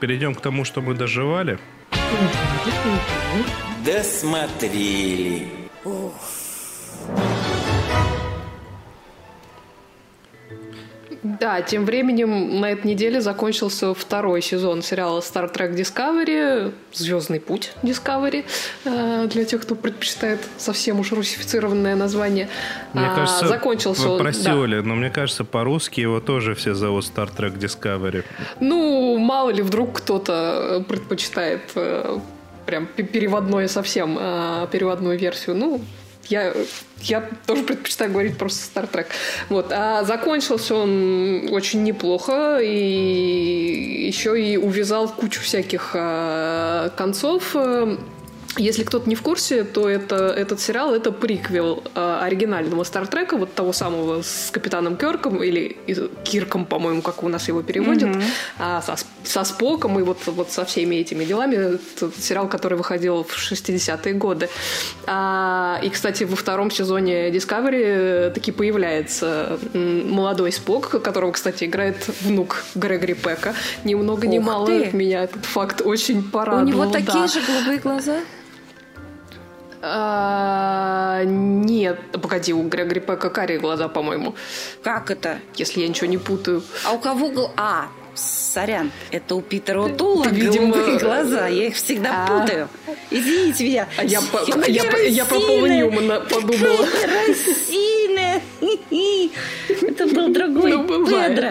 перейдем 0.00 0.34
к 0.34 0.40
тому, 0.40 0.64
что 0.64 0.80
мы 0.80 0.94
доживали. 0.94 1.58
Досмотрели. 3.84 5.48
Да, 11.22 11.62
тем 11.62 11.84
временем 11.84 12.60
на 12.60 12.70
этой 12.72 12.86
неделе 12.88 13.20
закончился 13.20 13.94
второй 13.94 14.42
сезон 14.42 14.82
сериала 14.82 15.20
Star 15.20 15.52
Trek 15.54 15.72
Discovery, 15.76 16.72
Звездный 16.92 17.38
путь 17.38 17.72
Discovery, 17.84 18.44
э, 18.84 19.28
для 19.28 19.44
тех, 19.44 19.62
кто 19.62 19.76
предпочитает 19.76 20.40
совсем 20.58 20.98
уж 20.98 21.12
русифицированное 21.12 21.94
название. 21.94 22.48
Мне 22.92 23.06
А, 23.06 23.14
кажется, 23.14 23.46
закончился 23.46 24.02
вы 24.08 24.14
он. 24.14 24.18
прости, 24.18 24.44
да. 24.46 24.56
Оля, 24.56 24.82
но 24.82 24.96
мне 24.96 25.10
кажется, 25.10 25.44
по-русски 25.44 26.00
его 26.00 26.18
тоже 26.18 26.56
все 26.56 26.74
зовут 26.74 27.04
Star 27.04 27.30
Trek 27.36 27.56
Discovery. 27.56 28.24
Ну, 28.58 29.16
мало 29.18 29.50
ли, 29.50 29.62
вдруг 29.62 29.92
кто-то 30.00 30.84
предпочитает 30.88 31.60
э, 31.76 32.18
прям 32.66 32.86
пе- 32.86 33.04
переводное 33.04 33.68
совсем, 33.68 34.18
э, 34.20 34.66
переводную 34.72 35.16
версию. 35.16 35.54
Ну, 35.54 35.80
я, 36.28 36.52
я 37.00 37.28
тоже 37.46 37.62
предпочитаю 37.62 38.10
говорить 38.10 38.38
просто 38.38 38.80
Star 38.80 38.90
Trek. 38.90 39.06
Вот. 39.48 39.66
А 39.70 40.04
закончился 40.04 40.74
он 40.74 41.48
очень 41.50 41.82
неплохо 41.82 42.58
и 42.58 44.06
еще 44.06 44.40
и 44.40 44.56
увязал 44.56 45.08
кучу 45.08 45.40
всяких 45.40 45.90
э, 45.94 46.90
концов. 46.96 47.56
Если 48.58 48.84
кто-то 48.84 49.08
не 49.08 49.14
в 49.14 49.22
курсе, 49.22 49.64
то 49.64 49.88
это, 49.88 50.26
этот 50.26 50.60
сериал 50.60 50.94
это 50.94 51.10
приквел 51.10 51.82
э, 51.94 52.18
оригинального 52.22 52.84
Стартрека, 52.84 53.38
вот 53.38 53.54
того 53.54 53.72
самого 53.72 54.20
с 54.20 54.50
капитаном 54.50 54.98
Керком, 54.98 55.42
или 55.42 55.78
Кирком, 56.24 56.66
по-моему, 56.66 57.00
как 57.00 57.22
у 57.22 57.28
нас 57.28 57.48
его 57.48 57.62
переводят, 57.62 58.14
а, 58.58 58.82
со, 58.82 58.96
со 59.24 59.44
Споком 59.44 59.98
и 59.98 60.02
вот, 60.02 60.18
вот 60.26 60.50
со 60.50 60.64
всеми 60.64 60.96
этими 60.96 61.24
делами. 61.24 61.54
Это 61.56 62.10
сериал, 62.18 62.48
который 62.48 62.78
выходил 62.78 63.24
в 63.24 63.36
60-е 63.36 64.14
годы. 64.14 64.48
А, 65.06 65.80
и, 65.82 65.90
кстати, 65.90 66.24
во 66.24 66.36
втором 66.36 66.70
сезоне 66.70 67.30
Discovery 67.30 68.30
таки 68.30 68.52
появляется 68.52 69.58
молодой 69.74 70.52
Спок, 70.52 71.02
которого, 71.02 71.32
кстати, 71.32 71.64
играет 71.64 71.96
внук 72.22 72.64
Грегори 72.74 73.14
Пека. 73.14 73.54
Ни 73.84 73.94
много 73.94 74.26
ни 74.26 74.38
Ух 74.38 74.44
мало 74.44 74.66
ты! 74.66 74.90
меня 74.92 75.24
этот 75.24 75.44
факт 75.44 75.82
очень 75.84 76.22
порадовал. 76.22 76.64
У 76.64 76.68
него 76.68 76.84
да. 76.86 76.92
такие 76.92 77.26
же 77.26 77.40
голубые 77.46 77.78
глаза? 77.78 78.20
А, 79.84 81.22
нет, 81.24 81.98
погоди, 82.12 82.52
у 82.52 82.62
Грегори 82.68 83.00
Пека 83.00 83.30
карие 83.30 83.58
глаза, 83.58 83.88
по-моему, 83.88 84.36
Как 84.82 85.10
это? 85.10 85.40
если 85.56 85.80
я 85.80 85.88
ничего 85.88 86.06
не 86.06 86.18
путаю. 86.18 86.62
А 86.86 86.92
у 86.92 86.98
кого. 87.00 87.50
А, 87.56 87.88
сорян, 88.14 88.92
это 89.10 89.34
у 89.34 89.40
Питера 89.40 89.82
Утула 89.82 90.28
видимо, 90.28 90.72
голубые 90.72 90.98
глаза. 90.98 91.46
Я 91.48 91.66
их 91.68 91.76
всегда 91.76 92.24
а. 92.24 92.40
путаю. 92.40 92.68
Извините 93.10 93.64
меня. 93.64 93.88
А 93.96 94.04
я, 94.04 94.20
по- 94.20 94.44
я, 94.68 94.84
по- 94.84 94.96
я 94.96 95.24
про 95.24 95.40
Пола! 95.40 95.66
Ньюмана 95.66 96.20
подумала. 96.20 96.86
Российная. 97.26 98.40
Это 99.68 100.06
был 100.06 100.28
другой 100.32 100.72
Ну. 100.72 101.06
Педро. 101.06 101.50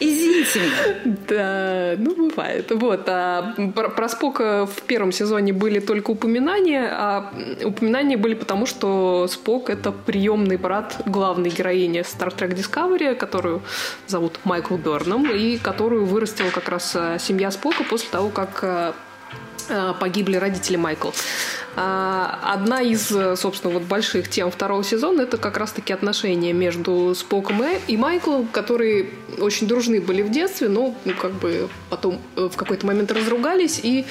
Извините 0.00 0.60
меня. 0.60 1.16
Да, 1.28 1.94
ну 1.98 2.28
бывает. 2.28 2.70
Вот. 2.70 3.08
А 3.08 3.54
про, 3.74 3.88
про 3.88 4.08
Спока 4.08 4.66
в 4.66 4.82
первом 4.82 5.12
сезоне 5.12 5.52
были 5.52 5.80
только 5.80 6.12
упоминания, 6.12 6.88
а 6.90 7.32
упоминания 7.64 8.16
были 8.16 8.34
потому, 8.34 8.66
что 8.66 9.26
Спок 9.28 9.70
это 9.70 9.90
приемный 9.90 10.56
брат 10.56 11.00
главной 11.06 11.50
героини 11.50 12.00
Star 12.00 12.34
Trek 12.34 12.54
Discovery, 12.54 13.14
которую 13.14 13.62
зовут 14.06 14.38
Майкл 14.44 14.76
Берном, 14.76 15.30
и 15.30 15.58
которую 15.58 16.06
вырастила 16.06 16.50
как 16.50 16.68
раз 16.68 16.94
э, 16.94 17.18
семья 17.18 17.50
Спока 17.50 17.82
после 17.84 18.08
того, 18.10 18.28
как 18.28 18.60
э, 18.62 18.92
погибли 20.00 20.36
родители 20.36 20.76
Майкл. 20.76 21.10
А, 21.80 22.40
Одна 22.42 22.82
из, 22.82 23.10
э, 23.12 23.36
собственно, 23.36 23.72
вот 23.72 23.84
больших 23.84 24.28
тем 24.28 24.50
второго 24.50 24.82
сезона 24.82 25.22
это 25.22 25.36
как 25.36 25.56
раз-таки 25.56 25.92
отношения 25.92 26.52
между 26.52 27.14
Споком 27.14 27.62
и- 27.86 27.96
Майклом, 27.96 28.48
которые 28.48 29.10
очень 29.38 29.68
дружны 29.68 30.00
были 30.00 30.22
в 30.22 30.30
детстве, 30.30 30.68
но 30.68 30.96
ну, 31.04 31.12
как 31.14 31.32
бы 31.32 31.68
потом 31.88 32.20
э, 32.36 32.48
в 32.52 32.56
какой-то 32.56 32.84
момент 32.84 33.12
разругались 33.12 33.78
и 33.80 34.06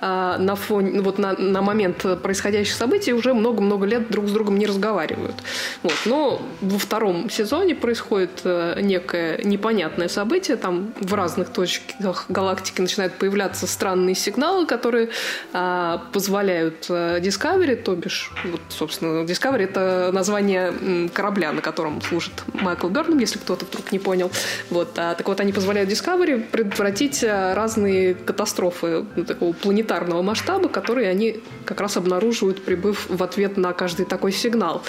на 0.00 0.54
фоне, 0.56 0.90
ну, 0.92 1.02
вот 1.02 1.18
на, 1.18 1.32
на 1.34 1.62
момент 1.62 2.04
происходящих 2.22 2.74
событий 2.74 3.12
уже 3.12 3.34
много-много 3.34 3.86
лет 3.86 4.10
друг 4.10 4.28
с 4.28 4.32
другом 4.32 4.58
не 4.58 4.66
разговаривают. 4.66 5.36
Вот. 5.82 5.94
Но 6.04 6.42
во 6.60 6.78
втором 6.78 7.30
сезоне 7.30 7.74
происходит 7.74 8.42
э, 8.44 8.80
некое 8.80 9.40
непонятное 9.44 10.08
событие, 10.08 10.56
там 10.56 10.92
в 11.00 11.14
разных 11.14 11.50
точках 11.50 12.26
галактики 12.28 12.80
начинают 12.80 13.14
появляться 13.14 13.66
странные 13.66 14.14
сигналы, 14.14 14.66
которые 14.66 15.10
а, 15.52 16.02
позволяют 16.12 16.86
э, 16.88 17.20
Discovery, 17.20 17.76
то 17.76 17.94
бишь, 17.94 18.30
вот, 18.44 18.60
собственно, 18.68 19.24
Discovery 19.24 19.64
это 19.64 20.10
название 20.12 21.08
корабля, 21.12 21.52
на 21.52 21.62
котором 21.62 22.00
служит 22.02 22.32
Майкл 22.54 22.88
Берном, 22.88 23.18
если 23.18 23.38
кто-то 23.38 23.64
вдруг 23.64 23.92
не 23.92 23.98
понял. 23.98 24.30
Вот, 24.70 24.98
а, 24.98 25.14
так 25.14 25.26
вот, 25.26 25.40
они 25.40 25.52
позволяют 25.52 25.90
Discovery 25.90 26.42
предотвратить 26.42 27.22
э, 27.22 27.54
разные 27.54 28.14
катастрофы 28.14 29.04
ну, 29.16 29.24
такого 29.24 29.52
планетарного 29.52 29.85
масштаба, 30.22 30.68
которые 30.68 31.08
они 31.08 31.40
как 31.64 31.80
раз 31.80 31.96
обнаруживают, 31.96 32.64
прибыв 32.64 33.06
в 33.08 33.22
ответ 33.22 33.56
на 33.56 33.72
каждый 33.72 34.06
такой 34.06 34.32
сигнал. 34.32 34.82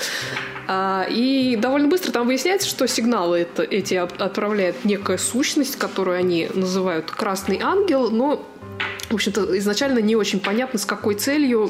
А, 0.68 1.06
И 1.10 1.56
довольно 1.56 1.88
быстро 1.88 2.12
там 2.12 2.28
выясняется, 2.28 2.68
что 2.68 2.88
сигналы 2.88 3.40
это, 3.40 3.64
эти 3.64 3.94
от- 3.94 4.22
отправляет 4.22 4.84
некая 4.84 5.18
сущность, 5.18 5.78
которую 5.78 6.18
они 6.18 6.50
называют 6.54 7.10
«красный 7.12 7.60
ангел», 7.62 8.10
но, 8.12 8.46
в 9.10 9.14
общем-то, 9.14 9.58
изначально 9.58 10.00
не 10.00 10.16
очень 10.16 10.40
понятно, 10.40 10.78
с 10.80 10.86
какой 10.86 11.16
целью 11.16 11.70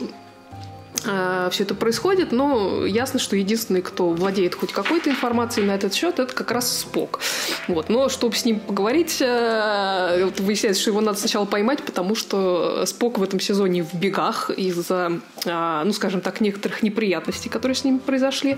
э, 1.07 1.49
все 1.51 1.63
это 1.63 1.75
происходит, 1.75 2.31
но 2.31 2.85
ясно, 2.85 3.19
что 3.19 3.35
единственный, 3.35 3.81
кто 3.81 4.09
владеет 4.09 4.55
хоть 4.55 4.71
какой-то 4.71 5.09
информацией 5.09 5.65
на 5.65 5.71
этот 5.71 5.93
счет, 5.93 6.19
это 6.19 6.33
как 6.33 6.51
раз 6.51 6.77
Спок. 6.77 7.19
Вот. 7.67 7.89
Но 7.89 8.09
чтобы 8.09 8.35
с 8.35 8.45
ним 8.45 8.59
поговорить, 8.59 9.17
э, 9.21 10.25
вот 10.25 10.39
выясняется, 10.39 10.81
что 10.81 10.91
его 10.91 11.01
надо 11.01 11.17
сначала 11.17 11.45
поймать, 11.45 11.83
потому 11.83 12.15
что 12.15 12.85
Спок 12.85 13.17
в 13.17 13.23
этом 13.23 13.39
сезоне 13.39 13.83
в 13.83 13.93
бегах 13.93 14.49
из-за, 14.49 15.19
э, 15.45 15.81
ну, 15.85 15.93
скажем 15.93 16.21
так, 16.21 16.41
некоторых 16.41 16.83
неприятностей, 16.83 17.49
которые 17.49 17.75
с 17.75 17.83
ним 17.83 17.99
произошли. 17.99 18.57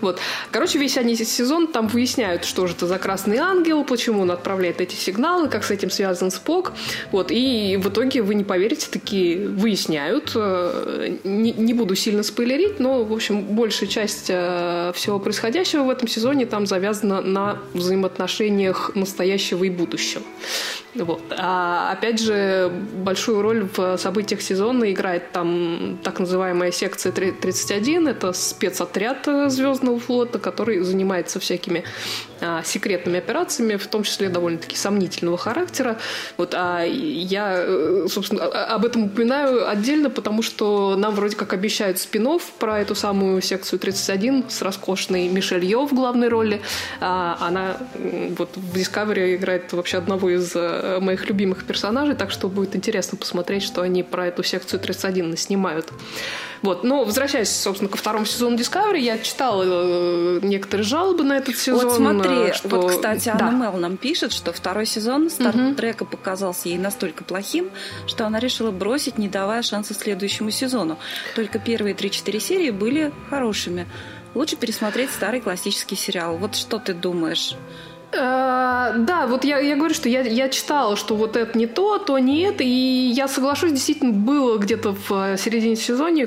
Вот. 0.00 0.18
Короче, 0.50 0.78
весь 0.78 0.96
они 0.96 1.16
сезон 1.16 1.66
там 1.66 1.88
выясняют, 1.88 2.44
что 2.44 2.66
же 2.66 2.74
это 2.74 2.86
за 2.86 2.98
красный 2.98 3.38
ангел, 3.38 3.84
почему 3.84 4.22
он 4.22 4.30
отправляет 4.30 4.80
эти 4.80 4.94
сигналы, 4.94 5.48
как 5.48 5.64
с 5.64 5.70
этим 5.70 5.90
связан 5.90 6.30
Спок. 6.30 6.72
Вот. 7.12 7.30
И 7.30 7.76
в 7.76 7.88
итоге, 7.88 8.22
вы 8.22 8.34
не 8.34 8.44
поверите, 8.44 8.88
такие 8.90 9.48
выясняют. 9.48 10.32
Э, 10.34 11.16
не, 11.24 11.52
не 11.52 11.74
буду 11.74 11.89
сильно 11.94 12.22
спойлерить, 12.22 12.80
но, 12.80 13.04
в 13.04 13.12
общем, 13.12 13.42
большая 13.42 13.88
часть 13.88 14.26
э, 14.28 14.92
всего 14.94 15.18
происходящего 15.18 15.84
в 15.84 15.90
этом 15.90 16.08
сезоне 16.08 16.46
там 16.46 16.66
завязана 16.66 17.20
на 17.20 17.58
взаимоотношениях 17.74 18.92
настоящего 18.94 19.64
и 19.64 19.70
будущего. 19.70 20.22
Вот. 20.94 21.22
А 21.36 21.92
опять 21.92 22.20
же, 22.20 22.70
большую 22.94 23.42
роль 23.42 23.68
в 23.76 23.96
событиях 23.96 24.42
сезона 24.42 24.92
играет 24.92 25.32
там 25.32 25.98
так 26.02 26.18
называемая 26.18 26.72
секция 26.72 27.12
31. 27.12 28.08
Это 28.08 28.32
спецотряд 28.32 29.28
Звездного 29.46 30.00
флота, 30.00 30.38
который 30.38 30.80
занимается 30.80 31.38
всякими 31.38 31.84
а, 32.40 32.62
секретными 32.64 33.18
операциями, 33.18 33.76
в 33.76 33.86
том 33.86 34.02
числе 34.02 34.28
довольно-таки 34.28 34.76
сомнительного 34.76 35.36
характера. 35.36 35.98
Вот, 36.36 36.54
а 36.56 36.82
я, 36.84 37.54
э, 37.58 38.06
собственно, 38.08 38.44
об 38.44 38.84
этом 38.84 39.04
упоминаю 39.04 39.68
отдельно, 39.68 40.08
потому 40.10 40.42
что 40.42 40.96
нам 40.96 41.14
вроде 41.14 41.36
как 41.36 41.52
обещают 41.52 41.98
спин 41.98 42.20
про 42.58 42.80
эту 42.80 42.94
самую 42.94 43.40
секцию 43.40 43.78
31 43.78 44.44
с 44.50 44.60
роскошной 44.62 45.28
Мишель 45.28 45.64
Йо 45.64 45.86
в 45.86 45.94
главной 45.94 46.28
роли. 46.28 46.60
А, 47.00 47.38
она 47.40 47.76
вот 48.36 48.50
в 48.56 48.76
Discovery 48.76 49.36
играет 49.36 49.72
вообще 49.72 49.98
одного 49.98 50.30
из 50.30 50.52
э, 50.54 50.79
моих 51.00 51.28
любимых 51.28 51.64
персонажей, 51.64 52.14
так 52.14 52.30
что 52.30 52.48
будет 52.48 52.76
интересно 52.76 53.18
посмотреть, 53.18 53.62
что 53.62 53.82
они 53.82 54.02
про 54.02 54.26
эту 54.26 54.42
секцию 54.42 54.80
31 54.80 55.36
снимают. 55.36 55.92
Вот. 56.62 56.84
Но 56.84 57.04
возвращаясь, 57.04 57.50
собственно, 57.50 57.90
ко 57.90 57.96
второму 57.96 58.26
сезону 58.26 58.56
Discovery, 58.56 58.98
я 58.98 59.18
читала 59.18 59.64
э, 59.66 60.40
некоторые 60.42 60.84
жалобы 60.84 61.24
на 61.24 61.38
этот 61.38 61.56
сезон. 61.56 61.88
Вот 61.88 61.96
смотри, 61.96 62.50
э, 62.50 62.52
что... 62.52 62.68
вот, 62.68 62.90
кстати, 62.90 63.28
Анна 63.28 63.50
да. 63.50 63.50
Мел 63.50 63.72
нам 63.78 63.96
пишет, 63.96 64.32
что 64.32 64.52
второй 64.52 64.86
сезон 64.86 65.30
Стартрека 65.30 66.02
угу. 66.02 66.12
показался 66.12 66.68
ей 66.68 66.78
настолько 66.78 67.24
плохим, 67.24 67.70
что 68.06 68.26
она 68.26 68.38
решила 68.38 68.70
бросить, 68.70 69.18
не 69.18 69.28
давая 69.28 69.62
шанса 69.62 69.94
следующему 69.94 70.50
сезону. 70.50 70.98
Только 71.34 71.58
первые 71.58 71.94
3-4 71.94 72.40
серии 72.40 72.70
были 72.70 73.12
хорошими. 73.30 73.86
Лучше 74.34 74.56
пересмотреть 74.56 75.10
старый 75.10 75.40
классический 75.40 75.96
сериал. 75.96 76.36
Вот 76.36 76.54
что 76.54 76.78
ты 76.78 76.94
думаешь? 76.94 77.56
Э, 78.12 78.94
да, 78.96 79.26
вот 79.28 79.44
я, 79.44 79.58
я 79.58 79.76
говорю, 79.76 79.94
что 79.94 80.08
я, 80.08 80.22
я 80.22 80.48
читала, 80.48 80.96
что 80.96 81.14
вот 81.14 81.36
это 81.36 81.56
не 81.56 81.66
то, 81.66 81.98
то 81.98 82.18
не 82.18 82.42
это, 82.42 82.64
и 82.64 82.66
я 82.66 83.28
соглашусь, 83.28 83.72
действительно 83.72 84.12
было 84.12 84.58
где-то 84.58 84.96
в 85.08 85.36
середине 85.36 85.76
сезона, 85.76 86.26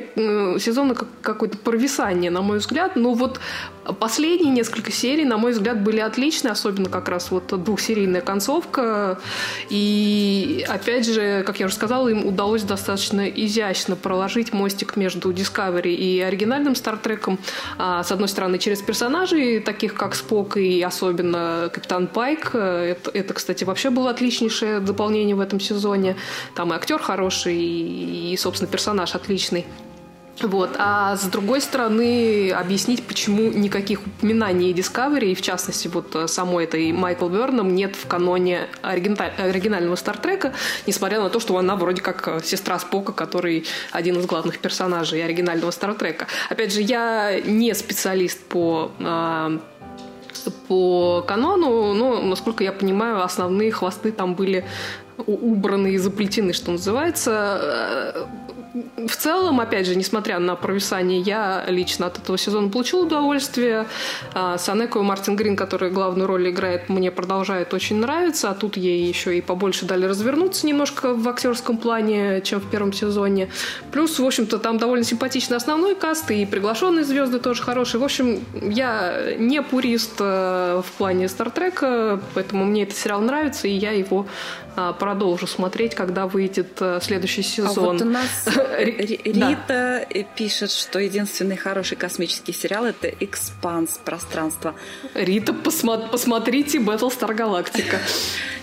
сезона 0.59 0.95
какое-то 0.95 1.57
провисание, 1.57 2.31
на 2.31 2.41
мой 2.41 2.59
взгляд, 2.59 2.95
но 2.95 3.13
вот 3.13 3.39
Последние 3.99 4.51
несколько 4.51 4.91
серий, 4.91 5.25
на 5.25 5.38
мой 5.38 5.51
взгляд, 5.51 5.84
были 5.84 5.99
отличны, 5.99 6.49
особенно 6.49 6.89
как 6.89 7.09
раз 7.09 7.31
вот 7.31 7.47
двухсерийная 7.47 8.21
концовка. 8.21 9.19
И, 9.69 10.65
опять 10.69 11.05
же, 11.05 11.43
как 11.45 11.59
я 11.59 11.65
уже 11.65 11.75
сказала, 11.75 12.07
им 12.07 12.25
удалось 12.25 12.63
достаточно 12.63 13.27
изящно 13.27 13.95
проложить 13.95 14.53
мостик 14.53 14.95
между 14.95 15.31
Discovery 15.31 15.93
и 15.93 16.21
оригинальным 16.21 16.75
Стартреком. 16.75 17.39
А, 17.77 18.03
с 18.03 18.11
одной 18.11 18.29
стороны, 18.29 18.57
через 18.57 18.81
персонажей, 18.81 19.59
таких 19.59 19.95
как 19.95 20.15
Спок 20.15 20.57
и 20.57 20.81
особенно 20.81 21.69
Капитан 21.73 22.07
Пайк. 22.07 22.55
Это, 22.55 23.11
это 23.13 23.34
кстати, 23.34 23.63
вообще 23.63 23.89
было 23.89 24.11
отличнейшее 24.11 24.79
дополнение 24.79 25.36
в 25.36 25.39
этом 25.39 25.59
сезоне. 25.59 26.15
Там 26.55 26.71
и 26.73 26.75
актер 26.75 26.99
хороший, 26.99 27.57
и, 27.57 28.36
собственно, 28.38 28.71
персонаж 28.71 29.15
отличный. 29.15 29.65
Вот. 30.41 30.75
А 30.77 31.15
с 31.15 31.25
другой 31.25 31.61
стороны, 31.61 32.51
объяснить, 32.51 33.03
почему 33.03 33.51
никаких 33.51 34.05
упоминаний 34.05 34.73
Discovery, 34.73 35.31
и 35.31 35.36
в 35.36 35.41
частности 35.41 35.88
вот 35.88 36.15
э, 36.15 36.27
самой 36.27 36.65
этой 36.65 36.91
Майкл 36.91 37.29
Берном, 37.29 37.75
нет 37.75 37.95
в 37.95 38.07
каноне 38.07 38.67
оригинального 38.81 39.95
Стартрека, 39.95 40.53
несмотря 40.88 41.21
на 41.21 41.29
то, 41.29 41.39
что 41.39 41.57
она 41.57 41.75
вроде 41.75 42.01
как 42.01 42.27
э, 42.27 42.39
сестра 42.43 42.79
Спока, 42.79 43.13
который 43.13 43.65
один 43.91 44.19
из 44.19 44.25
главных 44.25 44.57
персонажей 44.59 45.23
оригинального 45.23 45.71
Стартрека. 45.71 46.27
Опять 46.49 46.73
же, 46.73 46.81
я 46.81 47.39
не 47.39 47.73
специалист 47.73 48.39
по 48.41 48.91
э, 48.99 49.59
по 50.67 51.23
канону, 51.25 51.93
но, 51.93 52.21
насколько 52.21 52.63
я 52.63 52.73
понимаю, 52.73 53.23
основные 53.23 53.71
хвосты 53.71 54.11
там 54.11 54.36
были 54.36 54.65
убраны 55.25 55.93
и 55.93 55.97
заплетены, 55.97 56.53
что 56.53 56.71
называется 56.71 58.27
в 58.74 59.15
целом, 59.15 59.59
опять 59.59 59.86
же, 59.86 59.95
несмотря 59.95 60.39
на 60.39 60.55
провисание, 60.55 61.19
я 61.21 61.63
лично 61.67 62.07
от 62.07 62.17
этого 62.17 62.39
сезона 62.39 62.69
получил 62.69 63.01
удовольствие. 63.01 63.86
А, 64.34 64.57
Санеко 64.57 64.97
и 64.97 65.03
Мартин 65.03 65.36
Грин, 65.36 65.55
который 65.55 65.91
главную 65.91 66.28
роль 66.28 66.49
играет, 66.49 66.89
мне 66.89 67.11
продолжает 67.11 67.74
очень 67.76 67.97
нравиться. 67.97 68.49
А 68.49 68.55
тут 68.55 68.76
ей 68.76 69.07
еще 69.07 69.38
и 69.38 69.41
побольше 69.41 69.86
дали 69.86 70.05
развернуться 70.05 70.65
немножко 70.65 71.13
в 71.13 71.30
актерском 71.30 71.78
плане, 71.78 72.41
чем 72.41 72.59
в 72.59 72.69
первом 72.69 72.93
сезоне. 72.93 73.49
Плюс, 73.91 74.17
в 74.17 74.26
общем-то, 74.26 74.57
там 74.57 74.80
довольно 74.80 75.05
симпатичный 75.05 75.57
основной 75.57 75.93
каст, 75.93 76.32
и 76.32 76.43
приглашенные 76.45 77.03
звезды 77.03 77.38
тоже 77.38 77.61
хорошие. 77.61 78.01
В 78.01 78.03
общем, 78.03 78.43
я 78.59 79.36
не 79.38 79.61
пурист 79.61 80.15
э, 80.19 80.82
в 80.84 80.91
плане 80.97 81.28
Стартрека, 81.28 82.19
поэтому 82.34 82.65
мне 82.65 82.84
этот 82.84 82.97
сериал 82.97 83.21
нравится, 83.21 83.67
и 83.67 83.71
я 83.71 83.91
его 83.91 84.26
продолжу 84.99 85.47
смотреть, 85.47 85.95
когда 85.95 86.28
выйдет 86.28 86.78
э, 86.80 86.99
следующий 87.01 87.43
сезон. 87.43 87.78
А 87.78 87.91
вот 87.93 88.01
у 88.01 88.05
нас 88.05 88.45
Рита 88.80 90.05
пишет, 90.36 90.71
что 90.71 90.99
единственный 90.99 91.57
хороший 91.57 91.97
космический 91.97 92.53
сериал 92.53 92.86
это 92.86 93.07
«Экспанс. 93.07 93.99
Пространство». 94.03 94.76
Рита, 95.13 95.51
посмо- 95.53 96.09
посмотрите 96.09 96.80
«Battlestar 96.80 97.36
Galactica». 97.36 97.97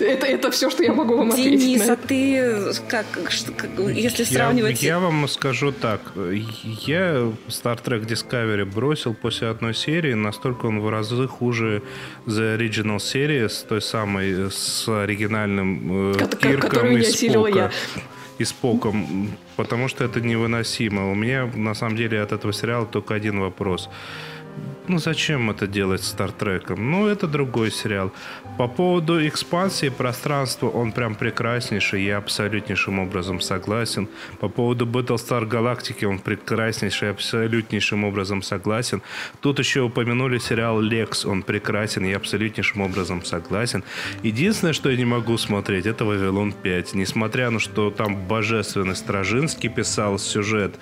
Это, 0.00 0.26
это 0.26 0.50
все, 0.50 0.70
что 0.70 0.82
я 0.82 0.92
могу 0.92 1.16
вам 1.16 1.30
ответить. 1.30 1.60
Денис, 1.60 1.88
а 1.88 1.96
ты 1.96 2.72
как, 2.88 3.06
как 3.10 3.78
если 3.94 4.24
сравнивать... 4.24 4.82
Я, 4.82 4.88
я 4.94 4.98
вам 4.98 5.28
скажу 5.28 5.72
так. 5.72 6.00
Я 6.14 7.32
Star 7.48 7.82
Trek 7.82 8.06
Discovery 8.06 8.64
бросил 8.64 9.14
после 9.14 9.48
одной 9.48 9.74
серии, 9.74 10.14
настолько 10.14 10.66
он 10.66 10.80
в 10.80 10.88
разы 10.88 11.26
хуже 11.26 11.82
The 12.26 12.58
Original 12.58 12.98
Series, 12.98 13.66
той 13.66 13.80
самой 13.80 14.50
с 14.50 14.88
оригинальным 14.88 16.12
э, 16.12 16.28
Кирком 16.40 16.96
и 16.96 17.02
Спока. 17.02 17.72
И 18.38 18.44
Споком, 18.44 19.30
потому 19.56 19.88
что 19.88 20.04
это 20.04 20.20
невыносимо. 20.20 21.10
У 21.10 21.14
меня, 21.14 21.50
на 21.54 21.74
самом 21.74 21.96
деле, 21.96 22.20
от 22.20 22.32
этого 22.32 22.52
сериала 22.52 22.86
только 22.86 23.14
один 23.14 23.40
вопрос– 23.40 23.88
ну 24.88 24.98
зачем 24.98 25.50
это 25.50 25.66
делать 25.66 26.02
Стартреком? 26.02 26.90
Ну, 26.90 27.06
это 27.06 27.26
другой 27.26 27.70
сериал. 27.70 28.12
По 28.58 28.68
поводу 28.68 29.26
экспансии 29.26 29.88
пространства, 29.88 30.68
он 30.68 30.92
прям 30.92 31.14
прекраснейший, 31.14 32.04
я 32.04 32.18
абсолютнейшим 32.18 32.98
образом 32.98 33.40
согласен. 33.40 34.08
По 34.40 34.48
поводу 34.48 34.86
Battlestar 34.86 35.48
Galactica, 35.48 36.06
он 36.06 36.18
прекраснейший, 36.18 37.10
абсолютнейшим 37.10 38.04
образом 38.04 38.42
согласен. 38.42 39.02
Тут 39.40 39.58
еще 39.58 39.80
упомянули 39.82 40.38
сериал 40.38 40.80
Лекс, 40.80 41.24
он 41.24 41.42
прекрасен, 41.42 42.04
я 42.04 42.16
абсолютнейшим 42.16 42.80
образом 42.80 43.24
согласен. 43.24 43.84
Единственное, 44.22 44.72
что 44.72 44.90
я 44.90 44.96
не 44.96 45.04
могу 45.04 45.36
смотреть, 45.38 45.86
это 45.86 46.04
Вавилон 46.04 46.52
5. 46.52 46.94
Несмотря 46.94 47.50
на 47.50 47.58
что 47.58 47.90
там 47.90 48.26
божественный 48.26 48.96
Стражинский 48.96 49.68
писал 49.68 50.18
сюжет, 50.18 50.74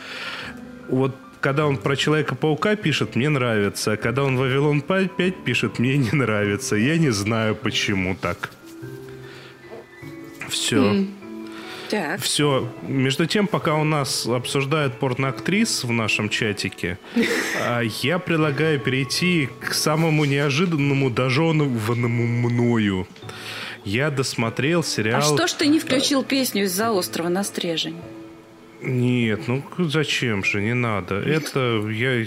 вот 0.89 1.17
когда 1.45 1.67
он 1.67 1.77
про 1.77 1.95
Человека-паука 1.95 2.75
пишет, 2.75 3.17
мне 3.17 3.29
нравится. 3.29 3.93
А 3.93 3.97
когда 3.99 4.25
он 4.25 4.39
Вавилон 4.39 4.81
5 4.81 5.45
пишет, 5.45 5.79
мне 5.79 5.99
не 5.99 6.11
нравится. 6.11 6.75
Я 6.75 6.97
не 6.97 7.11
знаю, 7.11 7.55
почему 7.55 8.17
так. 8.19 8.51
Все. 10.49 10.77
Mm. 10.77 11.09
Так. 11.91 12.23
Все. 12.23 12.67
Между 12.89 13.27
тем, 13.27 13.47
пока 13.47 13.75
у 13.75 13.85
нас 13.85 14.27
обсуждают 14.27 14.99
порноактрис 14.99 15.85
в 15.85 15.93
нашем 15.93 16.31
чатике, 16.31 16.99
а, 17.61 17.83
я 17.83 18.19
предлагаю 18.19 18.81
перейти 18.81 19.51
к 19.61 19.75
самому 19.75 20.25
неожиданному, 20.25 21.11
дожеванному 21.11 22.27
мною. 22.49 23.07
Я 23.85 24.11
досмотрел 24.11 24.83
сериал... 24.83 25.19
А 25.19 25.23
что 25.23 25.47
ж 25.47 25.53
ты 25.53 25.67
не 25.67 25.79
включил 25.79 26.25
песню 26.25 26.65
из-за 26.65 26.91
острова 26.91 27.29
на 27.29 27.45
стрежень? 27.45 27.97
Нет, 28.87 29.49
ну 29.49 29.63
зачем 29.79 30.45
же, 30.45 30.61
не 30.61 30.75
надо. 30.75 31.15
Это, 31.17 31.83
я, 31.89 32.23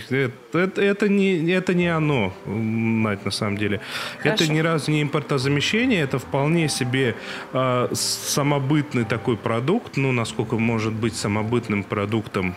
это, 0.53 0.81
это, 0.81 1.09
не, 1.09 1.51
это 1.51 1.73
не 1.73 1.87
оно, 1.87 2.33
Надь, 2.45 3.25
на 3.25 3.31
самом 3.31 3.57
деле. 3.57 3.79
Хорошо. 4.19 4.43
Это 4.43 4.53
ни 4.53 4.59
разу 4.59 4.91
не 4.91 5.01
импортозамещение, 5.01 6.01
это 6.01 6.19
вполне 6.19 6.69
себе 6.69 7.15
э, 7.53 7.87
самобытный 7.93 9.05
такой 9.05 9.37
продукт, 9.37 9.97
ну, 9.97 10.11
насколько 10.11 10.57
может 10.57 10.93
быть 10.93 11.15
самобытным 11.15 11.83
продуктом 11.83 12.55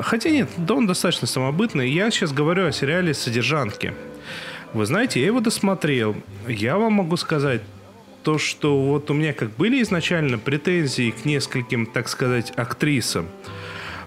Хотя 0.00 0.30
нет, 0.30 0.48
да 0.56 0.74
он 0.74 0.86
достаточно 0.86 1.26
самобытный. 1.26 1.90
Я 1.90 2.10
сейчас 2.10 2.32
говорю 2.32 2.66
о 2.66 2.72
сериале 2.72 3.14
«Содержанки». 3.14 3.92
Вы 4.72 4.86
знаете, 4.86 5.20
я 5.20 5.26
его 5.26 5.40
досмотрел. 5.40 6.16
Я 6.48 6.78
вам 6.78 6.94
могу 6.94 7.16
сказать, 7.16 7.60
то, 8.22 8.38
что 8.38 8.78
вот 8.80 9.10
у 9.10 9.14
меня 9.14 9.32
как 9.32 9.50
были 9.50 9.82
изначально 9.82 10.38
претензии 10.38 11.10
к 11.10 11.24
нескольким, 11.24 11.86
так 11.86 12.08
сказать, 12.08 12.52
актрисам, 12.56 13.26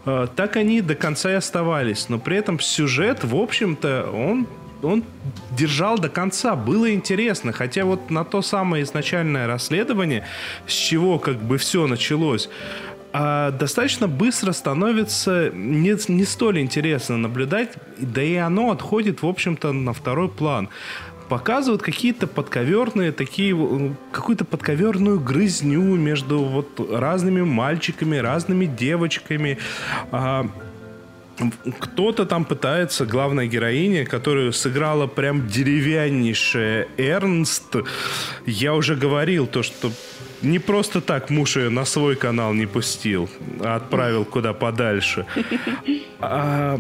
э, 0.06 0.28
так 0.36 0.56
они 0.56 0.82
до 0.82 0.96
конца 0.96 1.32
и 1.32 1.36
оставались. 1.36 2.10
Но 2.10 2.20
при 2.20 2.38
этом 2.38 2.60
сюжет, 2.60 3.24
в 3.24 3.36
общем-то, 3.36 4.10
он 4.12 4.48
он 4.84 5.04
держал 5.52 5.98
до 5.98 6.10
конца, 6.10 6.56
было 6.56 6.94
интересно, 6.94 7.52
хотя 7.52 7.86
вот 7.86 8.12
на 8.12 8.24
то 8.24 8.42
самое 8.42 8.84
изначальное 8.84 9.48
расследование, 9.48 10.28
с 10.68 10.74
чего 10.74 11.18
как 11.18 11.42
бы 11.42 11.58
все 11.58 11.88
началось, 11.88 12.50
а 13.14 13.52
достаточно 13.52 14.08
быстро 14.08 14.52
становится 14.52 15.50
не, 15.54 15.96
не 16.12 16.26
столь 16.26 16.60
интересно 16.60 17.18
наблюдать, 17.18 17.70
да 17.98 18.22
и 18.22 18.36
оно 18.36 18.72
отходит, 18.72 19.22
в 19.22 19.26
общем-то, 19.26 19.72
на 19.72 19.94
второй 19.94 20.28
план 20.28 20.70
показывают 21.30 21.82
какие-то 21.82 22.28
подковерные 22.28 23.12
такие, 23.12 23.56
какую-то 24.12 24.46
подковерную 24.46 25.20
грызню 25.20 25.82
между 25.82 26.40
вот 26.40 26.80
разными 26.92 27.42
мальчиками, 27.42 28.18
разными 28.18 28.66
девочками. 28.66 29.58
А, 30.12 30.48
кто-то 31.80 32.26
там 32.26 32.46
пытается, 32.46 33.06
главная 33.06 33.48
героиня, 33.48 34.06
которую 34.06 34.54
сыграла 34.54 35.08
прям 35.08 35.48
деревяннейшая 35.48 36.88
Эрнст, 36.98 37.76
я 38.46 38.74
уже 38.74 38.96
говорил 38.96 39.48
то, 39.48 39.64
что 39.64 39.92
не 40.42 40.60
просто 40.60 41.02
так 41.02 41.30
муж 41.30 41.58
ее 41.58 41.70
на 41.70 41.86
свой 41.86 42.16
канал 42.16 42.54
не 42.54 42.66
пустил, 42.66 43.30
а 43.60 43.76
отправил 43.76 44.26
куда 44.26 44.54
подальше. 44.54 45.26
А, 46.22 46.80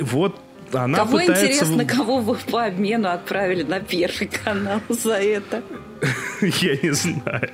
вот 0.00 0.38
она 0.72 0.98
кого 0.98 1.18
пытается... 1.18 1.46
интересно, 1.46 1.84
кого 1.84 2.18
вы 2.18 2.36
по 2.36 2.64
обмену 2.64 3.10
отправили 3.10 3.62
на 3.62 3.80
первый 3.80 4.26
канал 4.28 4.80
за 4.88 5.14
это? 5.14 5.62
Я 6.40 6.76
не 6.76 6.92
знаю. 6.92 7.50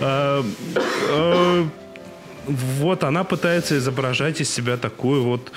А, 0.00 0.44
а, 1.10 1.68
вот 2.46 3.04
она 3.04 3.24
пытается 3.24 3.78
изображать 3.78 4.40
из 4.40 4.50
себя 4.50 4.76
такую 4.76 5.22
вот 5.22 5.52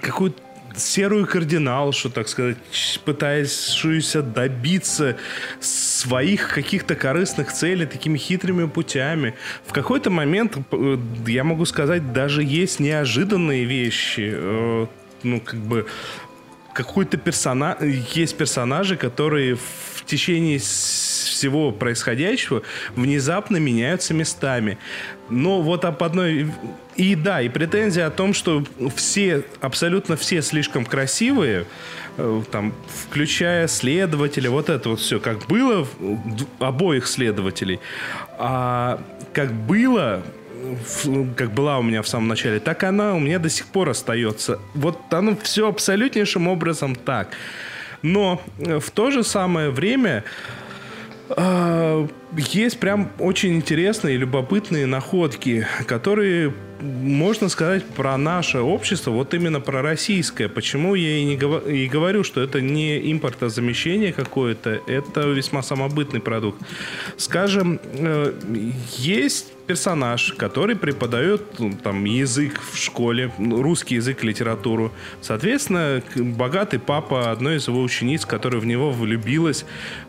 какую-то 0.00 0.42
серую 0.76 1.26
кардиналшу, 1.26 2.10
так 2.10 2.28
сказать, 2.28 2.56
пытающуюся 3.04 4.22
добиться 4.22 5.16
своих 5.60 6.54
каких-то 6.54 6.94
корыстных 6.94 7.52
целей 7.52 7.86
такими 7.86 8.18
хитрыми 8.18 8.66
путями. 8.66 9.34
В 9.66 9.72
какой-то 9.72 10.10
момент, 10.10 10.56
э, 10.70 10.98
я 11.26 11.44
могу 11.44 11.66
сказать, 11.66 12.12
даже 12.12 12.42
есть 12.42 12.80
неожиданные 12.80 13.64
вещи. 13.64 14.88
Ну, 15.22 15.40
как 15.40 15.60
бы 15.60 15.86
какой-то 16.72 17.16
персонаж, 17.16 17.78
есть 17.80 18.36
персонажи, 18.36 18.96
которые 18.96 19.56
в 19.56 20.04
течение 20.04 20.58
всего 20.58 21.70
происходящего 21.72 22.62
внезапно 22.96 23.56
меняются 23.58 24.14
местами. 24.14 24.78
Но 25.28 25.60
вот 25.60 25.84
об 25.84 26.02
одной... 26.02 26.50
И 26.96 27.14
да, 27.14 27.40
и 27.40 27.48
претензия 27.48 28.06
о 28.06 28.10
том, 28.10 28.34
что 28.34 28.64
все, 28.94 29.44
абсолютно 29.60 30.16
все 30.16 30.42
слишком 30.42 30.84
красивые, 30.84 31.66
э, 32.18 32.42
там, 32.50 32.74
включая 33.08 33.66
следователя, 33.66 34.50
вот 34.50 34.68
это 34.68 34.90
вот 34.90 35.00
все, 35.00 35.18
как 35.18 35.46
было 35.46 35.86
обоих 36.58 37.06
следователей, 37.06 37.80
а 38.38 39.00
как 39.32 39.52
было 39.52 40.22
как 41.36 41.52
была 41.52 41.78
у 41.78 41.82
меня 41.82 42.02
в 42.02 42.08
самом 42.08 42.28
начале, 42.28 42.60
так 42.60 42.82
она 42.84 43.14
у 43.14 43.18
меня 43.18 43.38
до 43.38 43.48
сих 43.48 43.66
пор 43.66 43.90
остается. 43.90 44.58
Вот 44.74 44.98
оно 45.12 45.36
все 45.42 45.68
абсолютнейшим 45.68 46.48
образом 46.48 46.94
так. 46.94 47.28
Но 48.02 48.42
э, 48.58 48.78
в 48.80 48.90
то 48.90 49.10
же 49.10 49.22
самое 49.22 49.70
время 49.70 50.24
э, 51.28 52.08
есть 52.36 52.80
прям 52.80 53.10
очень 53.18 53.54
интересные 53.54 54.16
любопытные 54.16 54.86
находки, 54.86 55.66
которые 55.86 56.52
можно 56.82 57.48
сказать 57.48 57.84
про 57.84 58.16
наше 58.16 58.58
общество, 58.58 59.10
вот 59.12 59.34
именно 59.34 59.60
про 59.60 59.82
российское. 59.82 60.48
Почему 60.48 60.94
я 60.94 61.18
и, 61.18 61.24
не 61.24 61.36
говор, 61.36 61.62
и 61.68 61.86
говорю, 61.86 62.24
что 62.24 62.40
это 62.40 62.60
не 62.60 63.12
импортозамещение 63.12 64.12
какое-то, 64.12 64.80
это 64.86 65.20
весьма 65.20 65.62
самобытный 65.62 66.20
продукт. 66.20 66.60
Скажем, 67.16 67.78
э, 67.84 68.34
есть 68.98 69.52
персонаж, 69.66 70.32
который 70.32 70.74
преподает 70.74 71.60
ну, 71.60 71.72
там 71.72 72.04
язык 72.04 72.60
в 72.72 72.76
школе, 72.76 73.32
русский 73.38 73.96
язык, 73.96 74.24
литературу. 74.24 74.92
Соответственно, 75.20 76.02
богатый 76.16 76.80
папа 76.80 77.30
одной 77.30 77.56
из 77.56 77.68
его 77.68 77.80
учениц, 77.80 78.26
которая 78.26 78.60
в 78.60 78.66
него 78.66 78.90
влюбилась, 78.90 79.64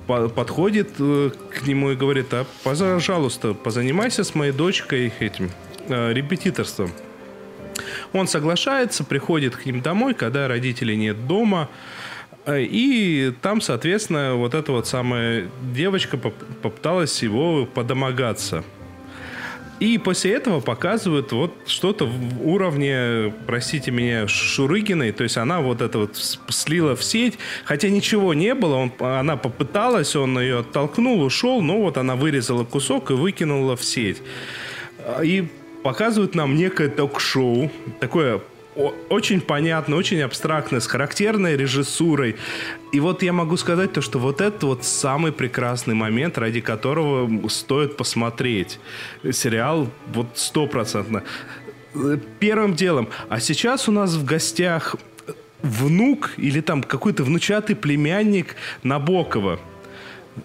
подходит 0.07 0.89
э, 0.99 1.29
к 1.51 1.67
нему 1.67 1.91
и 1.91 1.95
говорит, 1.95 2.33
а, 2.33 2.45
пожалуйста, 2.63 3.53
позанимайся 3.53 4.23
с 4.23 4.33
моей 4.33 4.51
дочкой 4.51 5.13
этим 5.19 5.51
репетиторством. 5.89 6.91
Он 8.13 8.27
соглашается, 8.27 9.03
приходит 9.03 9.55
к 9.55 9.65
ним 9.65 9.81
домой, 9.81 10.13
когда 10.13 10.47
родителей 10.47 10.95
нет 10.95 11.27
дома, 11.27 11.69
э, 12.45 12.61
и 12.61 13.33
там, 13.41 13.61
соответственно, 13.61 14.35
вот 14.35 14.53
эта 14.53 14.71
вот 14.71 14.87
самая 14.87 15.47
девочка 15.73 16.17
попыталась 16.17 17.23
его 17.23 17.65
подомогаться. 17.65 18.63
И 19.79 19.97
после 19.97 20.33
этого 20.33 20.61
показывают 20.61 21.31
вот 21.33 21.51
что-то 21.65 22.05
в 22.05 22.47
уровне, 22.47 23.33
простите 23.47 23.91
меня, 23.91 24.27
Шурыгиной. 24.27 25.11
То 25.11 25.23
есть 25.23 25.35
она 25.35 25.59
вот 25.59 25.81
это 25.81 25.97
вот 25.97 26.15
слила 26.47 26.95
в 26.95 27.03
сеть, 27.03 27.37
хотя 27.65 27.89
ничего 27.89 28.33
не 28.33 28.53
было. 28.53 28.75
Он, 28.75 28.93
она 28.99 29.35
попыталась, 29.35 30.15
он 30.15 30.39
ее 30.39 30.59
оттолкнул, 30.59 31.21
ушел, 31.21 31.61
но 31.61 31.81
вот 31.81 31.97
она 31.97 32.15
вырезала 32.15 32.63
кусок 32.63 33.11
и 33.11 33.13
выкинула 33.13 33.75
в 33.75 33.83
сеть. 33.83 34.21
И 35.21 35.49
показывают 35.83 36.35
нам 36.35 36.55
некое 36.55 36.89
ток-шоу, 36.89 37.69
такое 37.99 38.41
очень 39.09 39.41
понятно, 39.41 39.95
очень 39.95 40.21
абстрактно, 40.21 40.79
с 40.79 40.87
характерной 40.87 41.55
режиссурой. 41.55 42.35
И 42.91 42.99
вот 42.99 43.21
я 43.23 43.31
могу 43.31 43.57
сказать 43.57 43.93
то, 43.93 44.01
что 44.01 44.19
вот 44.19 44.41
это 44.41 44.65
вот 44.65 44.83
самый 44.83 45.31
прекрасный 45.31 45.93
момент, 45.93 46.37
ради 46.37 46.61
которого 46.61 47.49
стоит 47.49 47.97
посмотреть 47.97 48.79
сериал 49.31 49.89
вот 50.13 50.27
стопроцентно. 50.33 51.23
Первым 52.39 52.73
делом. 52.73 53.09
А 53.29 53.39
сейчас 53.39 53.87
у 53.87 53.91
нас 53.91 54.15
в 54.15 54.25
гостях 54.25 54.95
внук 55.61 56.31
или 56.37 56.59
там 56.61 56.81
какой-то 56.81 57.23
внучатый 57.23 57.75
племянник 57.75 58.55
Набокова. 58.81 59.59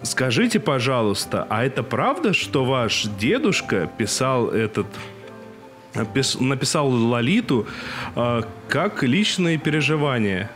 Скажите, 0.03 0.59
пожалуйста, 0.59 1.47
а 1.49 1.65
это 1.65 1.81
правда, 1.81 2.33
что 2.33 2.63
ваш 2.63 3.07
дедушка 3.19 3.89
писал 3.97 4.49
этот 4.49 4.85
написал 5.93 6.89
Лолиту 6.89 7.67
э, 8.15 8.41
как 8.67 9.03
личные 9.03 9.57
переживания. 9.57 10.49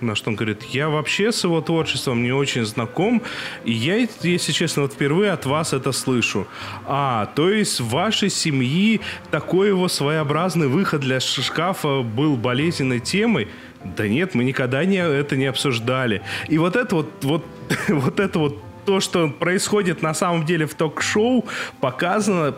На 0.00 0.14
что 0.14 0.30
он 0.30 0.36
говорит, 0.36 0.62
я 0.62 0.88
вообще 0.88 1.32
с 1.32 1.42
его 1.42 1.60
творчеством 1.60 2.22
не 2.22 2.32
очень 2.32 2.64
знаком, 2.64 3.20
и 3.64 3.72
я, 3.72 4.06
если 4.22 4.52
честно, 4.52 4.82
вот 4.82 4.92
впервые 4.92 5.32
от 5.32 5.44
вас 5.44 5.72
это 5.72 5.90
слышу. 5.90 6.46
А, 6.86 7.26
то 7.34 7.50
есть 7.50 7.80
в 7.80 7.88
вашей 7.88 8.30
семьи 8.30 9.00
такой 9.32 9.68
его 9.68 9.88
своеобразный 9.88 10.68
выход 10.68 11.00
для 11.00 11.18
шкафа 11.18 12.02
был 12.02 12.36
болезненной 12.36 13.00
темой? 13.00 13.48
Да 13.84 14.06
нет, 14.06 14.34
мы 14.34 14.44
никогда 14.44 14.84
не, 14.84 14.98
это 14.98 15.36
не 15.36 15.46
обсуждали. 15.46 16.22
И 16.48 16.58
вот 16.58 16.76
это 16.76 16.94
вот, 16.94 17.10
вот, 17.22 17.44
вот 17.88 18.20
это 18.20 18.38
вот 18.38 18.62
то, 18.86 19.00
что 19.00 19.28
происходит 19.28 20.00
на 20.00 20.14
самом 20.14 20.46
деле 20.46 20.66
в 20.66 20.74
ток-шоу, 20.74 21.44
показано 21.80 22.54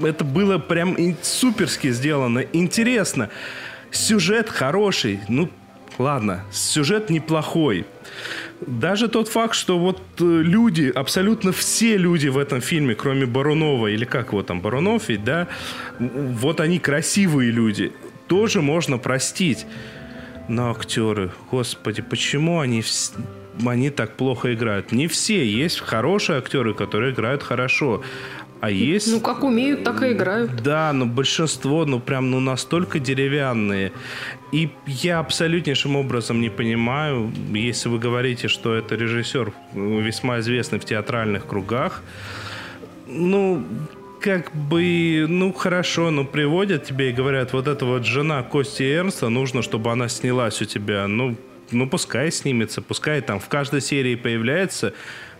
это 0.00 0.24
было 0.24 0.58
прям 0.58 0.96
суперски 1.22 1.90
сделано, 1.90 2.40
интересно. 2.52 3.30
Сюжет 3.90 4.48
хороший, 4.48 5.20
ну 5.28 5.50
ладно, 5.98 6.44
сюжет 6.50 7.10
неплохой. 7.10 7.86
Даже 8.60 9.08
тот 9.08 9.28
факт, 9.28 9.54
что 9.54 9.78
вот 9.78 10.00
э, 10.20 10.24
люди, 10.24 10.90
абсолютно 10.94 11.52
все 11.52 11.96
люди 11.96 12.28
в 12.28 12.38
этом 12.38 12.60
фильме, 12.60 12.94
кроме 12.94 13.26
Барунова, 13.26 13.88
или 13.88 14.04
как 14.04 14.28
его 14.28 14.42
там, 14.42 14.60
Барунов 14.60 15.08
ведь, 15.08 15.24
да, 15.24 15.48
вот 15.98 16.60
они 16.60 16.78
красивые 16.78 17.50
люди, 17.50 17.92
тоже 18.28 18.62
можно 18.62 18.98
простить. 18.98 19.66
Но 20.48 20.70
актеры, 20.70 21.30
господи, 21.50 22.02
почему 22.02 22.60
они, 22.60 22.82
они 23.64 23.90
так 23.90 24.16
плохо 24.16 24.54
играют? 24.54 24.92
Не 24.92 25.06
все, 25.06 25.44
есть 25.44 25.80
хорошие 25.80 26.38
актеры, 26.38 26.74
которые 26.74 27.12
играют 27.12 27.42
хорошо. 27.42 28.02
А 28.62 28.70
есть... 28.70 29.10
Ну, 29.10 29.18
как 29.18 29.42
умеют, 29.42 29.82
так 29.82 30.04
и 30.04 30.12
играют. 30.12 30.62
Да, 30.62 30.92
но 30.92 31.04
большинство, 31.04 31.84
ну, 31.84 31.98
прям, 31.98 32.30
ну, 32.30 32.38
настолько 32.38 33.00
деревянные. 33.00 33.90
И 34.52 34.70
я 34.86 35.18
абсолютнейшим 35.18 35.96
образом 35.96 36.40
не 36.40 36.48
понимаю, 36.48 37.32
если 37.52 37.88
вы 37.88 37.98
говорите, 37.98 38.46
что 38.46 38.76
это 38.76 38.94
режиссер 38.94 39.52
весьма 39.74 40.38
известный 40.38 40.78
в 40.78 40.84
театральных 40.84 41.44
кругах, 41.44 42.02
ну, 43.08 43.64
как 44.20 44.54
бы, 44.54 45.26
ну 45.28 45.52
хорошо, 45.52 46.12
ну 46.12 46.24
приводят 46.24 46.84
тебе 46.84 47.10
и 47.10 47.12
говорят, 47.12 47.52
вот 47.52 47.66
эта 47.66 47.84
вот 47.84 48.06
жена 48.06 48.44
Кости 48.44 48.84
Эрнста, 48.84 49.28
нужно, 49.28 49.62
чтобы 49.62 49.90
она 49.90 50.08
снялась 50.08 50.62
у 50.62 50.66
тебя. 50.66 51.08
Ну, 51.08 51.34
ну 51.72 51.88
пускай 51.88 52.30
снимется, 52.30 52.80
пускай 52.80 53.22
там 53.22 53.40
в 53.40 53.48
каждой 53.48 53.80
серии 53.80 54.14
появляется, 54.14 54.94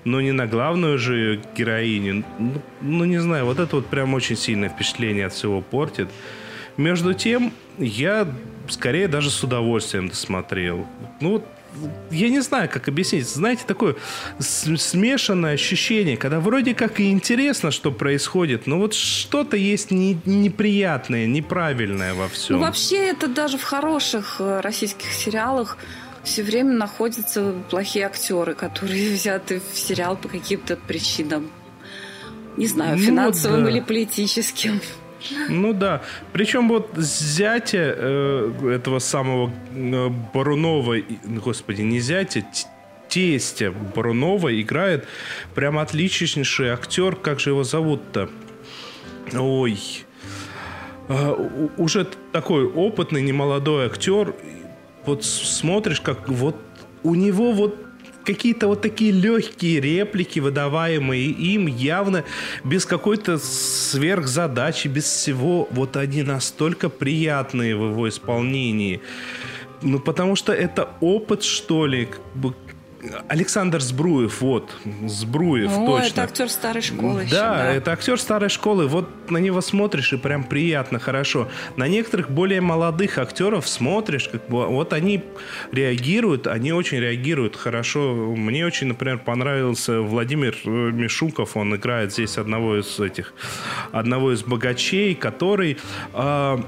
но 0.04 0.20
не 0.20 0.32
на 0.32 0.46
главную 0.46 0.98
же 0.98 1.40
героиню. 1.56 2.24
Ну, 2.38 2.62
ну 2.80 3.04
не 3.04 3.18
знаю, 3.18 3.46
вот 3.46 3.58
это 3.58 3.76
вот 3.76 3.86
прям 3.86 4.14
очень 4.14 4.36
сильное 4.36 4.68
впечатление 4.68 5.26
от 5.26 5.32
всего 5.32 5.60
портит. 5.60 6.08
Между 6.76 7.14
тем, 7.14 7.52
я 7.78 8.26
скорее 8.68 9.08
даже 9.08 9.30
с 9.30 9.42
удовольствием 9.42 10.08
досмотрел. 10.08 10.86
Ну 11.20 11.32
вот 11.32 11.44
я 12.10 12.28
не 12.28 12.40
знаю, 12.40 12.68
как 12.68 12.88
объяснить. 12.88 13.28
Знаете, 13.28 13.64
такое 13.66 13.96
смешанное 14.38 15.54
ощущение, 15.54 16.16
когда 16.16 16.40
вроде 16.40 16.74
как 16.74 17.00
и 17.00 17.10
интересно, 17.10 17.70
что 17.70 17.90
происходит, 17.90 18.66
но 18.66 18.78
вот 18.78 18.94
что-то 18.94 19.56
есть 19.56 19.90
не, 19.90 20.18
неприятное, 20.24 21.26
неправильное 21.26 22.14
во 22.14 22.28
всем. 22.28 22.58
Ну, 22.58 22.64
вообще, 22.64 23.08
это 23.08 23.26
даже 23.28 23.58
в 23.58 23.62
хороших 23.62 24.36
э, 24.40 24.60
российских 24.60 25.12
сериалах 25.12 25.78
все 26.24 26.42
время 26.42 26.72
находятся 26.72 27.54
плохие 27.70 28.06
актеры, 28.06 28.54
которые 28.54 29.12
взяты 29.14 29.60
в 29.60 29.78
сериал 29.78 30.16
по 30.16 30.28
каким-то 30.28 30.76
причинам. 30.76 31.50
Не 32.56 32.66
знаю, 32.66 32.98
ну, 32.98 33.04
финансовым 33.04 33.64
да. 33.64 33.70
или 33.70 33.80
политическим. 33.80 34.80
Ну 35.48 35.72
да. 35.72 36.02
Причем 36.32 36.68
вот 36.68 36.90
зятя 36.96 37.94
э, 37.96 38.74
этого 38.74 38.98
самого 38.98 39.52
э, 39.70 40.08
Барунова, 40.34 40.96
господи, 41.24 41.82
не 41.82 42.00
зятя, 42.00 42.44
тестя 43.08 43.70
Барунова 43.70 44.60
играет 44.60 45.06
прям 45.54 45.78
отличнейший 45.78 46.70
актер. 46.70 47.14
Как 47.14 47.38
же 47.38 47.50
его 47.50 47.62
зовут-то? 47.62 48.30
Ой. 49.32 49.78
Э, 51.08 51.68
уже 51.76 52.06
такой 52.32 52.64
опытный, 52.64 53.22
немолодой 53.22 53.86
актер. 53.86 54.34
Вот 55.04 55.24
смотришь, 55.24 56.00
как 56.00 56.28
вот 56.28 56.56
у 57.02 57.14
него 57.14 57.52
вот 57.52 57.76
какие-то 58.24 58.68
вот 58.68 58.82
такие 58.82 59.10
легкие 59.10 59.80
реплики, 59.80 60.38
выдаваемые 60.38 61.26
им, 61.26 61.66
явно 61.66 62.24
без 62.64 62.86
какой-то 62.86 63.38
сверхзадачи, 63.38 64.88
без 64.88 65.04
всего. 65.04 65.68
Вот 65.70 65.96
они 65.96 66.22
настолько 66.22 66.88
приятные 66.88 67.76
в 67.76 67.90
его 67.90 68.08
исполнении. 68.08 69.00
Ну, 69.82 69.98
потому 69.98 70.36
что 70.36 70.52
это 70.52 70.90
опыт, 71.00 71.42
что 71.42 71.86
ли, 71.86 72.08
Александр 73.28 73.80
Сбруев, 73.80 74.40
вот, 74.40 74.70
Сбруев, 75.06 75.70
О, 75.72 75.86
точно. 75.86 76.06
это 76.06 76.22
актер 76.22 76.48
старой 76.48 76.82
школы 76.82 77.20
да, 77.20 77.24
еще, 77.24 77.34
да, 77.34 77.72
это 77.72 77.92
актер 77.92 78.20
старой 78.20 78.48
школы. 78.48 78.86
Вот 78.86 79.30
на 79.30 79.38
него 79.38 79.60
смотришь 79.60 80.12
и 80.12 80.16
прям 80.16 80.44
приятно, 80.44 80.98
хорошо. 80.98 81.48
На 81.76 81.88
некоторых 81.88 82.30
более 82.30 82.60
молодых 82.60 83.18
актеров 83.18 83.66
смотришь, 83.66 84.28
как 84.28 84.48
бы, 84.48 84.66
вот 84.66 84.92
они 84.92 85.24
реагируют, 85.72 86.46
они 86.46 86.72
очень 86.72 86.98
реагируют 86.98 87.56
хорошо. 87.56 88.14
Мне 88.14 88.64
очень, 88.64 88.88
например, 88.88 89.18
понравился 89.18 90.00
Владимир 90.00 90.56
э, 90.64 90.68
Мишуков, 90.68 91.56
он 91.56 91.74
играет 91.74 92.12
здесь 92.12 92.38
одного 92.38 92.78
из 92.78 93.00
этих, 93.00 93.34
одного 93.90 94.32
из 94.32 94.42
богачей, 94.42 95.14
который... 95.14 95.78
Э, 96.14 96.58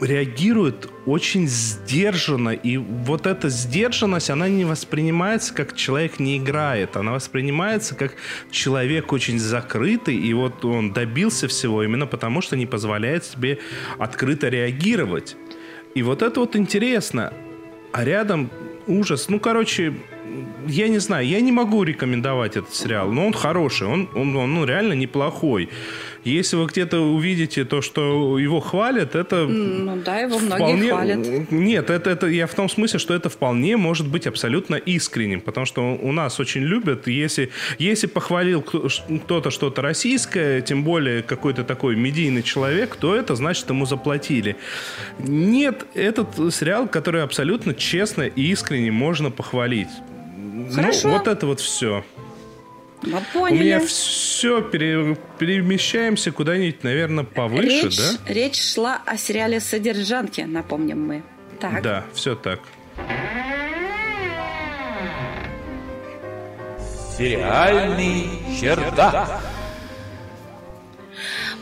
реагирует 0.00 0.88
очень 1.06 1.46
сдержанно. 1.46 2.50
И 2.50 2.76
вот 2.76 3.26
эта 3.26 3.48
сдержанность, 3.48 4.30
она 4.30 4.48
не 4.48 4.64
воспринимается, 4.64 5.54
как 5.54 5.76
человек 5.76 6.18
не 6.18 6.38
играет. 6.38 6.96
Она 6.96 7.12
воспринимается, 7.12 7.94
как 7.94 8.14
человек 8.50 9.12
очень 9.12 9.38
закрытый. 9.38 10.16
И 10.16 10.32
вот 10.32 10.64
он 10.64 10.92
добился 10.92 11.48
всего 11.48 11.82
именно 11.82 12.06
потому, 12.06 12.40
что 12.40 12.56
не 12.56 12.66
позволяет 12.66 13.24
себе 13.24 13.58
открыто 13.98 14.48
реагировать. 14.48 15.36
И 15.94 16.02
вот 16.02 16.22
это 16.22 16.40
вот 16.40 16.56
интересно. 16.56 17.32
А 17.92 18.04
рядом 18.04 18.50
ужас. 18.86 19.28
Ну, 19.28 19.40
короче, 19.40 19.94
я 20.66 20.88
не 20.88 20.98
знаю, 20.98 21.26
я 21.26 21.40
не 21.40 21.52
могу 21.52 21.82
рекомендовать 21.82 22.56
этот 22.56 22.74
сериал, 22.74 23.10
но 23.10 23.26
он 23.26 23.32
хороший, 23.32 23.86
он, 23.86 24.08
он, 24.14 24.36
он 24.36 24.54
ну, 24.54 24.64
реально 24.64 24.92
неплохой. 24.94 25.68
Если 26.24 26.56
вы 26.56 26.66
где-то 26.66 27.00
увидите 27.00 27.64
то, 27.64 27.80
что 27.80 28.38
его 28.38 28.60
хвалят, 28.60 29.14
это... 29.14 29.46
Ну 29.46 29.96
да, 30.04 30.18
его 30.18 30.38
многие 30.38 30.88
вполне... 30.88 30.90
хвалят. 30.90 31.50
Нет, 31.50 31.90
это, 31.90 32.10
это 32.10 32.26
я 32.26 32.46
в 32.46 32.54
том 32.54 32.68
смысле, 32.68 32.98
что 32.98 33.14
это 33.14 33.30
вполне 33.30 33.76
может 33.76 34.06
быть 34.06 34.26
абсолютно 34.26 34.74
искренним, 34.74 35.40
потому 35.40 35.66
что 35.66 35.94
у 35.94 36.12
нас 36.12 36.38
очень 36.38 36.62
любят, 36.62 37.06
если, 37.06 37.50
если 37.78 38.06
похвалил 38.06 38.62
кто-то 38.62 39.50
что-то 39.50 39.82
российское, 39.82 40.60
тем 40.60 40.84
более 40.84 41.22
какой-то 41.22 41.64
такой 41.64 41.96
медийный 41.96 42.42
человек, 42.42 42.96
то 42.96 43.14
это 43.14 43.34
значит 43.34 43.68
ему 43.70 43.86
заплатили. 43.86 44.56
Нет, 45.18 45.86
этот 45.94 46.54
сериал, 46.54 46.86
который 46.86 47.22
абсолютно 47.22 47.74
честно 47.74 48.22
и 48.22 48.42
искренне 48.50 48.90
можно 48.90 49.30
похвалить. 49.30 49.88
Ну, 50.36 50.70
Хорошо. 50.70 51.08
Ну, 51.08 51.18
вот 51.18 51.26
это 51.26 51.46
вот 51.46 51.60
все. 51.60 52.04
Мы 53.02 53.20
поняли. 53.32 53.56
У 53.56 53.60
меня 53.60 53.80
все, 53.80 54.60
пере, 54.60 55.16
перемещаемся 55.38 56.32
куда-нибудь, 56.32 56.84
наверное, 56.84 57.24
повыше, 57.24 57.86
речь, 57.86 57.96
да? 57.96 58.32
Речь 58.32 58.72
шла 58.74 59.00
о 59.06 59.16
сериале 59.16 59.60
«Содержанки», 59.60 60.42
напомним 60.42 61.06
мы. 61.06 61.22
Так. 61.58 61.82
Да, 61.82 62.04
все 62.12 62.34
так. 62.34 62.60
Сериальный 67.16 68.28
чердак. 68.60 69.40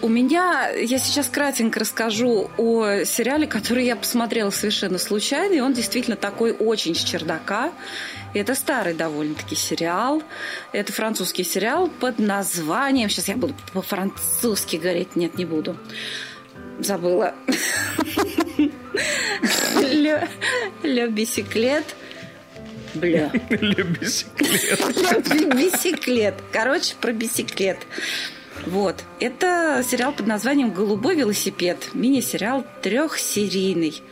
У 0.01 0.09
меня, 0.09 0.69
я 0.71 0.99
сейчас 0.99 1.27
кратенько 1.27 1.81
расскажу 1.81 2.49
о 2.57 3.03
сериале, 3.05 3.49
который 3.49 3.85
я 3.85 3.97
посмотрела 3.97 4.51
совершенно 4.51 4.99
случайно, 4.99 5.55
и 5.55 5.61
он 5.61 5.73
действительно 5.73 6.17
такой 6.17 6.53
очень 6.53 6.95
с 6.95 7.03
чердака. 7.03 7.73
Это 8.35 8.55
старый 8.55 8.95
довольно-таки 8.95 9.55
сериал. 9.55 10.23
Это 10.73 10.93
французский 10.93 11.45
сериал 11.45 11.89
под 11.89 12.19
названием... 12.19 13.09
Сейчас 13.09 13.29
я 13.29 13.37
буду 13.37 13.55
по-французски 13.73 14.77
говорить. 14.77 15.17
Нет, 15.17 15.37
не 15.37 15.45
буду. 15.45 15.77
Забыла. 16.79 17.35
Ле 19.81 21.09
бисиклет. 21.09 21.85
Бля. 22.95 23.31
Ле 23.51 23.83
бисиклет. 23.83 25.29
Бисиклет. 25.55 26.35
Короче, 26.53 26.95
про 27.01 27.13
бисиклет. 27.13 27.79
Вот. 28.67 29.03
Это 29.21 29.85
сериал 29.89 30.13
под 30.13 30.27
названием 30.27 30.71
«Голубой 30.73 31.15
велосипед». 31.15 31.91
Мини-сериал 31.95 32.67
трехсерийный. 32.83 34.03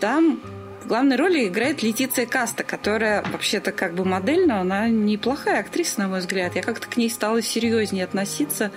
Там 0.00 0.40
главной 0.86 1.16
роли 1.16 1.46
играет 1.46 1.82
Летиция 1.82 2.26
Каста, 2.26 2.64
которая 2.64 3.22
вообще-то 3.22 3.72
как 3.72 3.94
бы 3.94 4.04
модель, 4.04 4.46
но 4.46 4.60
она 4.60 4.88
неплохая 4.88 5.60
актриса, 5.60 6.00
на 6.00 6.08
мой 6.08 6.20
взгляд. 6.20 6.56
Я 6.56 6.62
как-то 6.62 6.88
к 6.88 6.96
ней 6.96 7.10
стала 7.10 7.42
серьезнее 7.42 8.04
относиться 8.04 8.70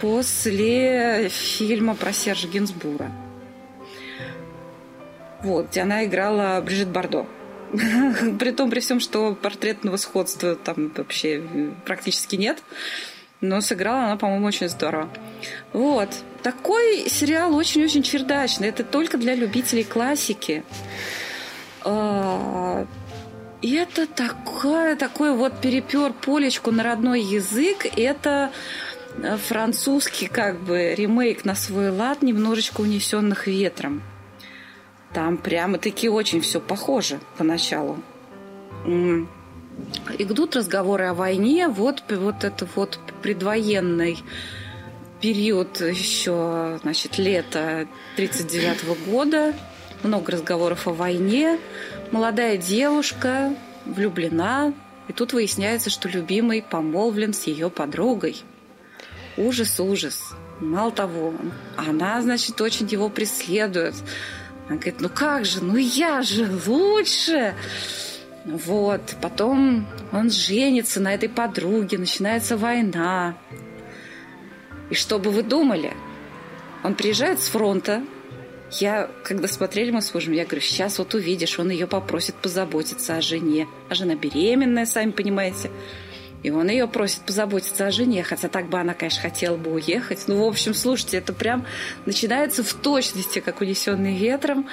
после 0.00 1.28
фильма 1.28 1.94
про 1.94 2.12
Сержа 2.12 2.48
Гинсбура. 2.48 3.10
Вот, 5.42 5.70
где 5.70 5.82
она 5.82 6.04
играла 6.04 6.60
Брижит 6.60 6.88
Бардо. 6.88 7.26
При 8.38 8.52
том, 8.52 8.70
при 8.70 8.80
всем, 8.80 9.00
что 9.00 9.34
портретного 9.34 9.96
сходства 9.96 10.54
там 10.56 10.92
вообще 10.96 11.42
практически 11.84 12.36
нет. 12.36 12.62
Но 13.40 13.60
сыграла 13.60 14.04
она, 14.04 14.16
по-моему, 14.16 14.46
очень 14.46 14.68
здорово. 14.68 15.08
Вот. 15.72 16.10
Такой 16.44 17.08
сериал 17.08 17.56
очень-очень 17.56 18.02
чердачный. 18.02 18.68
Это 18.68 18.84
только 18.84 19.18
для 19.18 19.34
любителей 19.34 19.82
классики. 19.82 20.62
А, 21.84 22.86
и 23.60 23.74
это 23.74 24.06
такое, 24.06 24.96
такое 24.96 25.32
вот 25.34 25.60
перепер 25.60 26.12
полечку 26.12 26.72
на 26.72 26.82
родной 26.82 27.22
язык. 27.22 27.86
Это 27.96 28.50
э, 29.16 29.36
французский 29.36 30.26
как 30.26 30.60
бы 30.60 30.94
ремейк 30.94 31.44
на 31.44 31.54
свой 31.54 31.90
лад, 31.90 32.22
немножечко 32.22 32.80
унесенных 32.80 33.46
ветром. 33.46 34.02
Там 35.12 35.36
прямо-таки 35.36 36.08
очень 36.08 36.40
все 36.40 36.60
похоже 36.60 37.20
поначалу. 37.38 37.98
Идут 40.18 40.56
разговоры 40.56 41.06
о 41.06 41.14
войне, 41.14 41.68
вот, 41.68 42.02
вот 42.08 42.44
это 42.44 42.66
вот 42.74 42.98
предвоенный 43.22 44.18
период 45.20 45.80
еще, 45.80 46.80
значит, 46.82 47.18
лето 47.18 47.86
39 48.16 48.82
-го 48.84 49.10
года– 49.10 49.54
много 50.02 50.32
разговоров 50.32 50.86
о 50.88 50.92
войне. 50.92 51.58
Молодая 52.10 52.56
девушка 52.56 53.54
влюблена, 53.84 54.72
и 55.08 55.12
тут 55.12 55.32
выясняется, 55.32 55.90
что 55.90 56.08
любимый 56.08 56.62
помолвлен 56.62 57.32
с 57.32 57.44
ее 57.44 57.70
подругой. 57.70 58.42
Ужас, 59.36 59.80
ужас. 59.80 60.34
Мало 60.60 60.92
того, 60.92 61.34
она, 61.76 62.22
значит, 62.22 62.60
очень 62.60 62.86
его 62.86 63.08
преследует. 63.08 63.94
Она 64.68 64.76
говорит, 64.76 65.00
ну 65.00 65.08
как 65.08 65.44
же, 65.44 65.62
ну 65.62 65.76
я 65.76 66.22
же 66.22 66.48
лучше. 66.66 67.54
Вот, 68.44 69.16
потом 69.20 69.86
он 70.12 70.30
женится 70.30 71.00
на 71.00 71.14
этой 71.14 71.28
подруге, 71.28 71.98
начинается 71.98 72.56
война. 72.56 73.36
И 74.90 74.94
что 74.94 75.18
бы 75.18 75.30
вы 75.30 75.42
думали? 75.42 75.92
Он 76.82 76.94
приезжает 76.94 77.40
с 77.40 77.46
фронта, 77.48 78.02
я, 78.80 79.10
когда 79.22 79.48
смотрели 79.48 79.90
мы 79.90 80.02
с 80.02 80.14
мужем, 80.14 80.32
я 80.32 80.44
говорю, 80.44 80.60
сейчас 80.60 80.98
вот 80.98 81.14
увидишь, 81.14 81.58
он 81.58 81.70
ее 81.70 81.86
попросит 81.86 82.34
позаботиться 82.36 83.16
о 83.16 83.20
жене. 83.20 83.68
А 83.88 83.94
жена 83.94 84.14
беременная, 84.14 84.86
сами 84.86 85.10
понимаете. 85.10 85.70
И 86.42 86.50
он 86.50 86.68
ее 86.68 86.88
просит 86.88 87.20
позаботиться 87.20 87.86
о 87.86 87.90
жене, 87.92 88.22
хотя 88.24 88.48
так 88.48 88.68
бы 88.68 88.78
она, 88.78 88.94
конечно, 88.94 89.22
хотела 89.22 89.56
бы 89.56 89.72
уехать. 89.72 90.24
Ну, 90.26 90.44
в 90.44 90.48
общем, 90.48 90.74
слушайте, 90.74 91.18
это 91.18 91.32
прям 91.32 91.64
начинается 92.04 92.64
в 92.64 92.72
точности, 92.74 93.38
как 93.38 93.60
унесенный 93.60 94.16
ветром. 94.16 94.68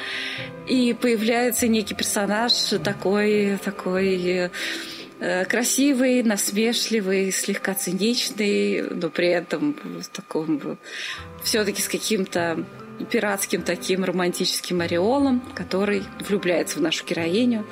И 0.68 0.94
появляется 1.00 1.68
некий 1.68 1.94
персонаж 1.94 2.54
такой, 2.84 3.60
такой 3.64 4.50
э, 5.20 5.46
красивый, 5.46 6.24
насмешливый, 6.24 7.32
слегка 7.32 7.76
циничный, 7.76 8.82
но 8.82 9.10
при 9.10 9.28
этом 9.28 9.76
в 9.84 10.08
таком 10.08 10.80
все-таки 11.44 11.82
с 11.84 11.88
каким-то 11.88 12.66
пиратским 13.06 13.62
таким 13.62 14.04
романтическим 14.04 14.82
ореолом, 14.82 15.42
который 15.56 16.04
влюбляется 16.28 16.80
в 16.80 16.82
нашу 16.82 17.06
героиню. 17.06 17.66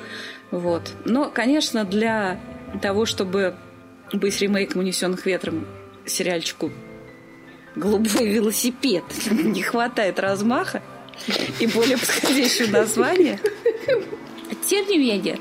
Вот. 0.50 0.92
Но, 1.04 1.30
конечно, 1.30 1.84
для 1.84 2.40
того, 2.80 3.06
чтобы 3.06 3.54
быть 4.12 4.40
ремейком 4.40 4.80
«Унесенных 4.80 5.26
ветром» 5.26 5.66
сериальчику 6.06 6.72
«Голубой 7.76 8.28
велосипед» 8.28 9.04
не 9.30 9.62
хватает 9.62 10.18
размаха 10.18 10.82
и 11.58 11.66
более 11.66 11.98
подходящего 11.98 12.70
названия. 12.70 13.38
Тем 14.66 14.86
не 14.86 14.98
менее, 14.98 15.38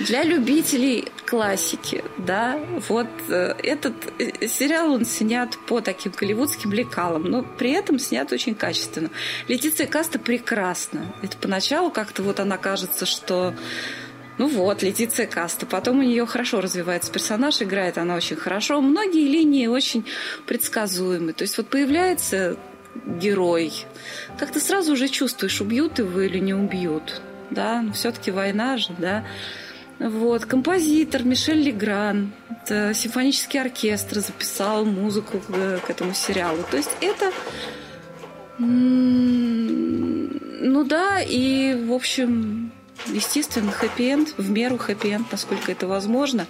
для 0.00 0.22
любителей 0.22 1.08
классики, 1.34 2.04
да, 2.16 2.60
вот 2.88 3.08
э, 3.28 3.54
этот 3.64 3.94
э, 4.20 4.46
сериал, 4.46 4.92
он 4.92 5.04
снят 5.04 5.58
по 5.66 5.80
таким 5.80 6.12
голливудским 6.12 6.72
лекалам, 6.72 7.24
но 7.24 7.42
при 7.42 7.72
этом 7.72 7.98
снят 7.98 8.30
очень 8.30 8.54
качественно. 8.54 9.10
Летиция 9.48 9.88
Каста 9.88 10.20
прекрасна. 10.20 11.12
Это 11.22 11.36
поначалу 11.36 11.90
как-то 11.90 12.22
вот 12.22 12.38
она 12.38 12.56
кажется, 12.56 13.04
что 13.04 13.52
ну 14.38 14.46
вот, 14.46 14.84
Летиция 14.84 15.26
Каста. 15.26 15.66
Потом 15.66 15.98
у 15.98 16.02
нее 16.02 16.24
хорошо 16.24 16.60
развивается 16.60 17.10
персонаж, 17.10 17.60
играет 17.60 17.98
она 17.98 18.14
очень 18.14 18.36
хорошо. 18.36 18.80
Многие 18.80 19.26
линии 19.26 19.66
очень 19.66 20.06
предсказуемы. 20.46 21.32
То 21.32 21.42
есть 21.42 21.56
вот 21.56 21.66
появляется 21.66 22.56
герой, 22.94 23.72
как 24.38 24.52
ты 24.52 24.60
сразу 24.60 24.92
уже 24.92 25.08
чувствуешь, 25.08 25.60
убьют 25.60 25.98
его 25.98 26.20
или 26.20 26.38
не 26.38 26.54
убьют. 26.54 27.22
Да, 27.50 27.82
но 27.82 27.92
все-таки 27.92 28.30
война 28.30 28.76
же, 28.76 28.90
да. 28.98 29.24
Вот, 30.06 30.44
композитор 30.44 31.24
Мишель 31.24 31.62
Легран, 31.62 32.34
симфонический 32.68 33.58
оркестр 33.58 34.20
записал 34.20 34.84
музыку 34.84 35.38
к, 35.38 35.78
к 35.78 35.88
этому 35.88 36.12
сериалу. 36.12 36.58
То 36.70 36.76
есть 36.76 36.90
это, 37.00 37.32
ну 38.58 38.68
да, 40.84 41.22
и 41.22 41.86
в 41.86 41.92
общем, 41.94 42.70
естественно, 43.06 43.72
хэппи-энд, 43.72 44.34
в 44.36 44.50
меру 44.50 44.76
хэппи-энд, 44.76 45.32
насколько 45.32 45.72
это 45.72 45.86
возможно. 45.86 46.46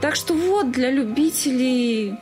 Так 0.00 0.14
что 0.14 0.34
вот, 0.34 0.70
для 0.70 0.92
любителей 0.92 2.14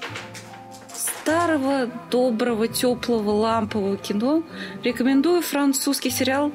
старого, 0.94 1.90
доброго, 2.10 2.68
теплого, 2.68 3.32
лампового 3.32 3.98
кино 3.98 4.42
рекомендую 4.82 5.42
французский 5.42 6.08
сериал 6.08 6.52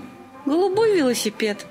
«Голубой 0.47 0.97
велосипед». 0.97 1.67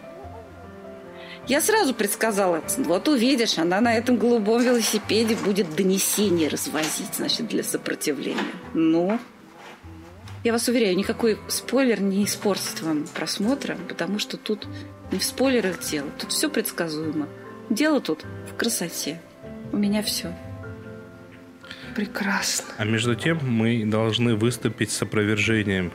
Я 1.49 1.63
сразу 1.63 1.95
предсказала, 1.95 2.63
вот 2.77 3.09
увидишь, 3.09 3.57
она 3.57 3.81
на 3.81 3.97
этом 3.97 4.19
голубом 4.19 4.63
велосипеде 4.63 5.35
будет 5.35 5.75
донесение 5.75 6.49
развозить, 6.49 7.15
значит, 7.15 7.49
для 7.49 7.63
сопротивления. 7.63 8.39
Ну, 8.75 9.19
я 10.45 10.53
вас 10.53 10.69
уверяю, 10.69 10.95
никакой 10.95 11.39
спойлер 11.49 12.03
не 12.03 12.25
испортит 12.25 12.83
вам 12.83 13.07
просмотра, 13.15 13.79
потому 13.89 14.19
что 14.19 14.37
тут 14.37 14.69
не 15.11 15.19
в 15.19 15.25
спойлерах 15.25 15.81
дело, 15.81 16.11
тут 16.19 16.33
все 16.33 16.51
предсказуемо. 16.51 17.29
Дело 17.71 18.03
тут 18.03 18.27
в 18.51 18.55
красоте. 18.55 19.19
У 19.73 19.79
меня 19.79 20.03
все. 20.03 20.37
Прекрасно. 21.97 22.67
А 22.77 22.85
между 22.85 23.15
тем 23.15 23.39
мы 23.43 23.87
должны 23.87 24.37
выступить 24.37 24.91
с 24.91 25.01
опровержением. 25.01 25.93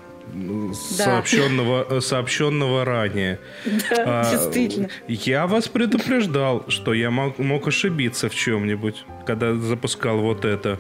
Сообщенного, 0.74 1.86
э, 1.90 2.02
сообщенного 2.02 2.86
ранее. 2.86 3.40
Да, 3.66 4.22
а, 4.22 4.32
действительно. 4.32 4.90
Я 5.08 5.48
вас 5.48 5.68
предупреждал, 5.68 6.66
что 6.68 6.94
я 6.94 7.12
мог, 7.12 7.38
мог 7.40 7.68
ошибиться 7.68 8.30
в 8.30 8.36
чем-нибудь, 8.36 9.06
когда 9.26 9.54
запускал 9.56 10.20
вот 10.20 10.46
это. 10.46 10.80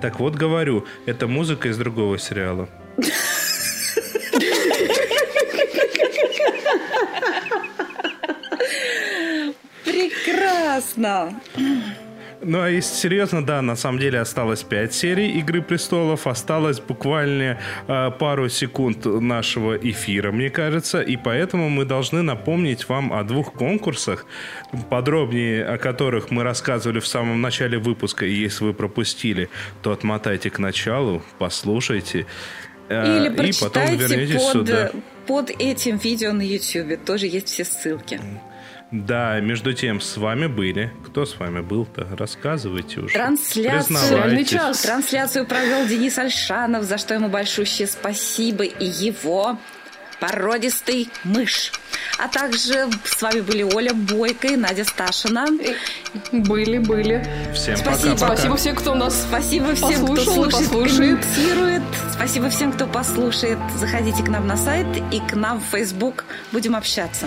Так 0.00 0.20
вот 0.20 0.34
говорю, 0.34 0.84
это 1.06 1.26
музыка 1.26 1.68
из 1.68 1.78
другого 1.78 2.18
сериала. 2.18 2.68
Прекрасно. 10.94 11.40
Ну, 12.46 12.60
а 12.60 12.68
если 12.68 12.94
серьезно, 12.94 13.44
да, 13.44 13.62
на 13.62 13.74
самом 13.74 13.98
деле 13.98 14.20
осталось 14.20 14.62
5 14.62 14.92
серий 14.92 15.30
«Игры 15.38 15.62
престолов», 15.62 16.26
осталось 16.26 16.78
буквально 16.78 17.58
э, 17.88 18.10
пару 18.18 18.50
секунд 18.50 19.06
нашего 19.06 19.76
эфира, 19.76 20.30
мне 20.30 20.50
кажется, 20.50 21.00
и 21.00 21.16
поэтому 21.16 21.70
мы 21.70 21.86
должны 21.86 22.20
напомнить 22.20 22.86
вам 22.88 23.14
о 23.14 23.22
двух 23.22 23.54
конкурсах, 23.54 24.26
подробнее 24.90 25.64
о 25.64 25.78
которых 25.78 26.30
мы 26.30 26.42
рассказывали 26.42 27.00
в 27.00 27.06
самом 27.06 27.40
начале 27.40 27.78
выпуска, 27.78 28.26
и 28.26 28.34
если 28.34 28.64
вы 28.64 28.74
пропустили, 28.74 29.48
то 29.82 29.92
отмотайте 29.92 30.50
к 30.50 30.58
началу, 30.58 31.22
послушайте, 31.38 32.26
э, 32.90 33.26
Или 33.26 33.48
и 33.48 33.52
потом 33.58 33.96
вернетесь 33.96 34.42
под, 34.42 34.52
сюда. 34.52 34.90
под 35.26 35.50
этим 35.50 35.96
видео 35.96 36.32
на 36.32 36.42
YouTube, 36.42 37.02
тоже 37.06 37.26
есть 37.26 37.48
все 37.48 37.64
ссылки. 37.64 38.20
Да, 38.94 39.40
между 39.40 39.72
тем, 39.72 40.00
с 40.00 40.16
вами 40.16 40.46
были. 40.46 40.92
Кто 41.04 41.26
с 41.26 41.36
вами 41.36 41.60
был-то? 41.60 42.06
Рассказывайте 42.16 43.00
уже. 43.00 43.14
Трансляцию, 43.14 44.44
час. 44.44 44.82
Трансляцию 44.82 45.46
провел 45.46 45.84
Денис 45.88 46.16
Альшанов, 46.16 46.84
за 46.84 46.96
что 46.96 47.14
ему 47.14 47.28
большущее 47.28 47.88
спасибо. 47.88 48.62
И 48.62 48.84
его 48.84 49.58
породистый 50.20 51.10
мышь. 51.24 51.72
А 52.18 52.28
также 52.28 52.88
с 53.04 53.20
вами 53.20 53.40
были 53.40 53.64
Оля 53.64 53.92
Бойко 53.92 54.46
и 54.46 54.56
Надя 54.56 54.84
Сташина. 54.84 55.46
Были, 56.30 56.78
были. 56.78 57.26
Всем 57.52 57.76
Спасибо. 57.76 58.12
пока, 58.14 58.20
пока. 58.20 58.36
Спасибо 58.36 58.56
всем, 58.56 58.76
кто 58.76 58.94
нас 58.94 59.22
Спасибо 59.22 59.74
всем, 59.74 60.04
кто 60.04 60.16
слушает, 60.16 60.52
послушает. 60.52 61.20
комментирует. 61.20 61.82
Спасибо 62.12 62.48
всем, 62.48 62.70
кто 62.70 62.86
послушает. 62.86 63.58
Заходите 63.76 64.22
к 64.22 64.28
нам 64.28 64.46
на 64.46 64.56
сайт 64.56 64.86
и 65.10 65.18
к 65.18 65.34
нам 65.34 65.60
в 65.60 65.64
Facebook. 65.64 66.24
Будем 66.52 66.76
общаться. 66.76 67.26